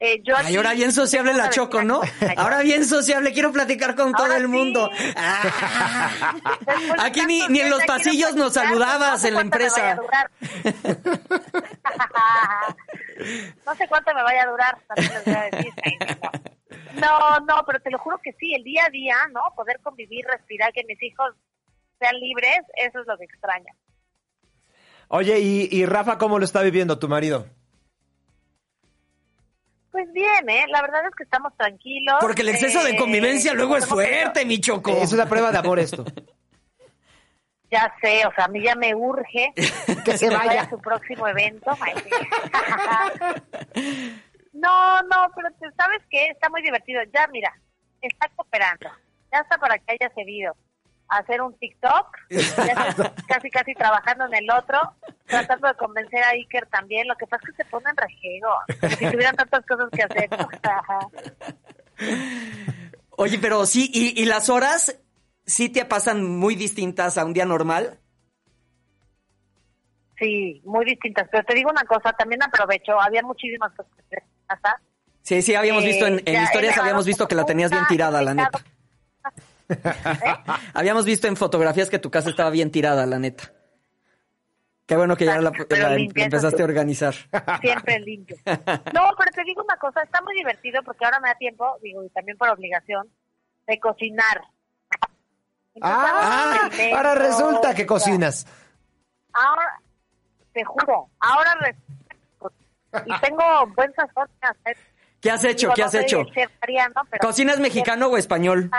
Eh, 0.00 0.22
yo 0.22 0.36
Ay, 0.36 0.54
ahora 0.56 0.74
bien 0.74 0.92
sociable 0.92 1.34
la 1.34 1.50
Choco, 1.50 1.82
¿no? 1.84 2.00
Ahora 2.36 2.60
bien 2.60 2.84
sociable, 2.84 3.32
quiero 3.32 3.52
platicar 3.52 3.96
con 3.96 4.12
todo 4.12 4.32
el 4.32 4.42
sí. 4.42 4.48
mundo. 4.48 4.90
Ah. 5.20 7.04
Aquí 7.06 7.24
ni, 7.26 7.46
ni 7.48 7.60
en 7.60 7.70
los 7.70 7.84
pasillos 7.84 8.34
nos 8.34 8.52
platicar, 8.52 8.64
saludabas 8.68 9.22
no 9.22 9.28
en 9.28 9.34
la 9.34 9.40
empresa. 9.40 9.98
no 13.66 13.74
sé 13.74 13.88
cuánto 13.88 14.14
me 14.14 14.22
vaya 14.22 14.42
a 14.42 14.46
durar, 14.46 14.78
también 14.86 15.12
les 15.14 15.24
voy 15.24 15.34
a 15.34 15.42
decir. 15.50 15.72
No, 16.94 17.40
no, 17.40 17.64
pero 17.66 17.80
te 17.80 17.90
lo 17.90 17.98
juro 17.98 18.18
que 18.22 18.32
sí, 18.34 18.54
el 18.54 18.64
día 18.64 18.84
a 18.86 18.90
día, 18.90 19.16
¿no? 19.32 19.40
Poder 19.56 19.80
convivir, 19.82 20.24
respirar, 20.26 20.72
que 20.72 20.84
mis 20.84 21.02
hijos 21.02 21.34
sean 21.98 22.18
libres, 22.18 22.60
eso 22.76 23.00
es 23.00 23.06
lo 23.06 23.16
que 23.18 23.24
extraño. 23.24 23.72
Oye, 25.08 25.38
y, 25.40 25.68
y 25.70 25.86
Rafa, 25.86 26.18
¿cómo 26.18 26.38
lo 26.38 26.44
está 26.44 26.62
viviendo 26.62 26.98
tu 26.98 27.08
marido? 27.08 27.46
Pues 29.90 30.12
bien, 30.12 30.48
¿eh? 30.48 30.66
La 30.68 30.82
verdad 30.82 31.00
es 31.08 31.14
que 31.16 31.24
estamos 31.24 31.52
tranquilos. 31.56 32.18
Porque 32.20 32.42
el 32.42 32.50
exceso 32.50 32.84
de 32.84 32.90
eh, 32.90 32.96
convivencia 32.96 33.54
luego 33.54 33.76
es 33.76 33.86
fuerte, 33.86 34.44
mi 34.44 34.60
Choco. 34.60 34.92
Es 34.92 35.12
una 35.12 35.26
prueba 35.26 35.50
de 35.50 35.58
amor 35.58 35.78
esto. 35.78 36.04
Ya 37.70 37.92
sé, 38.00 38.24
o 38.26 38.32
sea, 38.32 38.46
a 38.46 38.48
mí 38.48 38.62
ya 38.62 38.74
me 38.76 38.94
urge 38.94 39.52
Que 40.04 40.16
se 40.16 40.30
vaya. 40.30 40.62
a 40.62 40.70
su 40.70 40.78
próximo 40.78 41.28
evento. 41.28 41.70
No, 44.60 45.02
no, 45.02 45.30
pero 45.34 45.48
te- 45.60 45.72
¿sabes 45.76 46.00
qué? 46.10 46.28
Está 46.28 46.48
muy 46.48 46.62
divertido. 46.62 47.00
Ya, 47.12 47.26
mira, 47.28 47.52
está 48.00 48.28
cooperando. 48.36 48.88
Ya 49.32 49.40
está 49.40 49.58
para 49.58 49.78
que 49.78 49.92
haya 49.92 50.12
cedido 50.14 50.54
hacer 51.08 51.40
un 51.40 51.56
TikTok. 51.58 52.16
Ya 52.30 52.74
casi, 53.28 53.50
casi 53.50 53.74
trabajando 53.74 54.26
en 54.26 54.34
el 54.34 54.50
otro. 54.50 54.78
Tratando 55.26 55.68
de 55.68 55.74
convencer 55.74 56.22
a 56.22 56.30
Iker 56.30 56.66
también. 56.66 57.06
Lo 57.06 57.16
que 57.16 57.26
pasa 57.26 57.42
es 57.48 57.56
que 57.56 57.64
se 57.64 57.70
ponen 57.70 57.96
rejego. 57.96 58.48
Si 58.98 59.10
tuvieran 59.10 59.36
tantas 59.36 59.64
cosas 59.66 59.88
que 59.90 60.02
hacer. 60.02 60.28
Oye, 63.16 63.38
pero 63.40 63.66
sí, 63.66 63.90
y, 63.92 64.20
y 64.20 64.24
las 64.26 64.48
horas 64.48 65.00
sí 65.44 65.68
te 65.68 65.84
pasan 65.84 66.24
muy 66.24 66.54
distintas 66.54 67.18
a 67.18 67.24
un 67.24 67.32
día 67.32 67.44
normal. 67.44 67.98
Sí, 70.18 70.60
muy 70.64 70.84
distintas. 70.84 71.28
Pero 71.30 71.44
te 71.44 71.54
digo 71.54 71.70
una 71.70 71.84
cosa, 71.84 72.12
también 72.12 72.42
aprovecho. 72.42 73.00
Había 73.00 73.22
muchísimas 73.22 73.72
cosas 73.74 73.92
que 73.96 74.02
hacer 74.16 74.27
Sí, 75.22 75.42
sí, 75.42 75.54
habíamos 75.54 75.84
Eh, 75.84 75.86
visto 75.88 76.06
en, 76.06 76.18
en 76.20 76.24
ya 76.34 76.40
he 76.40 76.44
historias, 76.44 76.78
habíamos 76.78 77.04
visto 77.06 77.28
que 77.28 77.34
la 77.34 77.44
tenías 77.44 77.70
bien 77.70 77.86
tirada, 77.86 78.22
la 78.22 78.34
neta. 78.34 78.60
Habíamos 80.74 81.04
visto 81.04 81.26
en 81.26 81.36
fotografías 81.36 81.90
que 81.90 81.98
tu 81.98 82.10
casa 82.10 82.30
estaba 82.30 82.48
bien 82.48 82.70
tirada, 82.70 83.04
la 83.04 83.18
neta. 83.18 83.52
Qué 84.86 84.96
bueno 84.96 85.14
que 85.18 85.26
ya 85.26 85.38
la, 85.42 85.50
eso 85.50 85.92
empezaste 86.14 86.62
a 86.62 86.64
organizar. 86.64 87.14
Siempre 87.60 87.98
limpio. 88.00 88.36
No, 88.46 89.10
pero 89.18 89.30
te 89.34 89.44
digo 89.44 89.62
una 89.62 89.76
cosa, 89.76 90.00
está 90.02 90.22
muy 90.22 90.34
divertido 90.36 90.82
porque 90.82 91.04
ahora 91.04 91.20
me 91.20 91.28
da 91.28 91.34
tiempo, 91.34 91.76
digo, 91.82 92.02
y 92.02 92.08
también 92.08 92.38
por 92.38 92.48
obligación, 92.48 93.06
de 93.66 93.78
cocinar. 93.78 94.40
Entonces, 95.74 96.08
Ah, 96.10 96.70
ahora 96.96 97.14
resulta 97.14 97.74
que 97.74 97.84
cocinas. 97.84 98.46
Ahora, 99.34 99.78
te 100.54 100.64
juro, 100.64 101.10
ahora 101.20 101.54
resulta- 101.60 101.94
y 103.06 103.20
tengo 103.20 103.66
buen 103.76 103.92
sazón 103.94 104.28
de 104.40 104.48
hacer. 104.48 104.76
¿Qué 105.20 105.30
has 105.30 105.44
hecho? 105.44 105.66
Digo, 105.68 105.74
¿Qué 105.74 105.82
has 105.82 105.94
hecho? 105.94 106.22
Mariano, 106.60 107.02
pero- 107.10 107.20
¿Cocinas 107.26 107.58
mexicano 107.58 108.06
o 108.08 108.16
español? 108.16 108.70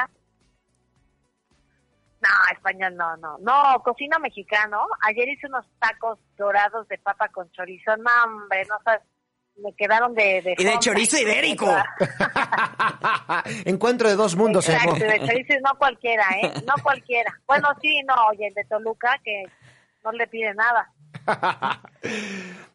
No, 2.21 2.29
español 2.51 2.95
no, 2.97 3.15
no. 3.17 3.37
No, 3.39 3.81
cocina 3.83 4.19
mexicano. 4.19 4.85
Ayer 5.01 5.29
hice 5.29 5.47
unos 5.47 5.65
tacos 5.79 6.19
dorados 6.37 6.85
de 6.89 6.97
papa 6.97 7.29
con 7.29 7.49
chorizo. 7.51 7.95
No, 7.97 8.09
hombre, 8.25 8.65
no 8.69 8.75
sabes. 8.83 9.01
Me 9.55 9.73
quedaron 9.73 10.13
de... 10.15 10.41
de 10.41 10.53
Y 10.57 10.63
de 10.63 10.71
fonda. 10.71 10.79
chorizo 10.79 11.17
ibérico. 11.17 11.65
Encuentro 13.65 14.07
de 14.09 14.15
dos 14.15 14.35
mundos, 14.35 14.67
Exacto, 14.69 14.95
de 14.95 15.19
chorizo 15.19 15.53
no 15.63 15.77
cualquiera, 15.77 16.25
¿eh? 16.41 16.53
No 16.65 16.73
cualquiera. 16.81 17.33
Bueno, 17.45 17.69
sí, 17.81 18.01
no, 18.03 18.15
oye, 18.31 18.47
el 18.47 18.53
de 18.53 18.63
Toluca 18.65 19.17
que 19.23 19.43
no 20.03 20.11
le 20.13 20.27
pide 20.27 20.53
nada. 20.55 20.91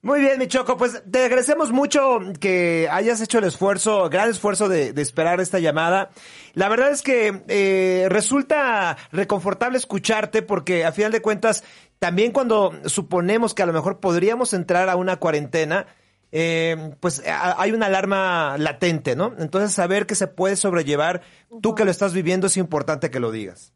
Muy 0.04 0.20
bien, 0.20 0.38
mi 0.38 0.46
Choco, 0.48 0.76
pues 0.76 1.02
te 1.10 1.24
agradecemos 1.24 1.72
mucho 1.72 2.18
que 2.38 2.88
hayas 2.90 3.22
hecho 3.22 3.38
el 3.38 3.44
esfuerzo, 3.44 4.10
gran 4.10 4.28
esfuerzo 4.28 4.68
de, 4.68 4.92
de 4.92 5.00
esperar 5.00 5.40
esta 5.40 5.60
llamada. 5.60 6.10
La 6.52 6.68
verdad 6.68 6.90
es 6.90 7.00
que 7.00 7.42
eh, 7.48 8.06
resulta 8.10 8.98
reconfortable 9.12 9.78
escucharte 9.78 10.42
porque 10.42 10.84
a 10.84 10.92
final 10.92 11.10
de 11.10 11.22
cuentas, 11.22 11.64
también 11.98 12.32
cuando 12.32 12.74
suponemos 12.84 13.54
que 13.54 13.62
a 13.62 13.66
lo 13.66 13.72
mejor 13.72 13.98
podríamos 14.00 14.52
entrar 14.52 14.90
a 14.90 14.96
una 14.96 15.16
cuarentena, 15.16 15.86
eh, 16.32 16.94
pues 17.00 17.22
a- 17.26 17.60
hay 17.62 17.72
una 17.72 17.86
alarma 17.86 18.58
latente, 18.58 19.16
¿no? 19.16 19.34
Entonces 19.38 19.72
saber 19.72 20.04
que 20.04 20.16
se 20.16 20.26
puede 20.26 20.56
sobrellevar, 20.56 21.22
tú 21.62 21.74
que 21.74 21.86
lo 21.86 21.90
estás 21.90 22.12
viviendo, 22.12 22.46
es 22.48 22.58
importante 22.58 23.10
que 23.10 23.20
lo 23.20 23.32
digas. 23.32 23.73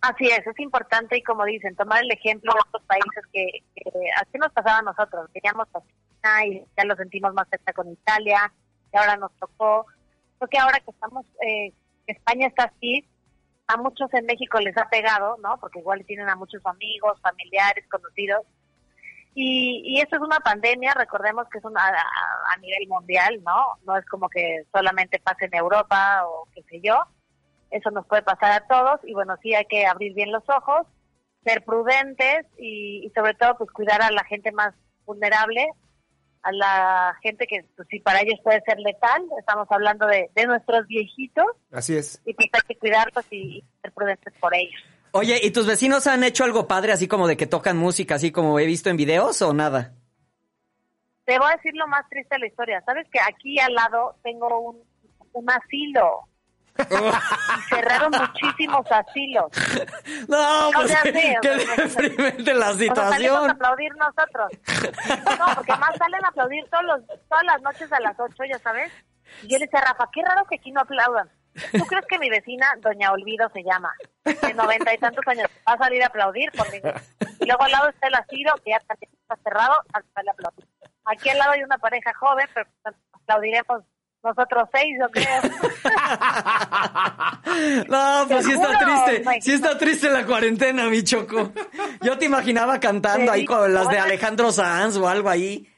Así 0.00 0.26
es, 0.26 0.46
es 0.46 0.58
importante 0.58 1.18
y 1.18 1.22
como 1.22 1.44
dicen, 1.44 1.76
tomar 1.76 2.02
el 2.02 2.10
ejemplo 2.10 2.52
de 2.54 2.60
otros 2.66 2.82
países 2.86 3.24
que, 3.32 3.46
que 3.74 3.90
así 4.16 4.38
nos 4.38 4.50
pasaba 4.52 4.78
a 4.78 4.82
nosotros. 4.82 5.30
Veníamos 5.34 5.68
a 5.74 5.80
China 5.80 6.46
y 6.46 6.66
ya 6.76 6.84
lo 6.84 6.96
sentimos 6.96 7.34
más 7.34 7.46
cerca 7.50 7.72
con 7.74 7.90
Italia 7.90 8.50
y 8.92 8.96
ahora 8.96 9.16
nos 9.16 9.32
tocó. 9.36 9.86
Porque 10.38 10.58
ahora 10.58 10.80
que 10.80 10.90
estamos, 10.90 11.26
eh, 11.46 11.72
España 12.06 12.46
está 12.46 12.64
así, 12.64 13.06
a 13.66 13.76
muchos 13.76 14.12
en 14.14 14.24
México 14.24 14.58
les 14.58 14.76
ha 14.78 14.88
pegado, 14.88 15.36
¿no? 15.42 15.58
Porque 15.58 15.80
igual 15.80 16.04
tienen 16.06 16.30
a 16.30 16.36
muchos 16.36 16.64
amigos, 16.64 17.20
familiares, 17.20 17.86
conocidos. 17.88 18.46
Y, 19.34 19.82
y 19.84 20.00
esto 20.00 20.16
es 20.16 20.22
una 20.22 20.40
pandemia, 20.40 20.94
recordemos 20.94 21.46
que 21.50 21.58
es 21.58 21.64
una, 21.64 21.80
a, 21.86 22.54
a 22.54 22.56
nivel 22.56 22.88
mundial, 22.88 23.40
¿no? 23.44 23.78
No 23.84 23.96
es 23.96 24.04
como 24.06 24.28
que 24.30 24.64
solamente 24.72 25.20
pase 25.20 25.44
en 25.44 25.54
Europa 25.54 26.26
o 26.26 26.48
qué 26.54 26.62
sé 26.62 26.80
yo. 26.82 27.04
Eso 27.70 27.90
nos 27.90 28.06
puede 28.06 28.22
pasar 28.22 28.52
a 28.52 28.66
todos 28.66 29.00
y 29.04 29.14
bueno, 29.14 29.36
sí 29.42 29.54
hay 29.54 29.64
que 29.66 29.86
abrir 29.86 30.14
bien 30.14 30.32
los 30.32 30.42
ojos, 30.48 30.86
ser 31.44 31.64
prudentes 31.64 32.46
y, 32.58 33.06
y 33.06 33.10
sobre 33.10 33.34
todo 33.34 33.56
pues 33.58 33.70
cuidar 33.70 34.02
a 34.02 34.10
la 34.10 34.24
gente 34.24 34.52
más 34.52 34.74
vulnerable, 35.06 35.66
a 36.42 36.52
la 36.52 37.16
gente 37.22 37.46
que 37.46 37.64
pues, 37.76 37.86
sí 37.90 38.00
para 38.00 38.20
ellos 38.22 38.40
puede 38.42 38.60
ser 38.62 38.78
letal. 38.78 39.22
Estamos 39.38 39.68
hablando 39.70 40.06
de, 40.06 40.30
de 40.34 40.46
nuestros 40.46 40.86
viejitos 40.86 41.46
Así 41.70 41.96
es. 41.96 42.20
y 42.24 42.34
pues 42.34 42.48
hay 42.52 42.60
que 42.66 42.78
cuidarlos 42.78 43.24
y, 43.30 43.36
y 43.58 43.64
ser 43.82 43.92
prudentes 43.92 44.34
por 44.40 44.54
ellos. 44.54 44.80
Oye, 45.12 45.40
¿y 45.42 45.50
tus 45.50 45.66
vecinos 45.66 46.06
han 46.06 46.22
hecho 46.22 46.44
algo 46.44 46.68
padre 46.68 46.92
así 46.92 47.08
como 47.08 47.26
de 47.26 47.36
que 47.36 47.46
tocan 47.46 47.76
música, 47.76 48.14
así 48.14 48.30
como 48.30 48.58
he 48.60 48.66
visto 48.66 48.90
en 48.90 48.96
videos 48.96 49.42
o 49.42 49.52
nada? 49.52 49.92
Te 51.24 51.38
voy 51.38 51.48
a 51.52 51.56
decir 51.56 51.72
lo 51.74 51.86
más 51.88 52.08
triste 52.08 52.34
de 52.36 52.40
la 52.40 52.46
historia. 52.46 52.82
¿Sabes 52.86 53.06
que 53.12 53.18
aquí 53.20 53.58
al 53.58 53.74
lado 53.74 54.16
tengo 54.22 54.58
un, 54.60 54.82
un 55.32 55.50
asilo? 55.50 56.28
Y 56.78 57.60
cerraron 57.68 58.10
muchísimos 58.12 58.86
asilos. 58.90 59.50
No, 60.28 60.70
No, 60.70 60.70
pues 60.72 60.90
sea, 60.90 61.00
imagínate. 61.10 61.48
deprimente 62.02 62.54
la 62.54 62.70
O 62.70 62.74
sea, 62.74 62.92
a 62.92 62.94
situación. 63.12 63.50
aplaudir 63.50 63.92
nosotros. 63.96 64.50
No, 65.38 65.54
porque 65.54 65.76
más 65.76 65.96
salen 65.96 66.24
a 66.24 66.28
aplaudir 66.28 66.64
todos 66.70 66.84
los, 66.84 67.06
todas 67.28 67.44
las 67.44 67.62
noches 67.62 67.92
a 67.92 68.00
las 68.00 68.18
8, 68.18 68.34
ya 68.50 68.58
sabes. 68.60 68.92
Y 69.42 69.48
yo 69.48 69.58
le 69.58 69.66
decía 69.66 69.80
Rafa, 69.80 70.08
qué 70.12 70.22
raro 70.22 70.44
que 70.46 70.56
aquí 70.56 70.70
no 70.72 70.80
aplaudan. 70.80 71.28
¿Tú 71.72 71.84
crees 71.86 72.06
que 72.06 72.18
mi 72.18 72.30
vecina, 72.30 72.66
Doña 72.78 73.10
Olvido 73.12 73.48
se 73.52 73.62
llama, 73.64 73.92
de 74.24 74.54
noventa 74.54 74.94
y 74.94 74.98
tantos 74.98 75.26
años, 75.26 75.48
va 75.68 75.72
a 75.72 75.78
salir 75.78 76.02
a 76.02 76.06
aplaudir 76.06 76.50
conmigo? 76.52 76.90
Y 77.40 77.46
luego 77.46 77.62
al 77.64 77.72
lado 77.72 77.88
está 77.88 78.06
el 78.06 78.14
asilo, 78.14 78.54
que 78.64 78.70
ya 78.70 78.76
está 78.76 78.94
cerrado, 79.42 79.74
al 79.92 80.04
sale 80.14 80.30
a 80.30 80.32
aplaudir. 80.32 80.66
Aquí 81.06 81.28
al 81.28 81.38
lado 81.38 81.52
hay 81.52 81.62
una 81.64 81.76
pareja 81.78 82.12
joven, 82.14 82.46
pero 82.54 82.66
aplaudiremos 83.12 83.82
nosotros 84.22 84.68
seis, 84.72 84.96
yo 85.00 85.08
creo. 85.10 85.42
No, 87.88 88.24
pues 88.28 88.46
sí 88.46 88.52
está 88.52 88.78
triste. 88.78 89.40
Sí 89.40 89.52
está 89.52 89.78
triste 89.78 90.10
la 90.10 90.24
cuarentena, 90.24 90.88
mi 90.88 91.02
choco. 91.02 91.52
Yo 92.02 92.18
te 92.18 92.26
imaginaba 92.26 92.78
cantando 92.78 93.32
ahí 93.32 93.44
con 93.44 93.72
las 93.72 93.88
de 93.88 93.98
Alejandro 93.98 94.52
Sanz 94.52 94.96
o 94.96 95.08
algo 95.08 95.28
ahí. 95.28 95.68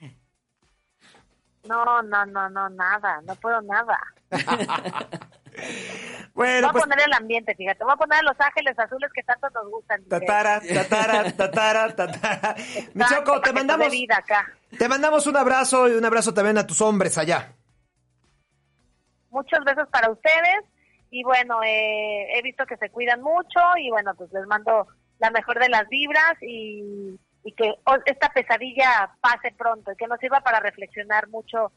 No, 1.68 2.02
no, 2.02 2.26
no, 2.26 2.50
no, 2.50 2.68
nada, 2.70 3.20
no 3.24 3.35
puedo 3.37 3.61
nada. 3.62 3.98
Bueno, 6.35 6.68
voy 6.68 6.70
a 6.70 6.72
pues 6.72 6.85
poner 6.85 7.00
el 7.07 7.12
ambiente, 7.12 7.55
fíjate. 7.55 7.85
Voy 7.85 7.92
a 7.92 7.96
poner 7.96 8.20
a 8.20 8.22
Los 8.22 8.40
Ángeles 8.40 8.78
Azules 8.78 9.11
que 9.14 9.22
tanto 9.22 9.50
nos 9.50 9.70
gustan. 9.70 10.02
tatara, 10.09 10.62
tatara, 10.62 11.31
tatara, 11.37 11.94
tatara. 11.94 12.55
Mi 12.94 13.05
Choco, 13.05 13.38
te 13.42 13.52
mandamos, 13.52 13.93
acá. 14.16 14.51
te 14.78 14.88
mandamos 14.88 15.26
un 15.26 15.36
abrazo 15.36 15.88
y 15.88 15.93
un 15.93 16.05
abrazo 16.07 16.32
también 16.32 16.57
a 16.57 16.66
tus 16.66 16.80
hombres 16.80 17.18
allá. 17.18 17.55
Muchos 19.33 19.64
besos 19.64 19.89
para 19.91 20.11
ustedes. 20.11 20.61
Y 21.11 21.24
bueno, 21.24 21.62
eh, 21.64 22.39
he 22.39 22.43
visto 22.43 22.64
que 22.64 22.76
se 22.76 22.89
cuidan 22.89 23.20
mucho 23.20 23.61
y 23.78 23.91
bueno, 23.91 24.14
pues 24.14 24.33
les 24.33 24.47
mando 24.47 24.87
la 25.18 25.30
mejor 25.30 25.59
de 25.59 25.68
las 25.68 25.87
vibras 25.89 26.35
y, 26.41 27.18
y 27.45 27.53
que 27.53 27.68
o- 27.85 27.99
esta 28.07 28.28
pesadilla 28.30 29.11
pase 29.20 29.53
pronto 29.59 29.93
y 29.93 29.97
que 29.97 30.07
nos 30.07 30.18
sirva 30.20 30.41
para 30.41 30.61
reflexionar 30.61 31.28
mucho 31.28 31.70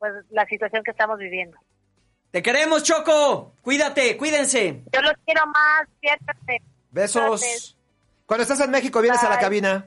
pues 0.00 0.12
la 0.30 0.44
situación 0.46 0.82
que 0.82 0.90
estamos 0.90 1.18
viviendo. 1.18 1.56
Te 2.32 2.42
queremos, 2.42 2.82
Choco. 2.82 3.52
Cuídate, 3.62 4.16
cuídense. 4.16 4.82
Yo 4.92 5.00
los 5.00 5.12
quiero 5.24 5.46
más, 5.46 5.86
siéntate. 6.00 6.60
Besos. 6.90 7.76
Cuando 8.26 8.42
estás 8.42 8.60
en 8.60 8.70
México, 8.72 9.00
vienes 9.00 9.22
a 9.22 9.28
la 9.28 9.38
cabina. 9.38 9.86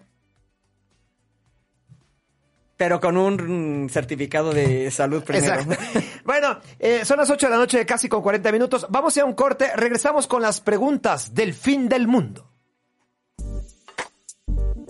Pero 2.78 3.02
con 3.02 3.18
un 3.18 3.90
certificado 3.90 4.54
de 4.54 4.92
salud 4.92 5.24
primero. 5.24 5.56
Exacto. 5.56 5.84
Bueno, 6.24 6.60
eh, 6.78 7.06
son 7.06 7.18
las 7.18 7.30
8 7.30 7.48
de 7.48 7.52
la 7.52 7.58
noche, 7.58 7.86
casi 7.86 8.08
con 8.08 8.22
40 8.22 8.52
minutos. 8.52 8.86
Vamos 8.90 9.18
a 9.18 9.26
un 9.26 9.34
corte. 9.34 9.72
Regresamos 9.76 10.28
con 10.28 10.42
las 10.42 10.62
preguntas 10.62 11.34
del 11.34 11.54
fin 11.54 11.90
del 11.90 12.08
mundo. 12.08 12.52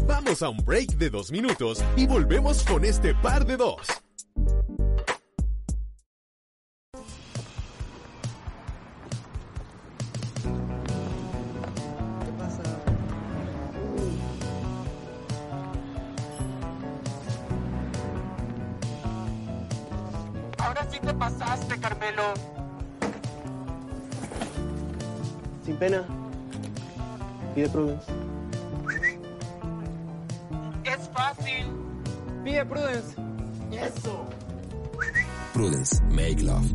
Vamos 0.07 0.41
a 0.41 0.49
un 0.49 0.57
break 0.57 0.97
de 0.97 1.09
dos 1.09 1.31
minutos 1.31 1.83
y 1.95 2.07
volvemos 2.07 2.63
con 2.63 2.85
este 2.85 3.13
par 3.15 3.45
de 3.45 3.57
dos. 3.57 3.81
Te 21.07 21.13
pasaste, 21.13 21.79
Carmelo. 21.79 22.33
Sin 25.63 25.77
pena. 25.77 26.03
Pide 27.55 27.69
Prudence. 27.69 28.05
Es 30.83 31.09
fácil. 31.13 31.65
Pide 32.43 32.65
Prudence. 32.65 33.15
Prudence, 35.53 36.01
make 36.09 36.41
love. 36.41 36.65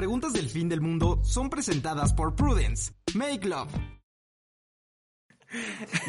Preguntas 0.00 0.32
del 0.32 0.48
fin 0.48 0.66
del 0.70 0.80
mundo 0.80 1.20
son 1.22 1.50
presentadas 1.50 2.14
por 2.14 2.34
Prudence. 2.34 2.92
Make 3.12 3.46
love. 3.46 3.68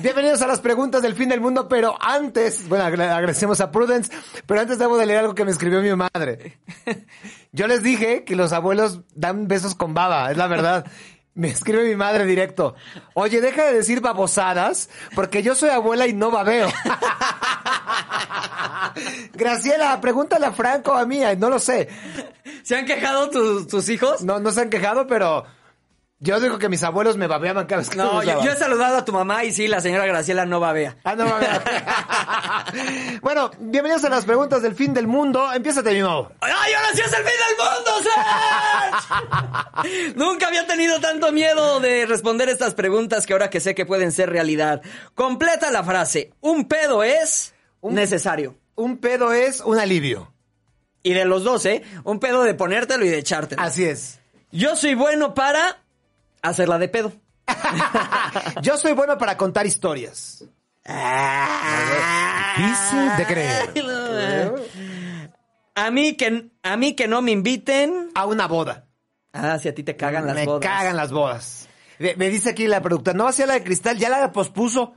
Bienvenidos 0.02 0.42
a 0.42 0.48
las 0.48 0.62
preguntas 0.62 1.02
del 1.02 1.14
fin 1.14 1.28
del 1.28 1.42
mundo, 1.42 1.68
pero 1.68 1.98
antes, 2.02 2.70
bueno, 2.70 2.86
agra- 2.86 3.18
agradecemos 3.18 3.60
a 3.60 3.70
Prudence, 3.70 4.10
pero 4.46 4.62
antes 4.62 4.80
debo 4.80 4.98
de 4.98 5.06
leer 5.08 5.20
algo 5.20 5.36
que 5.36 5.44
me 5.44 5.52
escribió 5.52 5.82
mi 5.82 5.94
madre. 5.94 6.58
Yo 7.52 7.68
les 7.68 7.84
dije 7.84 8.24
que 8.24 8.38
los 8.38 8.54
abuelos 8.54 9.02
dan 9.14 9.50
besos 9.50 9.76
con 9.76 9.94
baba, 9.94 10.32
es 10.32 10.38
la 10.38 10.48
verdad. 10.48 10.86
Me 11.34 11.50
escribe 11.50 11.84
mi 11.90 11.98
madre 11.98 12.26
directo. 12.26 12.76
Oye, 13.14 13.42
deja 13.42 13.66
de 13.66 13.74
decir 13.74 14.00
babosadas, 14.00 14.90
porque 15.16 15.44
yo 15.44 15.54
soy 15.54 15.70
abuela 15.70 16.08
y 16.08 16.14
no 16.14 16.32
babeo. 16.32 16.70
Graciela, 19.34 20.00
pregúntale 20.02 20.46
a 20.46 20.52
Franco 20.52 20.94
a 20.94 21.06
mí, 21.06 21.22
no 21.38 21.50
lo 21.50 21.60
sé. 21.60 21.88
¿Se 22.64 22.76
han 22.76 22.86
quejado 22.86 23.30
tus, 23.30 23.68
tus 23.68 23.90
hijos? 23.90 24.22
No, 24.24 24.40
no 24.40 24.52
se 24.52 24.62
han 24.62 24.70
quejado, 24.70 25.08
pero 25.08 25.46
yo 26.24 26.40
digo 26.40 26.60
que 26.60 26.70
mis 26.70 26.84
abuelos 26.84 27.18
me 27.18 27.26
babeaban 27.26 27.66
cada 27.66 27.80
vez 27.80 27.90
que 27.90 27.96
No, 27.98 28.22
yo, 28.22 28.52
he 28.52 28.56
saludado 28.56 28.98
a 28.98 29.04
tu 29.04 29.12
mamá 29.12 29.44
y 29.44 29.52
sí, 29.52 29.68
la 29.68 29.82
señora 29.82 30.06
Graciela 30.06 30.46
no 30.46 30.60
babea. 30.60 30.96
Ah, 31.04 31.16
no, 31.16 31.26
babea. 31.26 31.64
bueno, 33.24 33.50
bienvenidos 33.58 34.04
a 34.04 34.10
las 34.10 34.24
preguntas 34.24 34.62
del 34.62 34.76
fin 34.76 34.94
del 34.94 35.08
mundo. 35.08 35.52
Empiézate, 35.52 35.92
mi 35.94 36.04
Mau. 36.04 36.30
¡Ay, 36.42 36.74
ahora 36.74 36.90
sí 36.94 37.02
es 37.04 37.12
el 37.12 37.24
fin 37.24 37.34
del 37.48 37.58
mundo, 37.58 37.92
Serge! 39.90 40.14
Nunca 40.16 40.46
había 40.46 40.68
tenido 40.68 41.00
tanto 41.00 41.32
miedo 41.32 41.80
de 41.80 42.06
responder 42.06 42.50
estas 42.50 42.76
preguntas 42.76 43.26
que 43.26 43.34
ahora 43.34 43.50
que 43.50 43.60
sé 43.60 43.74
que 43.74 43.88
pueden 43.88 44.12
ser 44.12 44.30
realidad. 44.30 44.84
Completa 45.16 45.72
la 45.72 45.84
frase. 45.84 46.36
Un 46.40 46.68
pedo 46.68 47.02
es 47.02 47.56
necesario. 47.82 48.61
Un 48.82 48.98
pedo 48.98 49.32
es 49.32 49.62
un 49.62 49.78
alivio. 49.78 50.34
Y 51.04 51.14
de 51.14 51.26
los 51.26 51.44
dos, 51.44 51.66
¿eh? 51.66 51.84
Un 52.04 52.20
pedo 52.20 52.44
de 52.44 52.56
ponértelo 52.56 53.06
y 53.06 53.10
de 53.10 53.20
echártelo. 53.20 53.62
Así 53.62 53.86
es. 53.86 54.20
Yo 54.52 54.76
soy 54.76 54.96
bueno 54.96 55.34
para 55.36 55.84
hacerla 56.42 56.80
de 56.80 56.88
pedo. 56.88 57.14
Yo 58.62 58.78
soy 58.78 58.94
bueno 58.94 59.18
para 59.18 59.38
contar 59.38 59.66
historias. 59.68 60.44
Difícil 62.58 63.18
de 63.18 63.26
creer. 63.26 64.56
A 65.76 65.92
mí 65.92 66.16
que, 66.16 66.50
a 66.64 66.78
mí 66.78 66.96
que 66.96 67.08
no 67.08 67.22
me 67.22 67.32
inviten. 67.32 68.10
A 68.16 68.26
una 68.26 68.48
boda. 68.48 68.86
Ah, 69.34 69.60
si 69.60 69.70
a 69.70 69.76
ti 69.76 69.84
te 69.84 69.96
cagan 69.96 70.26
las 70.26 70.36
me 70.36 70.46
bodas. 70.46 70.62
cagan 70.68 70.98
las 70.98 71.12
bodas. 71.12 71.70
Me, 72.00 72.16
me 72.16 72.30
dice 72.30 72.50
aquí 72.50 72.68
la 72.68 72.82
productora, 72.82 73.16
no 73.16 73.28
hacía 73.28 73.46
la 73.46 73.54
de 73.54 73.64
cristal, 73.64 73.98
ya 73.98 74.10
la 74.10 74.32
pospuso. 74.32 74.96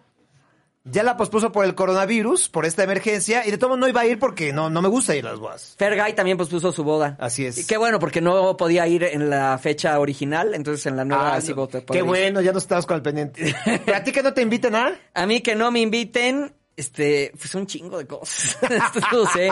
Ya 0.87 1.03
la 1.03 1.16
pospuso 1.16 1.51
por 1.51 1.64
el 1.64 1.74
coronavirus, 1.74 2.51
por 2.51 2.66
esta 2.66 2.82
emergencia, 2.82 3.47
y 3.47 3.51
de 3.51 3.57
todo 3.57 3.70
modo 3.70 3.80
no 3.80 3.89
iba 3.89 4.03
a 4.03 4.07
ir 4.07 4.18
porque 4.18 4.53
no, 4.53 4.68
no 4.68 4.82
me 4.82 4.89
gusta 4.89 5.16
ir 5.16 5.26
a 5.26 5.30
las 5.30 5.41
bodas. 5.41 5.74
Fergay 5.78 6.14
también 6.14 6.37
pospuso 6.37 6.72
su 6.72 6.85
boda. 6.85 7.16
Así 7.18 7.47
es. 7.47 7.57
Y 7.57 7.66
qué 7.66 7.78
bueno, 7.78 7.99
porque 7.99 8.20
no 8.20 8.55
podía 8.59 8.87
ir 8.87 9.03
en 9.05 9.30
la 9.30 9.57
fecha 9.57 9.99
original, 9.99 10.53
entonces 10.53 10.85
en 10.85 10.97
la 10.97 11.07
nueva 11.07 11.37
Ah, 11.37 11.41
sí 11.41 11.55
no. 11.55 11.66
Qué 11.68 11.99
ir. 11.99 12.05
bueno, 12.05 12.43
ya 12.43 12.53
no 12.53 12.59
estabas 12.59 12.85
con 12.85 12.97
el 12.97 13.03
pendiente. 13.03 13.55
¿Pero 13.64 13.97
a 13.97 14.05
ti 14.05 14.12
que 14.12 14.22
no 14.22 14.35
te 14.35 14.43
inviten 14.43 14.74
a? 14.74 14.93
A 15.14 15.24
mí 15.26 15.41
que 15.41 15.55
no 15.55 15.70
me 15.70 15.80
inviten, 15.80 16.55
este, 16.76 17.32
pues 17.39 17.55
un 17.55 17.66
chingo 17.66 17.97
de 17.97 18.07
cosas. 18.07 18.59
no 19.12 19.24
sé. 19.26 19.51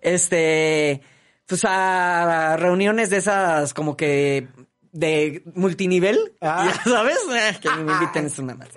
Este, 0.00 1.00
pues 1.46 1.64
a 1.64 2.56
reuniones 2.58 3.10
de 3.10 3.18
esas 3.18 3.74
como 3.74 3.96
que 3.96 4.48
de 4.94 5.42
multinivel, 5.54 6.32
Ah. 6.40 6.72
ya 6.84 6.90
sabes, 6.90 7.18
Eh, 7.30 7.58
que 7.60 7.68
me 7.70 7.92
inviten 7.92 8.26
es 8.26 8.38
una 8.38 8.54
más. 8.54 8.68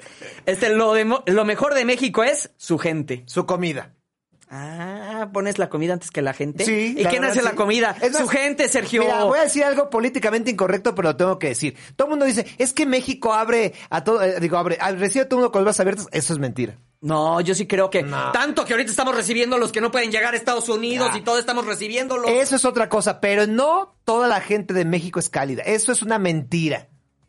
Este, 0.45 0.69
lo 0.75 0.93
de, 0.93 1.05
lo 1.27 1.45
mejor 1.45 1.73
de 1.75 1.85
México 1.85 2.23
es 2.23 2.51
su 2.57 2.77
gente. 2.77 3.23
Su 3.27 3.45
comida. 3.45 3.93
Ah, 4.49 5.29
pones 5.33 5.57
la 5.59 5.69
comida 5.69 5.93
antes 5.93 6.09
que 6.09 6.21
la 6.21 6.33
gente. 6.33 6.63
Sí. 6.63 6.95
¿Y 6.97 7.03
quién 7.05 7.23
hace 7.25 7.41
la 7.41 7.51
comida? 7.51 7.95
Es 8.01 8.13
más, 8.13 8.21
su 8.21 8.27
gente, 8.27 8.67
Sergio. 8.69 9.01
Mira, 9.03 9.25
voy 9.25 9.39
a 9.39 9.43
decir 9.43 9.63
algo 9.63 9.89
políticamente 9.89 10.49
incorrecto, 10.51 10.95
pero 10.95 11.09
lo 11.09 11.15
tengo 11.17 11.37
que 11.37 11.47
decir. 11.49 11.75
Todo 11.95 12.07
el 12.07 12.09
mundo 12.11 12.25
dice, 12.25 12.45
es 12.57 12.71
que 12.71 12.85
México 12.85 13.33
abre 13.33 13.73
a 13.89 14.03
todo, 14.03 14.21
eh, 14.23 14.39
digo, 14.39 14.57
abre, 14.57 14.77
recibe 14.95 15.23
a 15.25 15.27
todo 15.29 15.39
el 15.39 15.43
mundo 15.43 15.51
con 15.51 15.61
los 15.61 15.65
brazos 15.65 15.79
abiertos. 15.81 16.07
Eso 16.11 16.33
es 16.33 16.39
mentira. 16.39 16.77
No, 17.01 17.41
yo 17.41 17.53
sí 17.53 17.67
creo 17.67 17.89
que 17.89 18.01
No. 18.03 18.31
tanto 18.31 18.65
que 18.65 18.73
ahorita 18.73 18.89
estamos 18.89 19.15
recibiendo 19.15 19.55
a 19.57 19.59
los 19.59 19.71
que 19.71 19.81
no 19.81 19.91
pueden 19.91 20.11
llegar 20.11 20.33
a 20.33 20.37
Estados 20.37 20.67
Unidos 20.69 21.11
y 21.15 21.21
todo 21.21 21.37
estamos 21.37 21.65
recibiéndolos. 21.65 22.31
Eso 22.31 22.55
es 22.55 22.65
otra 22.65 22.89
cosa, 22.89 23.19
pero 23.19 23.45
no 23.45 23.97
toda 24.03 24.27
la 24.27 24.41
gente 24.41 24.73
de 24.73 24.83
México 24.85 25.19
es 25.19 25.29
cálida. 25.29 25.61
Eso 25.63 25.91
es 25.91 26.01
una 26.01 26.17
mentira. 26.19 26.87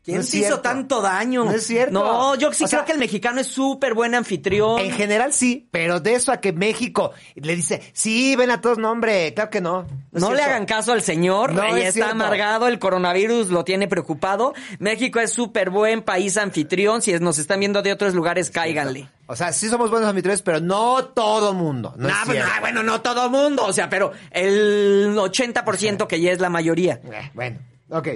¿Quién 0.09 0.21
No 0.21 0.39
hizo 0.39 0.61
tanto 0.61 1.03
daño? 1.03 1.45
No 1.45 1.51
es 1.53 1.67
cierto. 1.67 1.93
No, 1.93 2.35
yo 2.35 2.51
sí 2.55 2.65
O 2.65 2.67
creo 2.67 2.81
sea, 2.81 2.85
que 2.87 2.93
el 2.93 2.99
mexicano 2.99 3.43
es 3.43 3.47
súper 3.47 3.93
buen 3.93 4.15
anfitrión. 4.15 4.81
En 4.81 4.93
general 4.93 5.35
sí, 5.35 5.69
pero 5.71 6.01
de 6.01 6.15
eso 6.15 6.33
a 6.33 6.39
que 6.39 6.55
México 6.55 7.13
le 7.35 7.55
dice, 7.55 7.83
sí, 7.93 8.35
ven 8.35 8.51
a 8.51 8.63
todos, 8.63 8.79
no, 8.79 8.91
hombre, 8.91 9.35
claro 9.35 9.51
que 9.51 9.61
no. 9.61 9.87
no 10.13 10.33
le 10.33 10.43
hagan 10.43 10.65
caso 10.65 10.93
al 10.93 11.03
señor, 11.03 11.53
No 11.53 11.77
es 11.77 11.95
está 11.97 12.13
amargado, 12.13 12.69
el 12.69 12.79
coronavirus 12.79 13.51
lo 13.51 13.65
tiene 13.65 13.87
preocupado. 13.87 14.55
México 14.79 15.21
es 15.21 15.31
súper 15.31 15.69
buen 15.69 16.01
país 16.01 16.39
anfitrión, 16.39 17.03
si 17.03 17.13
nos 17.19 17.39
están 17.39 17.61
viendo 17.61 17.83
de 17.83 17.93
otros 17.93 18.15
lugares, 18.15 18.49
cáiganle. 18.49 19.11
O 19.27 19.37
sea, 19.37 19.53
sí 19.53 19.69
somos 19.69 19.91
buenos 19.91 20.09
anfitriones, 20.09 20.41
pero 20.41 20.59
no 20.59 21.05
todo 21.05 21.53
mundo. 21.53 21.93
No, 21.99 22.09
es 22.09 22.15
pues, 22.25 22.39
cierto. 22.39 22.51
ah, 22.57 22.61
bueno, 22.61 22.83
no 22.83 23.03
todo 23.03 23.29
mundo, 23.29 23.67
o 23.67 23.75
sea, 23.75 23.91
pero 23.91 24.13
el 24.31 25.15
80% 25.15 26.07
que 26.07 26.19
ya 26.19 26.33
es 26.33 26.41
la 26.41 26.49
mayoría. 26.49 26.95
Eh, 27.05 27.31
Bueno, 27.35 27.59
ok. 27.91 28.09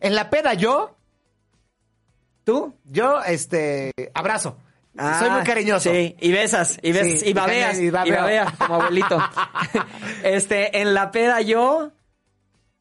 En 0.00 0.14
la 0.14 0.28
peda 0.28 0.52
yo, 0.52 0.96
¿Tú? 2.50 2.74
yo, 2.84 3.22
este, 3.22 3.92
abrazo. 4.14 4.56
Ah, 4.98 5.18
Soy 5.20 5.30
muy 5.30 5.42
cariñoso. 5.44 5.90
Sí, 5.90 6.16
y 6.20 6.32
besas, 6.32 6.78
y 6.82 6.90
besas, 6.92 7.20
Sí, 7.20 7.28
y 7.30 7.32
babeas, 7.32 7.78
y 7.78 7.84
y, 7.84 7.90
babeo. 7.90 8.16
babea, 8.20 8.54
como 8.58 8.74
abuelito. 8.74 9.18
este, 10.24 10.80
en 10.80 10.94
la 10.94 11.10
peda 11.12 11.40
yo, 11.42 11.92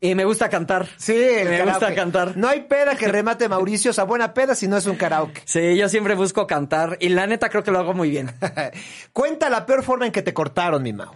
y 0.02 0.16
me 0.16 0.26
gusta 0.26 0.50
cantar. 0.50 0.88
Sí, 0.98 1.14
el 1.16 1.50
me 1.50 1.58
karaoke. 1.60 1.72
gusta 1.86 1.96
cantar. 1.96 2.36
No 2.38 2.48
hay 2.48 2.62
peda 2.62 2.96
que 2.96 3.08
remate 3.08 3.48
Mauricio, 3.50 3.92
o 3.92 3.94
sea, 3.94 4.06
buena 4.06 4.34
peda 4.34 4.56
si 4.56 4.68
no 4.68 4.76
es 4.78 4.88
un 4.88 4.96
karaoke. 4.96 5.42
Sí, 5.46 5.78
yo 5.78 5.88
siempre 5.88 6.16
busco 6.16 6.48
cantar, 6.48 6.98
y 7.00 7.10
la 7.10 7.28
neta 7.28 7.50
creo 7.50 7.64
que 7.64 7.72
lo 7.72 7.80
hago 7.80 7.94
muy 7.94 8.10
bien. 8.10 8.32
Cuenta 9.14 9.50
la 9.50 9.66
peor 9.68 9.84
forma 9.84 10.06
en 10.08 10.12
que 10.12 10.24
te 10.24 10.34
cortaron, 10.34 10.82
mi 10.82 10.94
Mau. 10.94 11.14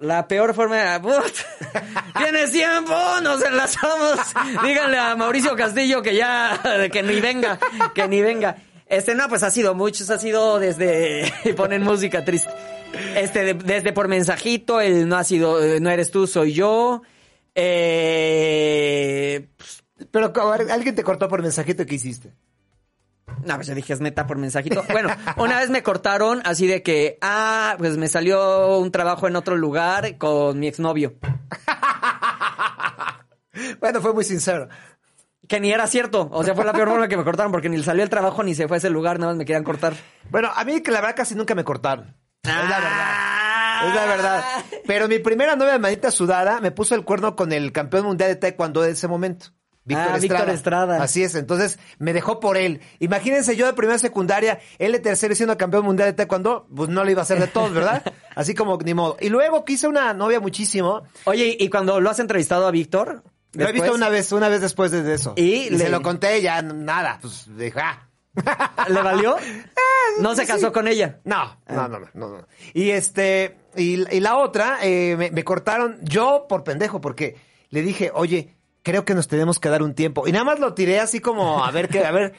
La 0.00 0.26
peor 0.26 0.54
forma 0.54 0.76
de... 0.98 1.00
¡Tienes 2.16 2.52
tiempo! 2.52 2.94
¡Nos 3.22 3.44
enlazamos! 3.44 4.18
Díganle 4.64 4.98
a 4.98 5.14
Mauricio 5.14 5.54
Castillo 5.54 6.00
que 6.02 6.14
ya... 6.16 6.60
que 6.90 7.02
ni 7.02 7.20
venga, 7.20 7.58
que 7.94 8.08
ni 8.08 8.20
venga. 8.22 8.56
Este, 8.86 9.14
no, 9.14 9.28
pues 9.28 9.42
ha 9.42 9.50
sido 9.50 9.74
muchos, 9.74 10.08
ha 10.10 10.18
sido 10.18 10.58
desde, 10.58 11.32
y 11.44 11.52
ponen 11.52 11.82
música 11.82 12.24
triste. 12.24 12.50
Este, 13.14 13.44
de- 13.44 13.54
desde 13.54 13.92
por 13.92 14.08
mensajito, 14.08 14.80
el 14.80 15.06
no 15.08 15.16
ha 15.16 15.22
sido, 15.24 15.62
eh, 15.62 15.78
no 15.80 15.90
eres 15.90 16.10
tú, 16.10 16.26
soy 16.26 16.54
yo. 16.54 17.02
Eh, 17.54 19.46
pues, 19.56 19.84
Pero 20.10 20.32
a 20.34 20.56
ver, 20.56 20.70
alguien 20.72 20.94
te 20.94 21.04
cortó 21.04 21.28
por 21.28 21.42
mensajito 21.42 21.86
que 21.86 21.94
hiciste. 21.94 22.32
No, 23.44 23.54
pues 23.54 23.66
yo 23.66 23.74
dije, 23.74 23.92
es 23.92 24.00
neta 24.00 24.26
por 24.26 24.38
mensajito. 24.38 24.84
Bueno, 24.90 25.10
una 25.36 25.58
vez 25.58 25.70
me 25.70 25.82
cortaron 25.82 26.42
así 26.44 26.66
de 26.66 26.82
que, 26.82 27.18
ah, 27.22 27.74
pues 27.78 27.96
me 27.96 28.08
salió 28.08 28.78
un 28.78 28.90
trabajo 28.90 29.28
en 29.28 29.36
otro 29.36 29.56
lugar 29.56 30.18
con 30.18 30.58
mi 30.58 30.68
exnovio. 30.68 31.14
Bueno, 33.80 34.00
fue 34.00 34.14
muy 34.14 34.24
sincero. 34.24 34.68
Que 35.48 35.58
ni 35.58 35.72
era 35.72 35.86
cierto. 35.86 36.28
O 36.32 36.44
sea, 36.44 36.54
fue 36.54 36.64
la 36.64 36.72
peor 36.72 36.88
forma 36.88 37.08
que 37.08 37.16
me 37.16 37.24
cortaron 37.24 37.50
porque 37.50 37.68
ni 37.68 37.76
le 37.76 37.82
salió 37.82 38.02
el 38.02 38.10
trabajo 38.10 38.42
ni 38.42 38.54
se 38.54 38.68
fue 38.68 38.76
a 38.76 38.78
ese 38.78 38.90
lugar, 38.90 39.18
nada 39.18 39.32
más 39.32 39.38
me 39.38 39.44
querían 39.44 39.64
cortar. 39.64 39.94
Bueno, 40.30 40.50
a 40.54 40.64
mí 40.64 40.80
que 40.80 40.90
la 40.90 41.00
verdad 41.00 41.16
casi 41.16 41.34
nunca 41.34 41.54
me 41.54 41.64
cortaron. 41.64 42.16
Es 42.42 42.54
la 42.54 42.60
verdad. 42.60 42.90
Ah. 42.92 43.84
Es 43.88 43.94
la 43.94 44.06
verdad. 44.06 44.44
Pero 44.86 45.08
mi 45.08 45.18
primera 45.18 45.56
novia 45.56 45.72
de 45.72 45.78
manita 45.78 46.10
sudada 46.10 46.60
me 46.60 46.70
puso 46.70 46.94
el 46.94 47.04
cuerno 47.04 47.34
con 47.34 47.52
el 47.52 47.72
campeón 47.72 48.04
mundial 48.04 48.30
de 48.30 48.36
taekwondo 48.36 48.82
de 48.82 48.92
ese 48.92 49.08
momento. 49.08 49.46
Víctor 49.84 50.06
Ah, 50.12 50.16
Estrada. 50.16 50.20
Víctor 50.44 50.54
Estrada. 50.54 51.02
Así 51.02 51.22
es, 51.24 51.34
entonces 51.34 51.78
me 51.98 52.12
dejó 52.12 52.38
por 52.40 52.56
él. 52.56 52.80
Imagínense 52.98 53.56
yo 53.56 53.66
de 53.66 53.72
primera 53.72 53.98
secundaria, 53.98 54.60
él 54.78 54.92
de 54.92 54.98
tercero 55.00 55.34
siendo 55.34 55.56
campeón 55.56 55.84
mundial 55.84 56.08
de 56.10 56.12
taekwondo, 56.12 56.66
pues 56.74 56.88
no 56.90 57.02
lo 57.04 57.10
iba 57.10 57.20
a 57.20 57.24
hacer 57.24 57.40
de 57.40 57.46
todos, 57.46 57.72
¿verdad? 57.72 58.02
Así 58.36 58.54
como 58.54 58.76
ni 58.78 58.94
modo. 58.94 59.16
Y 59.20 59.28
luego 59.30 59.64
quise 59.64 59.88
una 59.88 60.12
novia 60.14 60.38
muchísimo. 60.40 61.02
Oye, 61.24 61.56
y 61.58 61.68
cuando 61.70 62.00
lo 62.00 62.10
has 62.10 62.18
entrevistado 62.20 62.66
a 62.66 62.70
Víctor, 62.70 63.22
Lo 63.52 63.68
he 63.68 63.72
visto 63.72 63.92
una 63.94 64.08
vez, 64.08 64.30
una 64.32 64.48
vez 64.48 64.60
después 64.60 64.90
de 64.92 65.12
eso. 65.14 65.32
Y 65.36 65.70
le- 65.70 65.78
se 65.78 65.88
lo 65.88 66.02
conté 66.02 66.40
ya 66.42 66.62
nada, 66.62 67.18
pues 67.20 67.46
dije, 67.56 67.80
ah. 67.80 68.06
¿le 68.88 69.02
valió? 69.02 69.36
No 70.20 70.34
se 70.34 70.44
casó 70.44 70.72
con 70.72 70.88
ella. 70.88 71.20
No, 71.24 71.56
no, 71.68 71.86
no, 71.88 72.00
no, 72.00 72.08
no, 72.14 72.28
no. 72.38 72.46
Y 72.74 72.90
este, 72.90 73.56
y, 73.76 74.02
y 74.14 74.20
la 74.20 74.36
otra, 74.36 74.78
eh, 74.82 75.14
me, 75.16 75.30
me 75.30 75.44
cortaron 75.44 75.98
yo 76.02 76.46
por 76.48 76.64
pendejo, 76.64 77.00
porque 77.00 77.36
le 77.70 77.82
dije, 77.82 78.10
oye, 78.12 78.56
creo 78.82 79.04
que 79.04 79.14
nos 79.14 79.28
tenemos 79.28 79.58
que 79.58 79.68
dar 79.68 79.82
un 79.82 79.94
tiempo. 79.94 80.26
Y 80.26 80.32
nada 80.32 80.44
más 80.44 80.60
lo 80.60 80.74
tiré 80.74 81.00
así 81.00 81.20
como, 81.20 81.64
a 81.64 81.70
ver, 81.70 81.88
qué, 81.88 82.04
a 82.04 82.10
ver, 82.10 82.34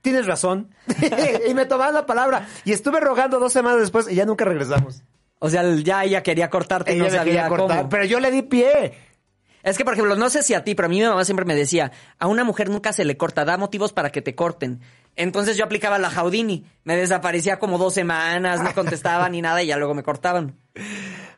tienes 0.00 0.26
razón. 0.26 0.74
y 1.48 1.54
me 1.54 1.66
tomaron 1.66 1.94
la 1.94 2.06
palabra. 2.06 2.48
Y 2.64 2.72
estuve 2.72 3.00
rogando 3.00 3.38
dos 3.38 3.52
semanas 3.52 3.80
después 3.80 4.10
y 4.10 4.14
ya 4.14 4.24
nunca 4.24 4.44
regresamos. 4.44 5.02
O 5.38 5.50
sea, 5.50 5.62
ya 5.76 6.04
ella 6.04 6.22
quería 6.22 6.50
cortarte 6.50 6.94
y 6.94 6.98
no 6.98 7.08
sabía 7.10 7.48
cortar, 7.48 7.78
cómo. 7.78 7.88
pero 7.88 8.04
yo 8.04 8.18
le 8.18 8.30
di 8.30 8.42
pie. 8.42 8.94
Es 9.62 9.76
que, 9.76 9.84
por 9.84 9.94
ejemplo, 9.94 10.16
no 10.16 10.30
sé 10.30 10.42
si 10.42 10.54
a 10.54 10.64
ti, 10.64 10.74
pero 10.74 10.86
a 10.86 10.88
mí 10.88 10.98
mi 10.98 11.06
mamá 11.06 11.24
siempre 11.24 11.44
me 11.44 11.54
decía, 11.54 11.92
a 12.18 12.26
una 12.26 12.44
mujer 12.44 12.70
nunca 12.70 12.92
se 12.92 13.04
le 13.04 13.16
corta, 13.16 13.44
da 13.44 13.56
motivos 13.56 13.92
para 13.92 14.10
que 14.10 14.22
te 14.22 14.34
corten. 14.34 14.80
Entonces 15.18 15.56
yo 15.56 15.64
aplicaba 15.64 15.98
la 15.98 16.10
Jaudini. 16.10 16.64
Me 16.84 16.96
desaparecía 16.96 17.58
como 17.58 17.76
dos 17.76 17.92
semanas, 17.92 18.62
no 18.62 18.72
contestaba 18.74 19.28
ni 19.28 19.42
nada 19.42 19.62
y 19.62 19.66
ya 19.66 19.76
luego 19.76 19.92
me 19.94 20.02
cortaban. 20.04 20.54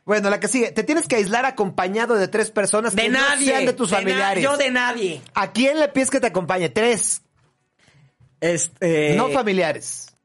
Bueno, 0.05 0.29
la 0.29 0.39
que 0.39 0.47
sigue, 0.47 0.71
te 0.71 0.83
tienes 0.83 1.07
que 1.07 1.15
aislar 1.17 1.45
acompañado 1.45 2.15
de 2.15 2.27
tres 2.27 2.51
personas 2.51 2.95
De 2.95 3.03
que 3.03 3.09
nadie. 3.09 3.47
no 3.47 3.51
sean 3.53 3.65
de 3.65 3.73
tus 3.73 3.89
de 3.89 3.95
familiares. 3.97 4.43
yo 4.43 4.55
de 4.57 4.71
nadie. 4.71 5.21
¿A 5.33 5.51
quién 5.51 5.79
le 5.79 5.87
pides 5.89 6.09
que 6.11 6.19
te 6.19 6.27
acompañe? 6.27 6.69
Tres, 6.69 7.23
Este, 8.39 9.15
no 9.15 9.29
familiares. 9.29 10.15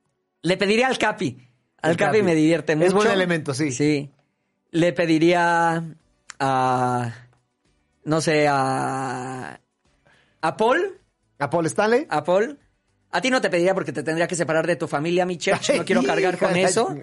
Le 0.42 0.56
pediría 0.56 0.86
al 0.88 0.98
Capi. 0.98 1.38
Al 1.82 1.92
El 1.92 1.96
Capi. 1.96 2.22
Me 2.22 2.34
divierte 2.34 2.72
Es 2.74 2.78
mucho. 2.78 2.94
buen 2.96 3.10
elemento, 3.10 3.52
sí. 3.54 3.72
Sí. 3.72 4.10
Le 4.70 4.92
pediría 4.92 5.82
a... 6.38 7.12
No 8.04 8.20
sé, 8.20 8.46
a... 8.48 9.60
A 10.40 10.56
Paul. 10.56 11.00
¿A 11.38 11.50
Paul 11.50 11.66
Stanley? 11.66 12.06
A 12.08 12.22
Paul. 12.24 12.58
A 13.16 13.20
ti 13.22 13.30
no 13.30 13.40
te 13.40 13.48
pediría 13.48 13.72
porque 13.72 13.92
te 13.92 14.02
tendría 14.02 14.28
que 14.28 14.36
separar 14.36 14.66
de 14.66 14.76
tu 14.76 14.86
familia, 14.86 15.24
mi 15.24 15.38
church. 15.38 15.70
No 15.74 15.86
quiero 15.86 16.02
cargar 16.06 16.36
con 16.36 16.54
eso. 16.54 16.94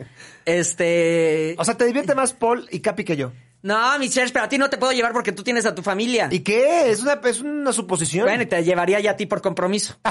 Este... 0.45 1.55
O 1.57 1.65
sea, 1.65 1.75
te 1.75 1.85
divierte 1.85 2.13
más 2.13 2.33
Paul 2.33 2.67
y 2.69 2.81
Capi 2.81 3.03
que 3.03 3.17
yo. 3.17 3.31
No, 3.63 3.97
mi 3.97 4.11
church, 4.11 4.31
pero 4.31 4.45
a 4.45 4.47
ti 4.49 4.59
no 4.59 4.69
te 4.69 4.77
puedo 4.77 4.91
llevar 4.91 5.11
porque 5.11 5.31
tú 5.31 5.41
tienes 5.41 5.65
a 5.65 5.73
tu 5.73 5.81
familia. 5.81 6.27
¿Y 6.29 6.41
qué? 6.41 6.91
Es 6.91 7.01
una, 7.01 7.13
es 7.23 7.41
una 7.41 7.73
suposición. 7.73 8.27
Bueno, 8.27 8.43
y 8.43 8.45
te 8.45 8.63
llevaría 8.63 8.99
ya 8.99 9.11
a 9.11 9.15
ti 9.15 9.25
por 9.25 9.41
compromiso. 9.41 9.97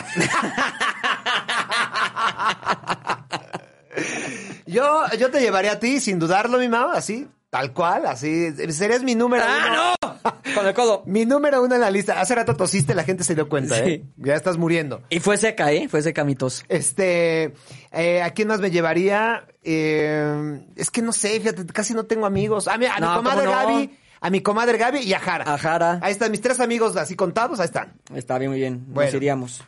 Yo, 4.66 5.04
yo 5.18 5.30
te 5.30 5.40
llevaría 5.40 5.72
a 5.72 5.78
ti 5.78 6.00
sin 6.00 6.18
dudarlo, 6.18 6.58
mi 6.58 6.66
mamá, 6.66 6.94
así, 6.94 7.28
tal 7.52 7.74
cual, 7.74 8.06
así. 8.06 8.50
Serías 8.72 9.02
mi 9.02 9.14
número 9.14 9.44
uno. 9.44 9.54
¡Ah, 9.54 9.96
no! 10.00 10.32
Con 10.54 10.66
el 10.66 10.72
codo. 10.72 11.02
Mi 11.04 11.26
número 11.26 11.62
uno 11.62 11.74
en 11.74 11.82
la 11.82 11.90
lista. 11.90 12.18
Hace 12.18 12.34
rato 12.34 12.56
tosiste, 12.56 12.94
la 12.94 13.04
gente 13.04 13.24
se 13.24 13.34
dio 13.34 13.46
cuenta, 13.46 13.76
Sí. 13.76 13.82
¿eh? 13.90 14.04
Ya 14.16 14.34
estás 14.34 14.56
muriendo. 14.56 15.02
Y 15.10 15.20
fue 15.20 15.36
seca, 15.36 15.70
¿eh? 15.70 15.86
Fue 15.86 16.00
seca 16.00 16.24
mi 16.24 16.34
tos. 16.34 16.64
Este, 16.70 17.52
eh, 17.92 18.22
¿a 18.22 18.30
quién 18.30 18.48
más 18.48 18.60
me 18.60 18.70
llevaría? 18.70 19.46
Eh, 19.62 20.64
es 20.76 20.90
que 20.90 21.02
no 21.02 21.12
sé, 21.12 21.38
fíjate, 21.40 21.66
casi 21.66 21.92
no 21.92 22.04
tengo 22.06 22.24
amigos. 22.24 22.68
A 22.68 22.78
mi, 22.78 22.86
a 22.86 22.94
mi 22.94 23.00
No, 23.02 23.16
comadre. 23.16 23.46
Gaby, 23.46 23.98
a 24.22 24.30
mi 24.30 24.40
comadre 24.40 24.78
Gaby 24.78 25.00
y 25.00 25.12
a 25.12 25.20
Jara. 25.20 25.52
A 25.52 25.58
Jara. 25.58 25.98
Ahí 26.00 26.12
están 26.12 26.30
mis 26.30 26.40
tres 26.40 26.58
amigos 26.58 26.96
así 26.96 27.16
contados, 27.16 27.60
ahí 27.60 27.66
están. 27.66 27.92
Está 28.14 28.38
bien, 28.38 28.50
muy 28.50 28.60
bien. 28.60 28.82
Bueno. 28.88 29.08
Nos 29.08 29.14
iríamos. 29.14 29.64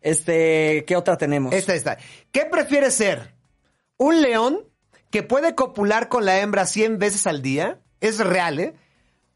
Este, 0.00 0.84
¿qué 0.86 0.96
otra 0.96 1.18
tenemos? 1.18 1.52
Esta 1.52 1.74
está. 1.74 1.98
¿Qué 2.32 2.46
prefieres 2.46 2.94
ser? 2.94 3.34
¿Un 3.98 4.22
león 4.22 4.64
que 5.14 5.22
puede 5.22 5.54
copular 5.54 6.08
con 6.08 6.24
la 6.24 6.40
hembra 6.40 6.66
100 6.66 6.98
veces 6.98 7.28
al 7.28 7.40
día? 7.40 7.78
Es 8.00 8.18
real, 8.18 8.58
¿eh? 8.58 8.74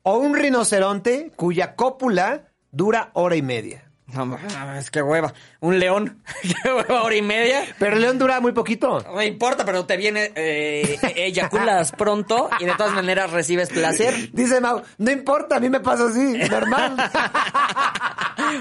¿O 0.03 0.19
un 0.19 0.35
rinoceronte 0.35 1.31
cuya 1.37 1.77
cópula 1.77 2.49
dura 2.73 3.11
hora 3.13 3.37
y 3.37 3.43
media? 3.43 3.89
No 4.09 4.27
mames, 4.27 4.91
qué 4.91 5.03
hueva. 5.03 5.33
Un 5.61 5.79
león. 5.79 6.21
qué 6.43 6.73
hueva, 6.73 7.05
hora 7.05 7.15
y 7.15 7.23
media. 7.23 7.63
Pero 7.79 7.95
el 7.95 8.03
león 8.03 8.19
dura 8.19 8.41
muy 8.41 8.51
poquito. 8.51 9.03
No 9.03 9.23
importa, 9.23 9.65
pero 9.65 9.87
te 9.87 9.97
viene, 9.97 10.33
eh, 10.35 10.99
eyaculas 11.15 11.93
pronto 11.93 12.51
y 12.59 12.65
de 12.65 12.75
todas 12.75 12.93
maneras 12.93 13.31
recibes 13.31 13.69
placer. 13.69 14.33
Dice 14.33 14.61
Mau, 14.61 14.83
no 14.97 15.13
importa, 15.13 15.59
a 15.59 15.61
mí 15.61 15.71
me 15.71 15.79
pasa 15.79 16.09
así, 16.09 16.39
normal. 16.51 16.97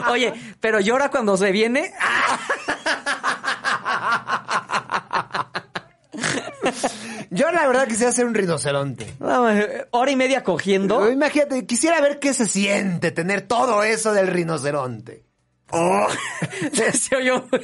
Oye, 0.12 0.36
pero 0.60 0.80
llora 0.82 1.10
cuando 1.10 1.36
se 1.36 1.52
viene. 1.52 1.92
Yo 7.30 7.52
la 7.52 7.68
verdad 7.68 7.88
quisiera 7.88 8.12
ser 8.12 8.26
un 8.26 8.34
rinoceronte. 8.34 9.16
No, 9.20 9.50
eh, 9.52 9.88
hora 9.92 10.12
y 10.12 10.16
media 10.16 10.44
cogiendo. 10.44 11.12
Imagínate, 11.12 11.66
quisiera 11.66 12.00
ver 12.02 12.20
qué 12.20 12.34
se 12.34 12.46
siente 12.46 13.12
tener 13.12 13.42
todo 13.42 13.84
eso 13.84 14.14
del 14.14 14.28
rinoceronte. 14.28 15.27
Oh, 15.72 16.08
se 16.94 17.16
oyó 17.18 17.46
muy, 17.52 17.60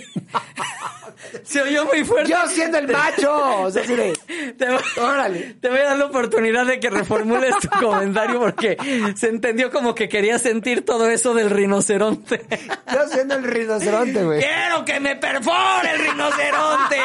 se 1.44 1.62
oyó 1.62 1.86
muy 1.86 2.04
fuerte. 2.04 2.32
Yo 2.32 2.38
siendo 2.48 2.78
el 2.78 2.88
macho. 2.90 3.62
O 3.62 3.72
sea, 3.72 3.84
así 3.84 3.96
de, 3.96 4.14
Te 4.58 4.70
voy, 4.70 4.82
órale. 4.98 5.56
te 5.62 5.70
voy 5.70 5.80
a 5.80 5.84
dar 5.86 5.98
la 5.98 6.06
oportunidad 6.06 6.66
de 6.66 6.80
que 6.82 6.90
reformules 6.90 7.56
tu 7.60 7.70
comentario 7.80 8.40
porque 8.40 8.78
se 9.16 9.30
entendió 9.30 9.72
como 9.72 9.96
que 9.96 10.10
querías 10.10 10.42
sentir 10.42 10.84
todo 10.86 11.10
eso 11.10 11.34
del 11.34 11.50
rinoceronte. 11.50 12.46
Yo 12.94 13.08
siendo 13.08 13.36
el 13.36 13.44
rinoceronte, 13.44 14.24
güey. 14.24 14.42
¡Quiero 14.42 14.84
que 14.84 15.00
me 15.00 15.16
perfore 15.16 15.92
el 15.94 16.00
rinoceronte! 16.00 16.98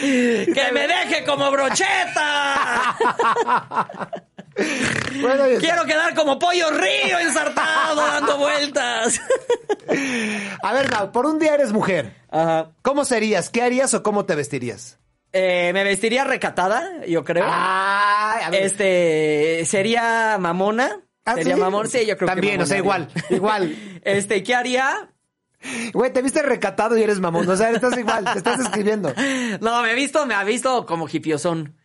¡Que 0.54 0.72
me 0.72 0.88
deje 0.88 1.24
como 1.24 1.50
brocheta! 1.50 2.96
Bueno. 5.20 5.44
¡Quiero 5.60 5.84
quedar 5.84 6.14
como 6.14 6.38
pollo 6.38 6.70
río 6.70 7.18
ensartado 7.20 7.96
dando 7.96 8.38
vueltas! 8.38 9.20
A 10.62 10.72
ver, 10.72 10.90
por 11.12 11.26
un 11.26 11.38
día 11.38 11.54
eres 11.54 11.72
mujer. 11.72 12.14
Ajá. 12.30 12.70
¿Cómo 12.82 13.04
serías? 13.04 13.50
¿Qué 13.50 13.62
harías 13.62 13.94
o 13.94 14.02
cómo 14.02 14.24
te 14.24 14.34
vestirías? 14.34 14.98
Eh, 15.32 15.70
me 15.72 15.82
vestiría 15.84 16.24
recatada, 16.24 17.04
yo 17.06 17.24
creo. 17.24 17.44
Ay, 17.46 18.42
a 18.44 18.50
ver. 18.50 18.62
Este, 18.64 19.64
sería 19.64 20.36
mamona. 20.38 21.00
¿Ah, 21.24 21.34
sería 21.34 21.54
sí? 21.54 21.60
mamón, 21.60 21.88
sí, 21.88 22.00
yo 22.00 22.16
creo 22.16 22.28
que 22.28 22.34
También, 22.34 22.60
o 22.60 22.66
sea, 22.66 22.78
igual, 22.78 23.08
igual. 23.30 23.76
Este, 24.04 24.42
¿qué 24.42 24.54
haría? 24.54 25.10
Güey, 25.92 26.12
te 26.12 26.22
viste 26.22 26.42
recatado 26.42 26.98
y 26.98 27.02
eres 27.04 27.20
mamón. 27.20 27.48
O 27.48 27.56
sea, 27.56 27.70
estás 27.70 27.96
igual, 27.96 28.24
te 28.24 28.38
estás 28.38 28.58
escribiendo. 28.60 29.14
No, 29.60 29.82
me 29.82 29.92
he 29.92 29.94
visto, 29.94 30.26
me 30.26 30.34
ha 30.34 30.42
visto 30.42 30.86
como 30.86 31.08
hipiosón. 31.08 31.76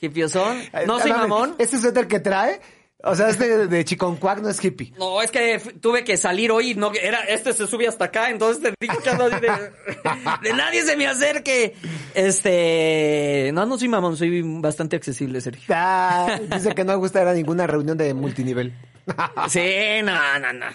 Hipiosón. 0.00 0.62
No 0.86 1.00
soy 1.00 1.12
mamón. 1.12 1.54
Este 1.58 1.78
suéter 1.78 2.06
que 2.06 2.20
trae, 2.20 2.60
o 3.02 3.14
sea, 3.14 3.28
este 3.28 3.48
de, 3.48 3.66
de 3.66 3.84
Chiconcuac 3.84 4.40
no 4.40 4.48
es 4.48 4.62
hippie. 4.62 4.92
No, 4.98 5.22
es 5.22 5.30
que 5.30 5.58
tuve 5.80 6.02
que 6.02 6.16
salir 6.16 6.50
hoy, 6.50 6.74
no, 6.74 6.92
era, 6.94 7.20
este 7.20 7.52
se 7.52 7.66
sube 7.66 7.86
hasta 7.86 8.06
acá, 8.06 8.30
entonces 8.30 8.62
te 8.62 8.74
digo 8.80 8.98
que 9.00 9.08
así 9.10 9.40
de, 9.40 9.72
de 10.48 10.54
nadie 10.54 10.82
se 10.82 10.96
me 10.96 11.06
acerque. 11.06 11.74
Este, 12.14 13.50
no, 13.52 13.64
no 13.66 13.78
soy 13.78 13.88
mamón, 13.88 14.16
soy 14.16 14.42
bastante 14.60 14.96
accesible, 14.96 15.40
Sergio. 15.40 15.74
Ah, 15.76 16.40
dice 16.52 16.74
que 16.74 16.84
no 16.84 16.92
le 16.92 16.98
gusta 16.98 17.22
ir 17.22 17.28
a 17.28 17.34
ninguna 17.34 17.66
reunión 17.66 17.96
de 17.96 18.12
multinivel. 18.14 18.74
Sí, 19.48 20.02
no, 20.02 20.38
no, 20.40 20.52
no. 20.52 20.66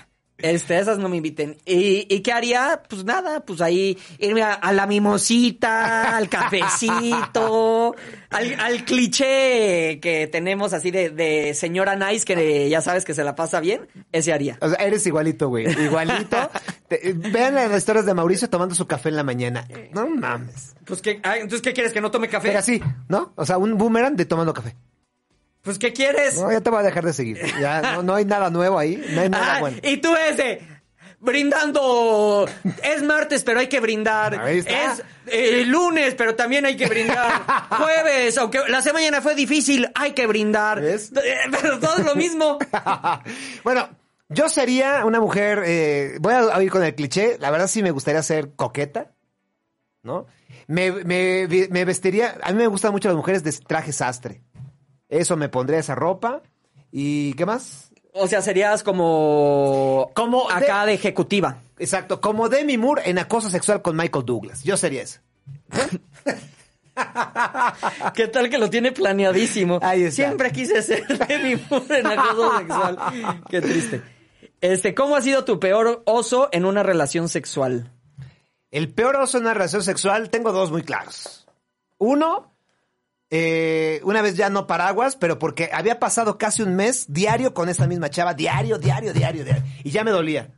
Este, 0.42 0.78
esas 0.80 0.98
no 0.98 1.10
me 1.10 1.18
inviten. 1.18 1.58
¿Y, 1.66 2.06
y 2.14 2.22
qué 2.22 2.32
haría? 2.32 2.82
Pues 2.90 3.04
nada, 3.06 3.42
pues 3.46 3.62
ahí 3.62 3.98
irme 4.20 4.42
a, 4.44 4.54
a 4.54 4.72
la 4.74 4.88
mimosita, 4.88 6.16
al 6.18 6.30
cafecito, 6.30 7.96
al, 8.30 8.60
al 8.60 8.86
cliché 8.86 10.00
que 10.02 10.28
tenemos 10.32 10.74
así 10.74 10.92
de, 10.92 11.10
de 11.10 11.54
señora 11.54 11.96
nice 11.96 12.26
que 12.26 12.70
ya 12.70 12.82
sabes 12.82 13.06
que 13.06 13.14
se 13.14 13.24
la 13.24 13.36
pasa 13.36 13.60
bien, 13.60 13.88
ese 14.12 14.34
haría. 14.34 14.58
O 14.62 14.70
sea, 14.70 14.78
eres 14.86 15.06
igualito, 15.06 15.50
güey. 15.50 15.68
Igualito. 15.84 16.38
Te- 16.88 17.14
vean 17.14 17.56
las 17.56 17.76
historias 17.78 18.06
de 18.06 18.14
Mauricio 18.14 18.50
tomando 18.50 18.76
su 18.76 18.88
café 18.88 19.10
en 19.10 19.16
la 19.16 19.24
mañana. 19.24 19.68
No 19.94 20.08
mames. 20.10 20.76
Pues 20.86 21.02
qué, 21.02 21.20
ah, 21.24 21.36
entonces 21.38 21.62
¿qué 21.62 21.74
quieres 21.74 21.94
que 21.94 22.02
no 22.02 22.12
tome 22.12 22.28
café? 22.28 22.50
Pero 22.50 22.60
así, 22.60 22.82
¿no? 23.08 23.34
O 23.36 23.46
sea, 23.46 23.58
un 23.58 23.78
boomerang 23.78 24.16
de 24.16 24.26
tomando 24.26 24.54
café. 24.54 24.76
Pues 25.62 25.78
¿qué 25.78 25.94
quieres? 25.94 26.38
No, 26.40 26.52
ya 26.52 26.62
te 26.62 26.70
voy 26.70 26.80
a 26.80 26.84
dejar 26.84 27.06
de 27.06 27.14
seguir. 27.14 27.40
Ya 27.60 27.82
no, 27.82 28.04
no 28.04 28.16
hay 28.16 28.26
nada 28.26 28.50
nuevo 28.50 28.80
ahí. 28.80 29.04
No 29.12 29.22
hay 29.22 29.30
nada 29.30 29.56
Ah, 29.58 29.60
bueno. 29.60 29.78
Y 29.84 29.98
tú 29.98 30.16
ese, 30.16 30.62
brindando. 31.20 32.48
Es 32.84 33.04
martes, 33.04 33.44
pero 33.44 33.60
hay 33.60 33.68
que 33.68 33.80
brindar. 33.80 34.40
Ahí 34.40 34.60
está. 34.60 34.94
Es 34.94 35.04
eh, 35.28 35.64
lunes, 35.66 36.16
pero 36.16 36.36
también 36.36 36.66
hay 36.66 36.76
que 36.78 36.88
brindar. 36.88 37.44
Jueves, 37.70 38.38
aunque 38.38 38.60
la 38.68 38.82
semana 38.82 39.22
fue 39.22 39.36
difícil, 39.36 39.90
hay 39.96 40.14
que 40.14 40.26
brindar. 40.28 40.82
¿Ves? 40.82 41.12
Pero 41.62 41.80
todo 41.80 41.98
es 41.98 42.06
lo 42.06 42.16
mismo. 42.16 42.58
bueno, 43.64 43.90
yo 44.30 44.50
sería 44.50 45.06
una 45.06 45.20
mujer, 45.20 45.62
eh, 45.66 46.18
voy 46.20 46.34
a 46.34 46.62
ir 46.64 46.72
con 46.72 46.84
el 46.84 46.96
cliché, 46.96 47.38
la 47.40 47.52
verdad 47.52 47.68
sí 47.68 47.84
me 47.84 47.92
gustaría 47.92 48.24
ser 48.24 48.56
coqueta, 48.56 49.12
¿no? 50.04 50.26
Me, 50.68 50.92
me- 50.92 51.48
me 51.70 51.86
vestiría, 51.86 52.38
a 52.42 52.52
mí 52.52 52.58
me 52.58 52.68
gustan 52.68 52.92
mucho 52.92 53.10
las 53.10 53.18
mujeres 53.18 53.44
de 53.44 53.52
traje 53.52 53.92
sastre. 53.92 54.42
Eso 55.12 55.38
me 55.38 55.50
pondría 55.50 55.78
esa 55.78 55.94
ropa. 55.94 56.42
¿Y 56.92 57.34
qué 57.36 57.46
más? 57.46 57.92
O 58.14 58.26
sea, 58.28 58.42
serías 58.42 58.82
como. 58.82 60.10
Como 60.16 60.48
de- 60.48 60.54
acá 60.56 60.86
de 60.88 60.94
ejecutiva. 60.94 61.58
Exacto, 61.78 62.20
como 62.22 62.50
Demi 62.50 62.78
Moore 62.78 63.04
en 63.06 63.20
acoso 63.20 63.50
sexual 63.50 63.82
con 63.84 63.96
Michael 63.96 64.26
Douglas. 64.26 64.64
Yo 64.64 64.76
sería 64.78 65.04
eso. 65.04 65.20
¿Qué 68.14 68.28
tal 68.28 68.50
que 68.50 68.58
lo 68.58 68.70
tiene 68.70 68.92
planeadísimo? 68.92 69.80
Ahí 69.82 70.04
está. 70.04 70.24
Siempre 70.28 70.52
quise 70.52 70.82
ser 70.82 71.06
Demi 71.28 71.56
Moore 71.70 72.00
en 72.00 72.08
acoso 72.08 72.58
sexual. 72.60 72.98
Qué 73.50 73.62
triste. 73.62 74.02
Este, 74.60 74.94
¿cómo 74.94 75.16
ha 75.16 75.22
sido 75.22 75.44
tu 75.46 75.60
peor 75.60 76.04
oso 76.06 76.50
en 76.52 76.66
una 76.66 76.84
relación 76.84 77.30
sexual? 77.30 77.92
El 78.70 78.90
peor 78.94 79.16
oso 79.18 79.38
en 79.38 79.46
una 79.46 79.54
relación 79.54 79.84
sexual, 79.84 80.30
tengo 80.30 80.52
dos 80.52 80.72
muy 80.72 80.84
claros. 80.84 81.48
Uno, 81.98 82.51
eh, 83.34 84.02
una 84.04 84.22
vez 84.22 84.36
ya 84.36 84.50
no 84.50 84.68
paraguas, 84.68 85.16
pero 85.16 85.40
porque 85.40 85.70
había 85.72 86.00
pasado 86.00 86.38
casi 86.38 86.62
un 86.64 86.76
mes 86.76 87.06
diario 87.08 87.54
con 87.54 87.70
esa 87.70 87.88
misma 87.88 88.10
chava, 88.10 88.34
diario, 88.34 88.78
diario, 88.78 89.14
diario, 89.14 89.46
diario. 89.46 89.64
Y 89.86 89.92
ya 89.92 90.04
me 90.04 90.12
dolía. 90.12 90.54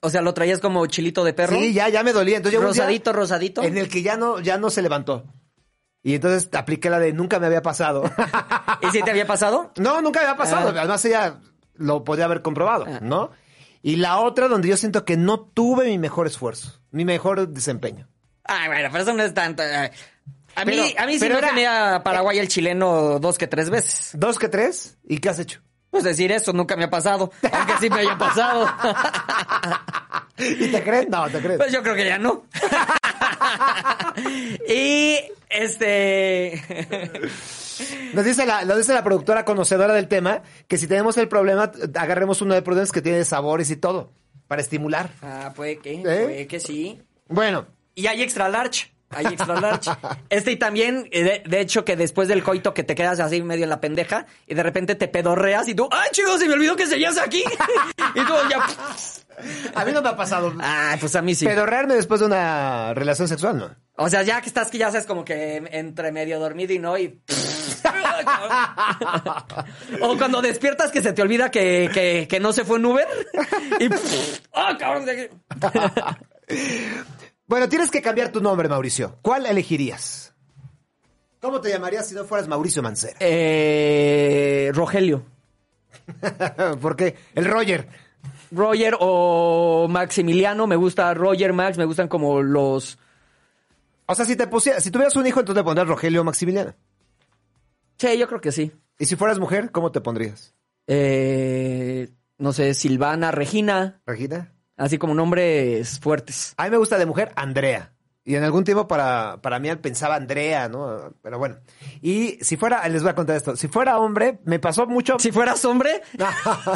O 0.00 0.08
sea, 0.08 0.22
lo 0.22 0.32
traías 0.32 0.60
como 0.60 0.86
chilito 0.86 1.24
de 1.24 1.32
perro. 1.32 1.58
Sí, 1.58 1.72
ya, 1.72 1.88
ya 1.88 2.04
me 2.04 2.12
dolía. 2.12 2.36
Entonces 2.36 2.60
día 2.60 2.68
rosadito, 2.68 3.12
rosadito. 3.12 3.64
En 3.64 3.76
el 3.76 3.88
que 3.88 4.02
ya 4.02 4.16
no, 4.16 4.38
ya 4.38 4.58
no 4.58 4.70
se 4.70 4.80
levantó. 4.80 5.24
Y 6.04 6.14
entonces 6.14 6.48
apliqué 6.52 6.88
la 6.88 7.00
de 7.00 7.12
nunca 7.12 7.40
me 7.40 7.46
había 7.46 7.62
pasado. 7.62 8.04
¿Y 8.82 8.90
si 8.92 9.02
te 9.02 9.10
había 9.10 9.26
pasado? 9.26 9.72
no, 9.76 10.00
nunca 10.00 10.20
había 10.20 10.36
pasado. 10.36 10.68
Ah. 10.68 10.82
Además 10.82 11.04
ella 11.04 11.40
lo 11.74 12.04
podía 12.04 12.26
haber 12.26 12.42
comprobado, 12.42 12.86
¿no? 13.00 13.32
Y 13.82 13.96
la 13.96 14.18
otra 14.18 14.46
donde 14.46 14.68
yo 14.68 14.76
siento 14.76 15.04
que 15.04 15.16
no 15.16 15.40
tuve 15.40 15.86
mi 15.86 15.98
mejor 15.98 16.28
esfuerzo, 16.28 16.80
mi 16.92 17.04
mejor 17.04 17.48
desempeño. 17.48 18.08
Ay, 18.44 18.68
bueno, 18.68 18.88
pero 18.92 19.02
eso 19.02 19.12
no 19.12 19.22
es 19.24 19.34
tanto. 19.34 19.64
A 20.60 20.64
mí, 20.64 20.72
Pero- 20.72 21.02
a 21.02 21.06
mí 21.06 21.12
sí 21.14 21.20
pero 21.20 21.34
me 21.34 21.38
era- 21.38 21.48
tenía 21.50 22.00
Paraguay 22.04 22.38
el 22.38 22.48
chileno 22.48 23.18
dos 23.18 23.38
que 23.38 23.46
tres 23.46 23.70
veces. 23.70 24.10
¿Dos 24.14 24.38
que 24.38 24.48
tres? 24.48 24.96
¿Y 25.08 25.18
qué 25.18 25.28
has 25.28 25.38
hecho? 25.38 25.60
Pues 25.90 26.04
decir 26.04 26.30
eso 26.32 26.52
nunca 26.52 26.76
me 26.76 26.84
ha 26.84 26.90
pasado, 26.90 27.32
aunque 27.50 27.72
sí 27.80 27.88
me 27.88 28.00
haya 28.00 28.18
pasado. 28.18 28.66
¿Y 30.38 30.68
te 30.68 30.82
crees? 30.82 31.08
No, 31.08 31.28
te 31.30 31.38
crees. 31.40 31.56
Pues 31.58 31.72
yo 31.72 31.82
creo 31.82 31.94
que 31.94 32.06
ya 32.06 32.18
no. 32.18 32.44
y 34.68 35.16
este. 35.48 36.62
Nos 38.12 38.24
dice, 38.24 38.44
la, 38.46 38.64
nos 38.64 38.76
dice 38.78 38.92
la 38.92 39.04
productora 39.04 39.44
conocedora 39.44 39.94
del 39.94 40.08
tema 40.08 40.42
que 40.66 40.78
si 40.78 40.86
tenemos 40.86 41.16
el 41.16 41.28
problema, 41.28 41.70
agarremos 41.94 42.42
uno 42.42 42.54
de 42.54 42.62
Prudence 42.62 42.92
que 42.92 43.02
tiene 43.02 43.24
sabores 43.24 43.70
y 43.70 43.76
todo, 43.76 44.12
para 44.48 44.60
estimular. 44.60 45.10
Ah, 45.22 45.52
puede 45.54 45.78
que, 45.78 45.94
¿Eh? 45.94 46.00
puede 46.02 46.46
que 46.46 46.60
sí. 46.60 47.00
Bueno, 47.28 47.66
Y 47.94 48.06
hay 48.08 48.22
extra 48.22 48.48
large. 48.48 48.92
Hay 49.10 49.26
extra 49.26 49.60
large. 49.60 49.90
Este 50.28 50.52
y 50.52 50.56
también, 50.56 51.08
eh, 51.10 51.22
de, 51.22 51.42
de 51.48 51.60
hecho, 51.60 51.84
que 51.84 51.96
después 51.96 52.28
del 52.28 52.42
coito 52.42 52.74
que 52.74 52.84
te 52.84 52.94
quedas 52.94 53.20
así 53.20 53.42
medio 53.42 53.64
en 53.64 53.70
la 53.70 53.80
pendeja 53.80 54.26
y 54.46 54.54
de 54.54 54.62
repente 54.62 54.94
te 54.94 55.08
pedorreas 55.08 55.66
y 55.68 55.74
tú, 55.74 55.88
¡ay, 55.90 56.10
chicos, 56.12 56.38
se 56.38 56.46
me 56.46 56.54
olvidó 56.54 56.76
que 56.76 56.86
seguías 56.86 57.18
aquí! 57.18 57.42
y 58.14 58.20
tú 58.24 58.34
ya. 58.50 58.66
a 59.74 59.84
mí 59.84 59.92
no 59.92 60.02
me 60.02 60.08
ha 60.10 60.16
pasado 60.16 60.52
Ah, 60.60 60.96
pues 61.00 61.16
a 61.16 61.22
mí 61.22 61.34
sí. 61.34 61.46
pedorrearme 61.46 61.94
después 61.94 62.20
de 62.20 62.26
una 62.26 62.92
relación 62.94 63.28
sexual, 63.28 63.58
¿no? 63.58 63.74
O 63.96 64.08
sea, 64.10 64.22
ya 64.22 64.40
que 64.40 64.48
estás 64.48 64.70
que 64.70 64.78
ya 64.78 64.90
sabes 64.90 65.06
como 65.06 65.24
que 65.24 65.56
entre 65.72 66.12
medio 66.12 66.38
dormido 66.38 66.72
y 66.72 66.78
no 66.78 66.96
y... 66.98 67.20
o 70.02 70.16
cuando 70.18 70.40
despiertas 70.42 70.90
que 70.92 71.02
se 71.02 71.12
te 71.12 71.22
olvida 71.22 71.50
que, 71.50 71.90
que, 71.92 72.26
que 72.28 72.40
no 72.40 72.52
se 72.52 72.64
fue 72.64 72.78
en 72.78 72.86
Uber 72.86 73.06
y... 73.80 73.88
¡Ah, 74.54 74.76
cabrón! 74.78 75.06
Bueno, 77.48 77.66
tienes 77.68 77.90
que 77.90 78.02
cambiar 78.02 78.30
tu 78.30 78.42
nombre, 78.42 78.68
Mauricio. 78.68 79.16
¿Cuál 79.22 79.46
elegirías? 79.46 80.34
¿Cómo 81.40 81.62
te 81.62 81.70
llamarías 81.70 82.06
si 82.06 82.14
no 82.14 82.24
fueras 82.24 82.46
Mauricio 82.46 82.82
Mancera? 82.82 83.16
Eh, 83.20 84.70
Rogelio. 84.74 85.24
Porque 86.82 87.16
el 87.34 87.46
Roger. 87.46 87.88
Roger 88.50 88.96
o 89.00 89.86
Maximiliano, 89.88 90.66
me 90.66 90.76
gusta 90.76 91.14
Roger, 91.14 91.54
Max, 91.54 91.78
me 91.78 91.86
gustan 91.86 92.06
como 92.08 92.42
los... 92.42 92.98
O 94.04 94.14
sea, 94.14 94.26
si 94.26 94.36
te 94.36 94.46
pusiera, 94.46 94.80
si 94.80 94.90
tuvieras 94.90 95.16
un 95.16 95.26
hijo, 95.26 95.40
entonces 95.40 95.60
le 95.60 95.64
pondrías 95.64 95.88
Rogelio 95.88 96.24
Maximiliano. 96.24 96.74
Sí, 97.96 98.18
yo 98.18 98.28
creo 98.28 98.42
que 98.42 98.52
sí. 98.52 98.72
Y 98.98 99.06
si 99.06 99.16
fueras 99.16 99.38
mujer, 99.38 99.70
¿cómo 99.70 99.90
te 99.90 100.02
pondrías? 100.02 100.54
Eh, 100.86 102.10
no 102.36 102.52
sé, 102.52 102.74
Silvana, 102.74 103.30
Regina, 103.30 104.02
Regina. 104.04 104.52
Así 104.78 104.96
como 104.96 105.14
nombres 105.14 106.00
fuertes. 106.00 106.54
A 106.56 106.64
mí 106.64 106.70
me 106.70 106.78
gusta 106.78 106.96
de 106.98 107.06
mujer 107.06 107.32
Andrea. 107.36 107.92
Y 108.24 108.36
en 108.36 108.44
algún 108.44 108.62
tiempo 108.62 108.86
para, 108.86 109.38
para 109.40 109.58
mí 109.58 109.74
pensaba 109.76 110.16
Andrea, 110.16 110.68
¿no? 110.68 111.14
Pero 111.22 111.38
bueno. 111.38 111.56
Y 112.02 112.38
si 112.42 112.58
fuera, 112.58 112.86
les 112.88 113.02
voy 113.02 113.10
a 113.10 113.14
contar 113.14 113.36
esto. 113.36 113.56
Si 113.56 113.68
fuera 113.68 113.98
hombre, 113.98 114.38
me 114.44 114.58
pasó 114.58 114.86
mucho. 114.86 115.18
Si 115.18 115.32
fueras 115.32 115.64
hombre, 115.64 116.02
No, 116.18 116.26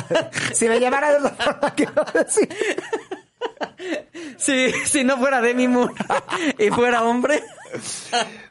si 0.54 0.66
me 0.68 0.80
llamara 0.80 1.12
de 1.12 1.20
la 1.20 1.30
forma 1.30 1.74
que 1.74 1.82
iba 1.82 2.06
a 2.06 2.18
decir. 2.24 2.48
si, 4.38 4.72
si 4.86 5.04
no 5.04 5.18
fuera 5.18 5.40
Demi 5.40 5.68
Moore 5.68 5.94
y 6.58 6.70
fuera 6.70 7.02
hombre... 7.02 7.42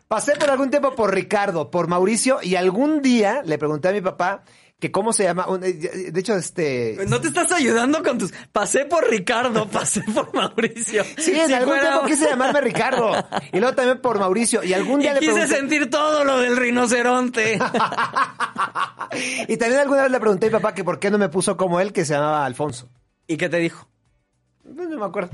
Pasé 0.07 0.35
por 0.35 0.49
algún 0.49 0.69
tiempo 0.69 0.93
por 0.93 1.13
Ricardo, 1.13 1.71
por 1.71 1.87
Mauricio, 1.87 2.39
y 2.43 2.55
algún 2.55 3.01
día 3.01 3.43
le 3.45 3.57
pregunté 3.57 3.87
a 3.87 3.93
mi 3.93 4.01
papá 4.01 4.43
que 4.81 4.91
cómo 4.91 5.13
se 5.13 5.23
llama. 5.23 5.47
un- 5.47 5.61
De 5.61 6.11
hecho, 6.19 6.35
este. 6.35 6.97
No 7.07 7.21
te 7.21 7.27
estás 7.29 7.51
ayudando 7.51 8.01
con 8.03 8.17
tus... 8.17 8.33
Pasé 8.51 8.85
por 8.85 9.07
Ricardo, 9.09 9.67
pasé 9.71 10.01
por 10.13 10.33
Mauricio. 10.33 11.03
Sí, 11.17 11.31
en 11.39 11.47
Si 11.47 11.53
algún 11.53 11.75
fuera- 11.75 11.89
tiempo 11.91 12.07
quise 12.07 12.25
llamarme 12.27 12.59
Ricardo. 12.61 13.13
Y 13.53 13.59
luego 13.59 13.75
también 13.75 14.01
por 14.01 14.19
Mauricio. 14.19 14.63
Y 14.63 14.73
algún 14.73 14.99
Y 14.99 15.03
día 15.03 15.13
le 15.13 15.19
quise 15.19 15.31
pregunté. 15.33 15.55
sentir 15.55 15.89
todo 15.89 16.23
lo 16.25 16.39
del 16.39 16.57
rinoceronte. 16.57 17.59
Y 19.47 19.57
también 19.57 19.81
alguna 19.81 20.03
vez 20.03 20.11
le 20.11 20.19
pregunté 20.19 20.45
a 20.45 20.49
mi 20.49 20.53
papá 20.53 20.73
que 20.73 20.83
por 20.85 20.97
qué 20.99 21.11
no 21.11 21.17
me 21.17 21.27
puso 21.29 21.57
como 21.57 21.79
él, 21.81 21.91
que 21.91 22.05
se 22.05 22.13
llamaba 22.13 22.45
Alfonso. 22.45 22.89
¿Y 23.27 23.35
qué 23.37 23.49
te 23.49 23.57
dijo? 23.57 23.87
No, 24.63 24.87
no 24.87 24.99
me 24.99 25.05
acuerdo. 25.05 25.31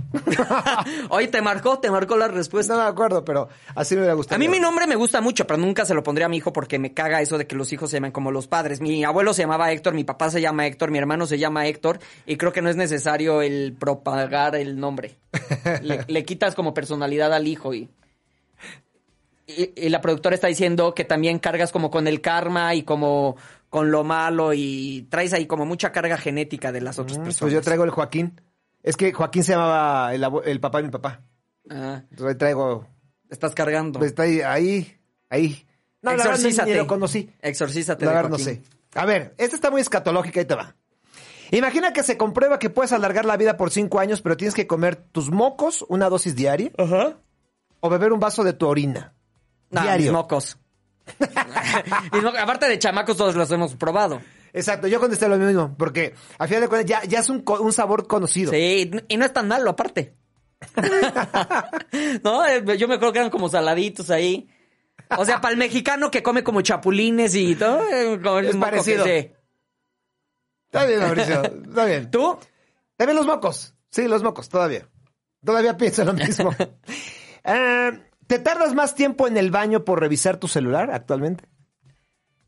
Oye, 1.10 1.28
te 1.28 1.42
marcó, 1.42 1.80
te 1.80 1.92
marcó 1.92 2.16
la 2.18 2.28
respuesta. 2.28 2.76
No 2.76 2.84
me 2.84 2.88
acuerdo, 2.88 3.26
pero 3.26 3.50
así 3.76 3.96
me 3.96 4.02
hubiera 4.02 4.14
gustado. 4.14 4.36
A 4.36 4.40
mí 4.40 4.48
mi 4.48 4.60
nombre 4.60 4.88
me 4.88 4.96
gusta 4.96 5.20
mucho, 5.20 5.46
pero 5.46 5.58
nunca 5.58 5.86
se 5.86 5.94
lo 5.94 6.02
pondría 6.02 6.28
a 6.28 6.30
mi 6.30 6.38
hijo 6.38 6.54
porque 6.54 6.80
me 6.80 6.94
caga 6.94 7.22
eso 7.22 7.38
de 7.38 7.46
que 7.46 7.56
los 7.56 7.72
hijos 7.74 7.90
se 7.90 7.98
llaman 7.98 8.12
como 8.12 8.32
los 8.32 8.48
padres. 8.48 8.80
Mi 8.80 9.04
abuelo 9.04 9.34
se 9.34 9.44
llamaba 9.44 9.72
Héctor, 9.72 9.94
mi 9.94 10.06
papá 10.06 10.30
se 10.30 10.40
llama 10.40 10.66
Héctor, 10.66 10.92
mi 10.92 10.98
hermano 10.98 11.28
se 11.28 11.38
llama 11.38 11.68
Héctor 11.68 12.00
y 12.26 12.38
creo 12.38 12.54
que 12.54 12.62
no 12.62 12.70
es 12.70 12.78
necesario 12.78 13.42
el 13.42 13.76
propagar 13.78 14.56
el 14.56 14.80
nombre. 14.80 15.18
Le, 15.82 16.04
le 16.08 16.26
quitas 16.26 16.56
como 16.56 16.74
personalidad 16.74 17.34
al 17.34 17.48
hijo 17.48 17.74
y, 17.74 17.90
y... 19.46 19.74
y 19.76 19.90
la 19.90 20.00
productora 20.00 20.36
está 20.36 20.48
diciendo 20.48 20.94
que 20.94 21.04
también 21.04 21.40
cargas 21.40 21.72
como 21.74 21.92
con 21.92 22.08
el 22.08 22.22
karma 22.22 22.76
y 22.76 22.84
como 22.84 23.36
con 23.70 23.92
lo 23.92 24.04
malo 24.04 24.54
y 24.54 25.06
traes 25.10 25.34
ahí 25.34 25.46
como 25.46 25.66
mucha 25.66 25.92
carga 25.92 26.18
genética 26.18 26.72
de 26.72 26.80
las 26.82 26.98
otras 27.00 27.18
personas. 27.18 27.40
Pues 27.40 27.54
yo 27.54 27.62
traigo 27.62 27.84
el 27.84 27.90
Joaquín. 27.90 28.40
Es 28.88 28.96
que 28.96 29.12
Joaquín 29.12 29.44
se 29.44 29.52
llamaba 29.52 30.14
el, 30.14 30.60
papá 30.62 30.78
de 30.78 30.84
mi 30.86 30.90
papá. 30.92 31.22
Ah, 31.70 32.04
Entonces 32.10 32.28
ahí 32.28 32.36
traigo. 32.36 32.88
estás 33.30 33.54
cargando. 33.54 34.00
Pues 34.00 34.12
está 34.12 34.24
ahí, 34.24 34.40
ahí. 34.42 34.98
ahí. 35.30 35.68
No, 36.02 36.12
la 36.12 36.24
Exorcízate. 36.24 36.72
ni 36.72 36.78
lo 36.78 36.88
conocí. 36.88 37.30
Exorcízate 37.42 38.06
La 38.06 38.12
de 38.12 38.16
verdad 38.16 38.30
no 38.30 38.38
sé. 38.38 38.62
A 38.96 39.06
ver, 39.06 39.34
esta 39.38 39.56
está 39.58 39.72
muy 39.72 39.82
escatológica, 39.82 40.40
ahí 40.40 40.46
te 40.46 40.56
va. 40.56 40.76
Imagina 41.52 41.92
que 41.92 42.04
se 42.04 42.16
comprueba 42.18 42.60
que 42.60 42.70
puedes 42.70 42.94
alargar 42.94 43.26
la 43.26 43.36
vida 43.36 43.58
por 43.58 43.72
cinco 43.72 44.00
años, 44.00 44.22
pero 44.22 44.38
tienes 44.38 44.54
que 44.54 44.68
comer 44.68 44.96
tus 44.96 45.32
mocos 45.32 45.84
una 45.90 46.08
dosis 46.10 46.36
diaria 46.36 46.72
o 47.82 47.90
beber 47.90 48.14
un 48.14 48.20
vaso 48.22 48.44
de 48.46 48.54
tu 48.54 48.68
orina. 48.68 49.14
No, 49.70 49.82
diario. 49.82 50.06
mis 50.06 50.12
mocos. 50.14 50.58
Mis 52.14 52.24
mo- 52.24 52.34
Aparte 52.40 52.68
de 52.70 52.80
chamacos, 52.80 53.18
todos 53.18 53.36
los 53.36 53.52
hemos 53.52 53.76
probado. 53.76 54.22
Exacto, 54.58 54.88
yo 54.88 55.00
contesté 55.00 55.28
lo 55.30 55.38
mismo, 55.38 55.76
porque 55.78 56.16
al 56.40 56.48
final 56.48 56.62
de 56.64 56.68
cuentas 56.68 56.90
ya, 56.90 57.04
ya 57.08 57.20
es 57.20 57.30
un, 57.30 57.44
un 57.48 57.72
sabor 57.74 58.08
conocido. 58.08 58.52
Sí, 58.52 58.90
y 59.08 59.18
no 59.18 59.26
es 59.26 59.34
tan 59.34 59.48
malo, 59.48 59.70
aparte. 59.70 60.16
no, 62.24 62.46
eh, 62.46 62.64
yo 62.78 62.88
me 62.88 62.96
acuerdo 62.96 63.14
que 63.14 63.20
eran 63.20 63.32
como 63.32 63.50
saladitos 63.50 64.10
ahí. 64.10 64.50
O 65.18 65.24
sea, 65.26 65.40
para 65.40 65.54
el 65.54 65.58
mexicano 65.60 66.12
que 66.12 66.24
come 66.24 66.44
como 66.44 66.62
chapulines 66.62 67.36
y 67.36 67.56
todo. 67.56 67.82
eh, 67.90 68.20
como 68.22 68.40
Es 68.40 68.56
parecido. 68.56 69.06
sí. 69.06 69.32
Está 70.66 70.86
bien, 70.86 71.00
Mauricio, 71.00 71.44
está 71.44 71.86
bien. 71.86 72.12
¿Tú? 72.12 72.38
También 72.98 73.16
los 73.16 73.26
mocos. 73.26 73.74
Sí, 73.90 74.08
los 74.08 74.22
mocos, 74.22 74.50
todavía. 74.50 74.90
Todavía 75.46 75.78
pienso 75.78 76.04
lo 76.04 76.14
mismo. 76.14 76.54
Eh, 77.50 77.92
¿Te 78.28 78.40
tardas 78.40 78.74
más 78.74 78.94
tiempo 78.94 79.26
en 79.26 79.38
el 79.38 79.52
baño 79.52 79.86
por 79.86 80.02
revisar 80.02 80.36
tu 80.36 80.50
celular 80.50 80.92
actualmente? 80.92 81.46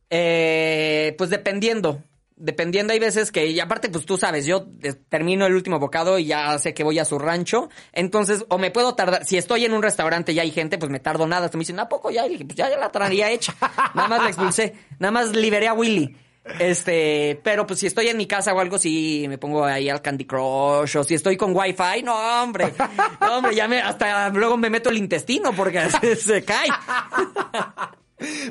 Eh, 0.10 1.16
pues 1.18 1.30
dependiendo. 1.30 2.03
Dependiendo, 2.36 2.93
hay 2.93 2.99
veces 2.99 3.34
que, 3.34 3.47
y 3.47 3.60
aparte, 3.60 3.89
pues 3.89 4.05
tú 4.05 4.16
sabes, 4.16 4.45
yo 4.45 4.66
termino 5.10 5.45
el 5.45 5.53
último 5.53 5.78
bocado 5.78 6.18
y 6.18 6.26
ya 6.26 6.57
sé 6.57 6.74
que 6.74 6.86
voy 6.86 6.97
a 6.97 7.03
su 7.03 7.20
rancho. 7.20 7.70
Entonces, 7.91 8.45
o 8.47 8.57
me 8.57 8.72
puedo 8.72 8.95
tardar, 8.95 9.26
si 9.26 9.38
estoy 9.38 9.66
en 9.66 9.74
un 9.74 9.84
restaurante 9.84 10.32
y 10.32 10.39
hay 10.39 10.51
gente, 10.51 10.78
pues 10.78 10.89
me 10.89 11.01
tardo 11.01 11.28
nada. 11.28 11.45
Hasta 11.45 11.57
me 11.57 11.64
dicen, 11.64 11.80
¿a 11.82 11.89
poco 11.89 12.12
ya? 12.12 12.26
Y 12.26 12.30
dije, 12.30 12.45
pues 12.45 12.55
ya, 12.55 12.70
ya 12.70 12.78
la 12.78 12.91
traía 12.91 13.30
hecha. 13.30 13.53
Nada 13.93 14.07
más 14.07 14.22
la 14.22 14.28
expulsé. 14.30 14.74
Nada 14.99 15.12
más 15.12 15.36
liberé 15.36 15.68
a 15.68 15.74
Willy. 15.74 16.16
Este, 16.57 17.39
pero 17.43 17.68
pues 17.68 17.80
si 17.80 17.88
estoy 17.88 18.07
en 18.07 18.18
mi 18.18 18.26
casa 18.26 18.53
o 18.53 18.60
algo, 18.60 18.78
sí 18.78 19.26
me 19.28 19.38
pongo 19.38 19.66
ahí 19.66 19.89
al 19.89 20.01
Candy 20.01 20.26
Crush. 20.26 20.97
O 20.97 21.03
si 21.03 21.16
estoy 21.16 21.38
con 21.38 21.55
Wi-Fi, 21.55 22.03
no, 22.03 22.16
hombre. 22.41 22.74
No, 23.20 23.38
hombre, 23.38 23.53
ya 23.53 23.68
me, 23.68 23.82
hasta 23.82 24.30
luego 24.30 24.57
me 24.57 24.70
meto 24.70 24.89
el 24.89 24.97
intestino 24.97 25.51
porque 25.53 25.89
se, 25.89 26.16
se 26.16 26.43
cae. 26.43 26.70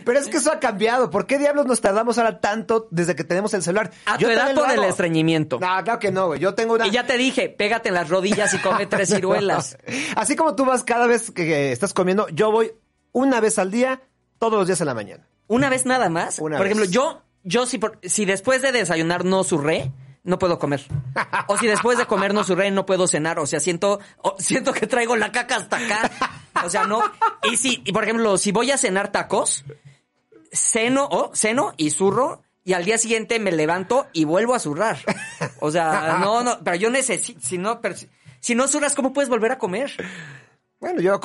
Pero 0.05 0.19
es 0.19 0.29
que 0.29 0.39
eso 0.39 0.51
ha 0.53 0.59
cambiado. 0.61 1.11
¿Por 1.11 1.27
qué 1.27 1.39
diablos 1.39 1.67
nos 1.67 1.81
tardamos 1.81 2.19
ahora 2.19 2.41
tanto 2.41 2.89
desde 2.91 3.15
que 3.15 3.25
tenemos 3.25 3.53
el 3.55 3.63
celular? 3.63 3.91
A 4.07 4.17
tu 4.19 4.27
edad 4.29 4.55
por 4.55 4.71
el 4.71 4.85
estreñimiento. 4.85 5.59
No, 5.61 5.67
claro 5.85 5.99
que 5.99 6.11
no, 6.11 6.29
güey. 6.29 6.41
Yo 6.41 6.55
tengo 6.55 6.75
una... 6.75 6.87
Y 6.87 6.91
ya 6.91 7.07
te 7.07 7.17
dije, 7.19 7.49
pégate 7.49 7.89
en 7.89 7.95
las 7.95 8.09
rodillas 8.09 8.53
y 8.55 8.59
come 8.59 8.87
tres 8.87 9.09
ciruelas. 9.15 9.79
Así 10.17 10.37
como 10.37 10.55
tú 10.57 10.65
vas 10.65 10.85
cada 10.85 11.07
vez 11.07 11.31
que, 11.31 11.73
estás 11.73 11.93
comiendo, 11.95 12.29
yo 12.29 12.51
voy 12.51 12.73
una 13.13 13.41
vez 13.41 13.59
al 13.59 13.71
día, 13.71 14.03
todos 14.39 14.55
los 14.59 14.67
días 14.67 14.81
en 14.81 14.87
la 14.87 14.95
mañana. 14.95 15.27
Una 15.47 15.69
vez 15.71 15.87
nada 15.87 16.09
más. 16.09 16.39
Una 16.39 16.57
por 16.59 16.67
vez. 16.67 16.73
ejemplo, 16.77 16.91
yo, 16.93 17.23
yo 17.43 17.67
si, 17.67 17.79
por- 17.79 17.99
si 18.03 18.25
después 18.25 18.63
de 18.63 18.73
desayunar 18.73 19.25
no 19.25 19.45
surré, 19.45 19.91
no 20.29 20.39
puedo 20.39 20.59
comer. 20.59 20.87
O 21.49 21.57
si 21.57 21.67
después 21.67 21.99
de 21.99 22.07
comer 22.07 22.35
no 22.35 22.45
surré, 22.45 22.71
no 22.71 22.87
puedo 22.87 23.09
cenar. 23.09 23.39
O 23.39 23.47
sea, 23.47 23.61
siento, 23.61 23.99
siento 24.39 24.73
que 24.73 24.87
traigo 24.87 25.17
la 25.17 25.33
caca 25.33 25.57
hasta 25.57 25.79
acá. 25.79 26.11
O 26.65 26.71
sea, 26.71 26.85
no. 26.87 27.03
Y 27.51 27.57
si, 27.57 27.83
y 27.85 27.93
por 27.93 28.05
ejemplo, 28.05 28.37
si 28.37 28.53
voy 28.53 28.71
a 28.71 28.79
cenar 28.79 29.11
tacos, 29.11 29.65
ceno, 30.53 31.09
o 31.11 31.31
ceno 31.35 31.73
y 31.77 31.91
zurro, 31.91 32.43
y 32.63 32.75
al 32.75 32.85
día 32.85 32.99
siguiente 32.99 33.39
me 33.39 33.51
levanto 33.51 34.07
y 34.13 34.25
vuelvo 34.25 34.55
a 34.55 34.59
zurrar. 34.59 34.99
O 35.61 35.71
sea, 35.71 36.19
no, 36.21 36.45
no, 36.45 36.59
pero 36.63 36.77
yo 36.77 36.91
necesito, 36.91 37.41
si 37.41 37.57
no, 37.57 37.81
pero 37.81 37.97
si, 37.97 38.09
si 38.41 38.55
no 38.55 38.69
zurras, 38.69 38.95
¿cómo 38.95 39.13
puedes 39.13 39.31
volver 39.31 39.53
a 39.53 39.59
comer? 39.59 39.91
Bueno, 40.79 41.01
yo, 41.01 41.19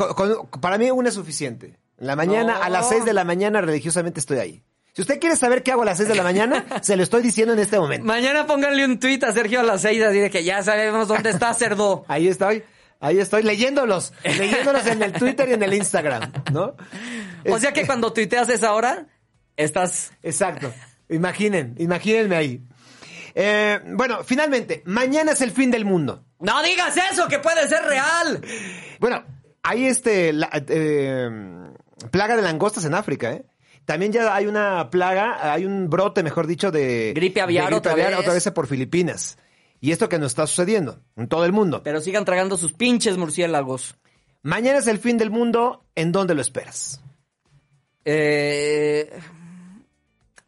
para 0.61 0.77
mí 0.77 0.89
una 0.89 1.09
es 1.09 1.15
suficiente. 1.15 1.77
En 1.97 2.07
la 2.07 2.15
mañana, 2.15 2.57
a 2.57 2.69
las 2.69 2.89
6 2.89 3.05
de 3.05 3.13
la 3.13 3.23
mañana, 3.23 3.61
religiosamente 3.61 4.19
estoy 4.19 4.37
ahí. 4.37 4.63
Si 4.95 5.01
usted 5.01 5.19
quiere 5.19 5.35
saber 5.35 5.63
qué 5.63 5.71
hago 5.71 5.81
a 5.81 5.85
las 5.85 5.97
6 5.97 6.09
de 6.09 6.15
la 6.15 6.23
mañana, 6.23 6.65
se 6.81 6.95
lo 6.95 7.03
estoy 7.03 7.23
diciendo 7.23 7.53
en 7.53 7.59
este 7.59 7.79
momento. 7.79 8.05
Mañana 8.05 8.45
pónganle 8.45 8.85
un 8.85 8.99
tuit 8.99 9.23
a 9.23 9.31
Sergio 9.31 9.59
a 9.61 9.63
las 9.63 9.81
seis, 9.81 10.01
así 10.03 10.19
de 10.19 10.29
que 10.29 10.43
ya 10.43 10.61
sabemos 10.63 11.07
dónde 11.07 11.31
está 11.31 11.53
Cerdo. 11.55 12.05
Ahí 12.07 12.27
estoy, 12.27 12.63
ahí 12.99 13.17
estoy, 13.19 13.41
leyéndolos, 13.43 14.13
leyéndolos 14.23 14.85
en 14.87 15.01
el 15.01 15.13
Twitter 15.13 15.49
y 15.49 15.53
en 15.53 15.63
el 15.63 15.73
Instagram, 15.73 16.31
¿no? 16.51 16.75
O 17.49 17.57
sea 17.59 17.73
que 17.73 17.85
cuando 17.87 18.13
tuiteas 18.13 18.47
esa 18.49 18.73
hora, 18.73 19.07
estás... 19.57 20.11
Exacto. 20.21 20.71
Imaginen, 21.09 21.75
imagínenme 21.79 22.35
ahí. 22.35 22.61
Eh, 23.35 23.79
bueno, 23.93 24.23
finalmente, 24.23 24.83
mañana 24.85 25.31
es 25.31 25.41
el 25.41 25.51
fin 25.51 25.71
del 25.71 25.85
mundo. 25.85 26.23
¡No 26.39 26.61
digas 26.61 26.95
eso, 27.11 27.27
que 27.27 27.39
puede 27.39 27.67
ser 27.67 27.83
real! 27.83 28.41
Bueno, 28.99 29.23
hay 29.63 29.85
este 29.87 30.33
la- 30.33 30.49
eh, 30.67 31.29
plaga 32.11 32.35
de 32.35 32.41
langostas 32.43 32.85
en 32.85 32.93
África, 32.93 33.31
¿eh? 33.31 33.43
También 33.85 34.11
ya 34.13 34.33
hay 34.33 34.45
una 34.47 34.89
plaga, 34.89 35.51
hay 35.53 35.65
un 35.65 35.89
brote, 35.89 36.23
mejor 36.23 36.47
dicho, 36.47 36.71
de 36.71 37.11
Gripe 37.15 37.41
aviar 37.41 37.69
de 37.69 37.75
otra 37.75 37.95
vez. 37.95 38.15
otra 38.17 38.33
vez 38.33 38.49
por 38.51 38.67
Filipinas. 38.67 39.37
Y 39.81 39.91
esto 39.91 40.07
que 40.07 40.17
nos 40.17 40.27
está 40.31 40.47
sucediendo 40.47 41.01
en 41.17 41.27
todo 41.27 41.43
el 41.43 41.51
mundo. 41.51 41.81
Pero 41.83 41.99
sigan 41.99 42.23
tragando 42.23 42.55
sus 42.55 42.71
pinches 42.71 43.17
murciélagos. 43.17 43.95
Mañana 44.41 44.79
es 44.79 44.87
el 44.87 44.99
fin 44.99 45.17
del 45.17 45.29
mundo, 45.29 45.83
¿en 45.95 46.11
dónde 46.13 46.33
lo 46.35 46.41
esperas? 46.41 47.01
Eh... 48.05 49.09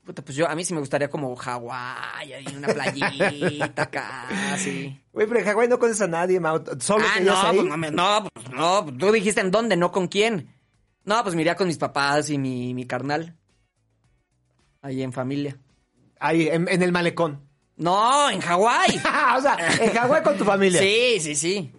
pues 0.05 0.35
yo, 0.37 0.47
a 0.47 0.55
mí 0.55 0.63
sí 0.63 0.73
me 0.73 0.79
gustaría 0.79 1.09
como 1.09 1.35
Hawái, 1.35 2.33
ahí 2.33 2.45
una 2.55 2.67
playita 2.69 3.81
acá, 3.83 4.27
sí. 4.57 4.97
Güey, 5.11 5.27
pero 5.27 5.39
en 5.39 5.45
Hawái 5.45 5.67
no 5.67 5.79
conoces 5.79 6.01
a 6.01 6.07
nadie, 6.07 6.39
Mau. 6.39 6.63
Solo 6.79 7.05
Ah, 7.07 7.13
te 7.17 7.23
ibas 7.23 7.43
no, 7.43 7.47
ahí. 7.49 7.57
pues 7.57 7.91
no, 7.91 8.21
no, 8.21 8.29
pues 8.29 8.49
no, 8.51 8.85
tú 8.97 9.11
dijiste 9.11 9.41
en 9.41 9.51
dónde, 9.51 9.75
no 9.77 9.91
con 9.91 10.07
quién. 10.07 10.54
No, 11.05 11.23
pues 11.23 11.35
me 11.35 11.41
iría 11.41 11.55
con 11.55 11.67
mis 11.67 11.77
papás 11.77 12.29
y 12.29 12.37
mi, 12.37 12.73
mi 12.73 12.85
carnal. 12.85 13.35
Ahí 14.81 15.01
en 15.01 15.13
familia. 15.13 15.57
Ahí, 16.19 16.47
en, 16.47 16.67
en 16.67 16.81
el 16.81 16.91
malecón. 16.91 17.47
No, 17.77 18.29
en 18.29 18.39
Hawái. 18.41 18.97
o 19.37 19.41
sea, 19.41 19.57
en 19.79 19.91
Hawái 19.93 20.23
con 20.23 20.37
tu 20.37 20.43
familia. 20.43 20.81
Sí, 20.81 21.19
sí, 21.19 21.35
sí. 21.35 21.71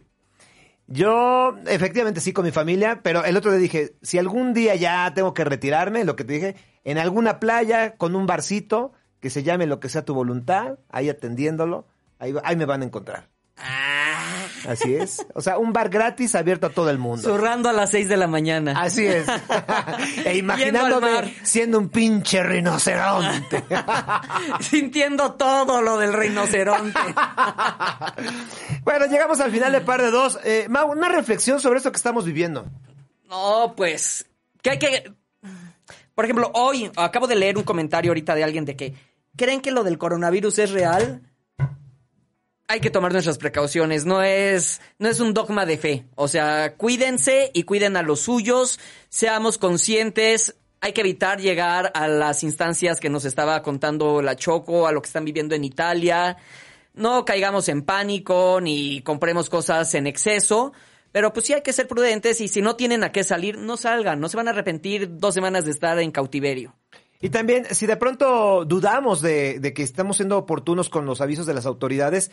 Yo, 0.89 1.57
efectivamente, 1.66 2.20
sí, 2.20 2.33
con 2.33 2.45
mi 2.45 2.53
familia, 2.53 3.01
pero 3.03 3.24
el 3.24 3.37
otro 3.37 3.51
día 3.51 3.61
dije, 3.61 3.97
si 4.03 4.18
algún 4.18 4.55
día 4.55 4.77
ya 4.77 5.12
tengo 5.14 5.35
que 5.35 5.45
retirarme, 5.45 6.05
lo 6.05 6.14
que 6.14 6.22
te 6.22 6.35
dije, 6.35 6.57
en 6.85 6.99
alguna 6.99 7.41
playa, 7.41 7.97
con 7.97 8.14
un 8.14 8.27
barcito, 8.27 8.93
que 9.18 9.31
se 9.31 9.43
llame 9.43 9.66
lo 9.66 9.81
que 9.81 9.89
sea 9.89 10.05
tu 10.05 10.14
voluntad, 10.14 10.79
ahí 10.89 11.09
atendiéndolo, 11.09 11.89
ahí, 12.20 12.33
ahí 12.45 12.55
me 12.55 12.66
van 12.66 12.83
a 12.83 12.85
encontrar. 12.85 13.29
Así 14.67 14.95
es. 14.95 15.27
O 15.35 15.41
sea, 15.41 15.59
un 15.59 15.73
bar 15.73 15.89
gratis 15.89 16.35
abierto 16.35 16.67
a 16.67 16.71
todo 16.71 16.91
el 16.91 16.99
mundo. 16.99 17.29
Zurrando 17.29 17.69
a 17.69 17.73
las 17.73 17.91
6 17.91 18.09
de 18.09 18.17
la 18.17 18.27
mañana. 18.27 18.81
Así 18.81 19.07
es. 19.07 19.27
e 20.25 20.37
imaginándome 20.37 21.35
siendo 21.43 21.79
un 21.79 21.89
pinche 21.89 22.43
rinoceronte. 22.43 23.65
Sintiendo 24.61 25.33
todo 25.33 25.83
lo 25.83 25.99
del 25.99 26.13
rinoceronte. 26.13 26.99
bueno, 28.83 29.07
llegamos 29.07 29.41
al 29.41 29.51
final 29.51 29.73
de 29.73 29.81
par 29.81 30.03
de 30.03 30.11
dos. 30.11 30.39
Eh, 30.45 30.67
Mau, 30.69 30.91
una 30.91 31.09
reflexión 31.09 31.61
sobre 31.61 31.79
esto 31.79 31.91
que 31.91 31.97
estamos 31.97 32.25
viviendo. 32.25 32.67
No, 33.29 33.75
pues. 33.77 34.27
Que 34.63 34.71
hay 34.71 34.79
que. 34.79 35.13
Por 36.15 36.25
ejemplo, 36.25 36.51
hoy 36.55 36.91
acabo 36.97 37.27
de 37.27 37.37
leer 37.37 37.59
un 37.59 37.65
comentario 37.65 38.11
ahorita 38.11 38.35
de 38.35 38.45
alguien 38.45 38.65
de 38.65 38.77
que. 38.77 38.95
¿Creen 39.37 39.61
que 39.61 39.71
lo 39.71 39.85
del 39.85 39.99
coronavirus 39.99 40.59
es 40.61 40.71
real? 40.71 41.21
Hay 42.69 42.81
que 42.81 42.91
tomar 42.91 43.12
nuestras 43.12 43.39
precauciones. 43.39 44.07
No 44.07 44.23
es, 44.23 44.81
no 44.99 45.09
es 45.09 45.21
un 45.21 45.35
dogma 45.35 45.67
de 45.67 45.79
fe. 45.79 46.07
O 46.17 46.27
sea, 46.27 46.75
cuídense 46.77 47.51
y 47.55 47.62
cuiden 47.62 47.97
a 47.97 48.03
los 48.03 48.21
suyos. 48.21 48.81
Seamos 49.09 49.57
conscientes. 49.57 50.57
Hay 50.81 50.93
que 50.93 51.03
evitar 51.03 51.41
llegar 51.41 51.93
a 51.95 52.09
las 52.09 52.43
instancias 52.43 52.99
que 52.99 53.09
nos 53.09 53.25
estaba 53.25 53.62
contando 53.62 54.21
la 54.21 54.35
Choco, 54.35 54.89
a 54.89 54.93
lo 54.93 55.01
que 55.01 55.07
están 55.07 55.25
viviendo 55.25 55.55
en 55.55 55.62
Italia. 55.62 56.39
No 56.93 57.25
caigamos 57.25 57.69
en 57.69 57.83
pánico 57.83 58.61
ni 58.61 59.01
compremos 59.03 59.49
cosas 59.49 59.95
en 59.95 60.09
exceso. 60.09 60.73
Pero 61.12 61.33
pues 61.33 61.47
sí 61.47 61.53
hay 61.53 61.62
que 61.62 61.73
ser 61.73 61.87
prudentes 61.87 62.41
y 62.41 62.49
si 62.49 62.62
no 62.62 62.75
tienen 62.75 63.05
a 63.05 63.12
qué 63.12 63.23
salir, 63.23 63.59
no 63.59 63.77
salgan. 63.77 64.19
No 64.19 64.29
se 64.29 64.37
van 64.37 64.49
a 64.49 64.51
arrepentir 64.51 65.19
dos 65.19 65.35
semanas 65.35 65.64
de 65.64 65.71
estar 65.71 65.99
en 66.01 66.11
cautiverio. 66.11 66.75
Y 67.21 67.31
también, 67.31 67.64
si 67.71 67.87
de 67.87 67.97
pronto 67.97 68.64
dudamos 68.67 69.23
de, 69.23 69.59
de 69.61 69.73
que 69.73 69.83
estamos 69.83 70.17
siendo 70.17 70.37
oportunos 70.37 70.91
con 70.91 71.07
los 71.07 71.23
avisos 71.23 71.47
de 71.47 71.55
las 71.55 71.64
autoridades, 71.64 72.31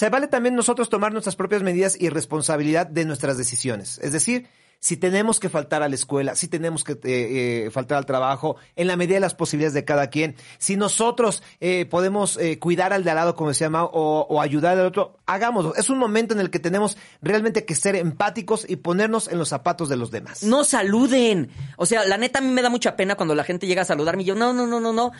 se 0.00 0.08
vale 0.08 0.28
también 0.28 0.54
nosotros 0.54 0.88
tomar 0.88 1.12
nuestras 1.12 1.36
propias 1.36 1.62
medidas 1.62 1.94
y 2.00 2.08
responsabilidad 2.08 2.86
de 2.86 3.04
nuestras 3.04 3.36
decisiones. 3.36 3.98
Es 3.98 4.12
decir, 4.12 4.48
si 4.78 4.96
tenemos 4.96 5.38
que 5.38 5.50
faltar 5.50 5.82
a 5.82 5.90
la 5.90 5.94
escuela, 5.94 6.36
si 6.36 6.48
tenemos 6.48 6.84
que 6.84 6.92
eh, 6.92 6.96
eh, 7.04 7.70
faltar 7.70 7.98
al 7.98 8.06
trabajo, 8.06 8.56
en 8.76 8.86
la 8.86 8.96
medida 8.96 9.16
de 9.16 9.20
las 9.20 9.34
posibilidades 9.34 9.74
de 9.74 9.84
cada 9.84 10.08
quien, 10.08 10.36
si 10.56 10.78
nosotros 10.78 11.42
eh, 11.60 11.84
podemos 11.84 12.38
eh, 12.38 12.58
cuidar 12.58 12.94
al 12.94 13.04
de 13.04 13.10
al 13.10 13.16
lado, 13.16 13.34
como 13.36 13.52
se 13.52 13.62
llama, 13.62 13.84
o, 13.84 14.26
o 14.26 14.40
ayudar 14.40 14.78
al 14.78 14.86
otro, 14.86 15.18
hagámoslo. 15.26 15.74
Es 15.74 15.90
un 15.90 15.98
momento 15.98 16.32
en 16.32 16.40
el 16.40 16.48
que 16.48 16.60
tenemos 16.60 16.96
realmente 17.20 17.66
que 17.66 17.74
ser 17.74 17.94
empáticos 17.94 18.64
y 18.66 18.76
ponernos 18.76 19.28
en 19.28 19.38
los 19.38 19.50
zapatos 19.50 19.90
de 19.90 19.98
los 19.98 20.10
demás. 20.10 20.42
No 20.42 20.64
saluden. 20.64 21.50
O 21.76 21.84
sea, 21.84 22.06
la 22.06 22.16
neta 22.16 22.38
a 22.38 22.42
mí 22.42 22.48
me 22.48 22.62
da 22.62 22.70
mucha 22.70 22.96
pena 22.96 23.16
cuando 23.16 23.34
la 23.34 23.44
gente 23.44 23.66
llega 23.66 23.82
a 23.82 23.84
saludarme 23.84 24.22
y 24.22 24.26
yo, 24.26 24.34
no, 24.34 24.54
no, 24.54 24.66
no, 24.66 24.80
no, 24.80 24.94
no. 24.94 25.12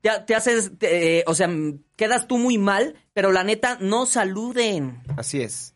Te, 0.00 0.10
te 0.26 0.34
haces, 0.34 0.72
te- 0.78 1.18
eh, 1.18 1.24
o 1.26 1.34
sea, 1.34 1.48
quedas 1.96 2.26
tú 2.28 2.38
muy 2.38 2.58
mal, 2.58 2.94
pero 3.14 3.32
la 3.32 3.44
neta, 3.44 3.78
no 3.80 4.06
saluden. 4.06 5.02
Así 5.16 5.40
es. 5.42 5.74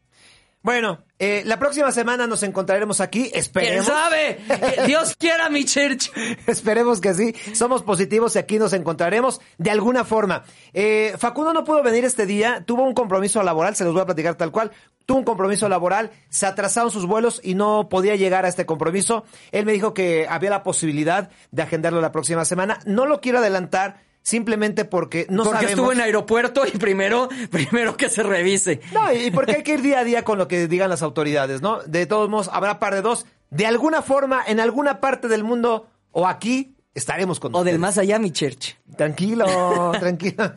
Bueno, 0.64 1.02
eh, 1.18 1.42
la 1.44 1.58
próxima 1.58 1.90
semana 1.90 2.28
nos 2.28 2.44
encontraremos 2.44 3.00
aquí. 3.00 3.24
¿Quién 3.30 3.40
Esperemos. 3.40 3.86
sabe? 3.86 4.38
Que 4.76 4.86
Dios 4.86 5.16
quiera 5.18 5.50
mi 5.50 5.64
church. 5.64 6.08
Esperemos 6.46 7.00
que 7.00 7.14
sí. 7.14 7.34
Somos 7.52 7.82
positivos 7.82 8.36
y 8.36 8.38
aquí 8.38 8.60
nos 8.60 8.72
encontraremos 8.72 9.40
de 9.58 9.72
alguna 9.72 10.04
forma. 10.04 10.44
Eh, 10.72 11.14
Facundo 11.18 11.52
no 11.52 11.64
pudo 11.64 11.82
venir 11.82 12.04
este 12.04 12.26
día, 12.26 12.62
tuvo 12.64 12.84
un 12.84 12.94
compromiso 12.94 13.42
laboral, 13.42 13.74
se 13.74 13.82
los 13.82 13.92
voy 13.92 14.02
a 14.02 14.06
platicar 14.06 14.36
tal 14.36 14.52
cual. 14.52 14.70
Tuvo 15.04 15.18
un 15.18 15.24
compromiso 15.24 15.68
laboral, 15.68 16.12
se 16.28 16.46
atrasaron 16.46 16.92
sus 16.92 17.06
vuelos 17.06 17.40
y 17.42 17.56
no 17.56 17.88
podía 17.88 18.14
llegar 18.14 18.44
a 18.44 18.48
este 18.48 18.64
compromiso. 18.64 19.24
Él 19.50 19.66
me 19.66 19.72
dijo 19.72 19.94
que 19.94 20.28
había 20.28 20.50
la 20.50 20.62
posibilidad 20.62 21.28
de 21.50 21.62
agendarlo 21.62 22.00
la 22.00 22.12
próxima 22.12 22.44
semana. 22.44 22.78
No 22.86 23.06
lo 23.06 23.20
quiero 23.20 23.38
adelantar. 23.38 24.00
Simplemente 24.22 24.84
porque 24.84 25.26
no 25.28 25.42
Porque 25.42 25.62
sabemos. 25.66 25.70
estuvo 25.72 25.92
en 25.92 26.00
aeropuerto 26.00 26.62
y 26.66 26.78
primero, 26.78 27.28
primero 27.50 27.96
que 27.96 28.08
se 28.08 28.22
revise. 28.22 28.80
No, 28.92 29.12
y 29.12 29.30
porque 29.32 29.56
hay 29.56 29.62
que 29.64 29.74
ir 29.74 29.82
día 29.82 29.98
a 29.98 30.04
día 30.04 30.22
con 30.24 30.38
lo 30.38 30.46
que 30.48 30.68
digan 30.68 30.88
las 30.90 31.02
autoridades, 31.02 31.60
¿no? 31.60 31.82
De 31.82 32.06
todos 32.06 32.28
modos, 32.28 32.48
habrá 32.52 32.78
par 32.78 32.94
de 32.94 33.02
dos. 33.02 33.26
De 33.50 33.66
alguna 33.66 34.00
forma, 34.00 34.42
en 34.46 34.60
alguna 34.60 35.00
parte 35.00 35.26
del 35.28 35.42
mundo 35.44 35.88
o 36.12 36.26
aquí, 36.28 36.76
estaremos 36.94 37.40
con 37.40 37.54
O 37.54 37.64
del 37.64 37.78
más 37.80 37.98
allá, 37.98 38.18
mi 38.20 38.30
church. 38.30 38.76
Tranquilo, 38.96 39.92
tranquilo. 40.00 40.52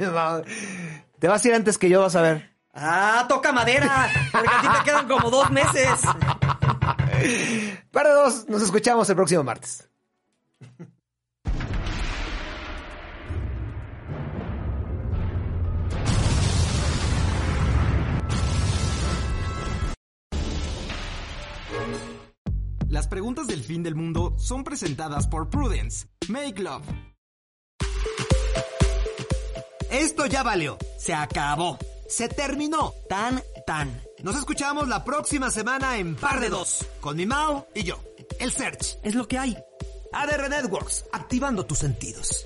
Te 1.19 1.27
vas 1.27 1.43
a 1.43 1.47
ir 1.47 1.53
antes 1.55 1.77
que 1.79 1.89
yo, 1.89 2.01
vas 2.01 2.15
a 2.15 2.21
ver. 2.21 2.51
Ah, 2.73 3.25
toca 3.27 3.51
madera, 3.51 4.09
porque 4.31 4.49
a 4.51 4.61
ti 4.61 4.67
te 4.77 4.83
quedan 4.83 5.07
como 5.07 5.29
dos 5.31 5.49
meses. 5.49 5.89
Para 7.89 8.13
dos, 8.13 8.47
nos 8.49 8.61
escuchamos 8.61 9.09
el 9.09 9.15
próximo 9.15 9.43
martes. 9.43 9.89
Las 22.95 23.07
preguntas 23.07 23.45
del 23.47 23.61
fin 23.61 23.83
del 23.83 23.93
mundo 23.93 24.35
son 24.37 24.63
presentadas 24.63 25.27
por 25.27 25.49
Prudence. 25.49 26.07
Make 26.29 26.63
Love. 26.63 26.85
Esto 29.91 30.25
ya 30.27 30.43
valió. 30.43 30.77
Se 30.97 31.13
acabó. 31.13 31.77
Se 32.07 32.29
terminó. 32.29 32.93
Tan, 33.09 33.43
tan. 33.67 34.01
Nos 34.23 34.37
escuchamos 34.37 34.87
la 34.87 35.03
próxima 35.03 35.51
semana 35.51 35.97
en 35.97 36.15
Par 36.15 36.39
de 36.39 36.47
Dos. 36.47 36.85
Con 37.01 37.17
mi 37.17 37.25
Mao 37.25 37.67
y 37.75 37.83
yo. 37.83 38.01
El 38.39 38.53
Search. 38.53 38.97
Es 39.03 39.13
lo 39.13 39.27
que 39.27 39.39
hay. 39.39 39.57
ADR 40.13 40.49
Networks, 40.49 41.03
activando 41.11 41.65
tus 41.65 41.79
sentidos. 41.79 42.45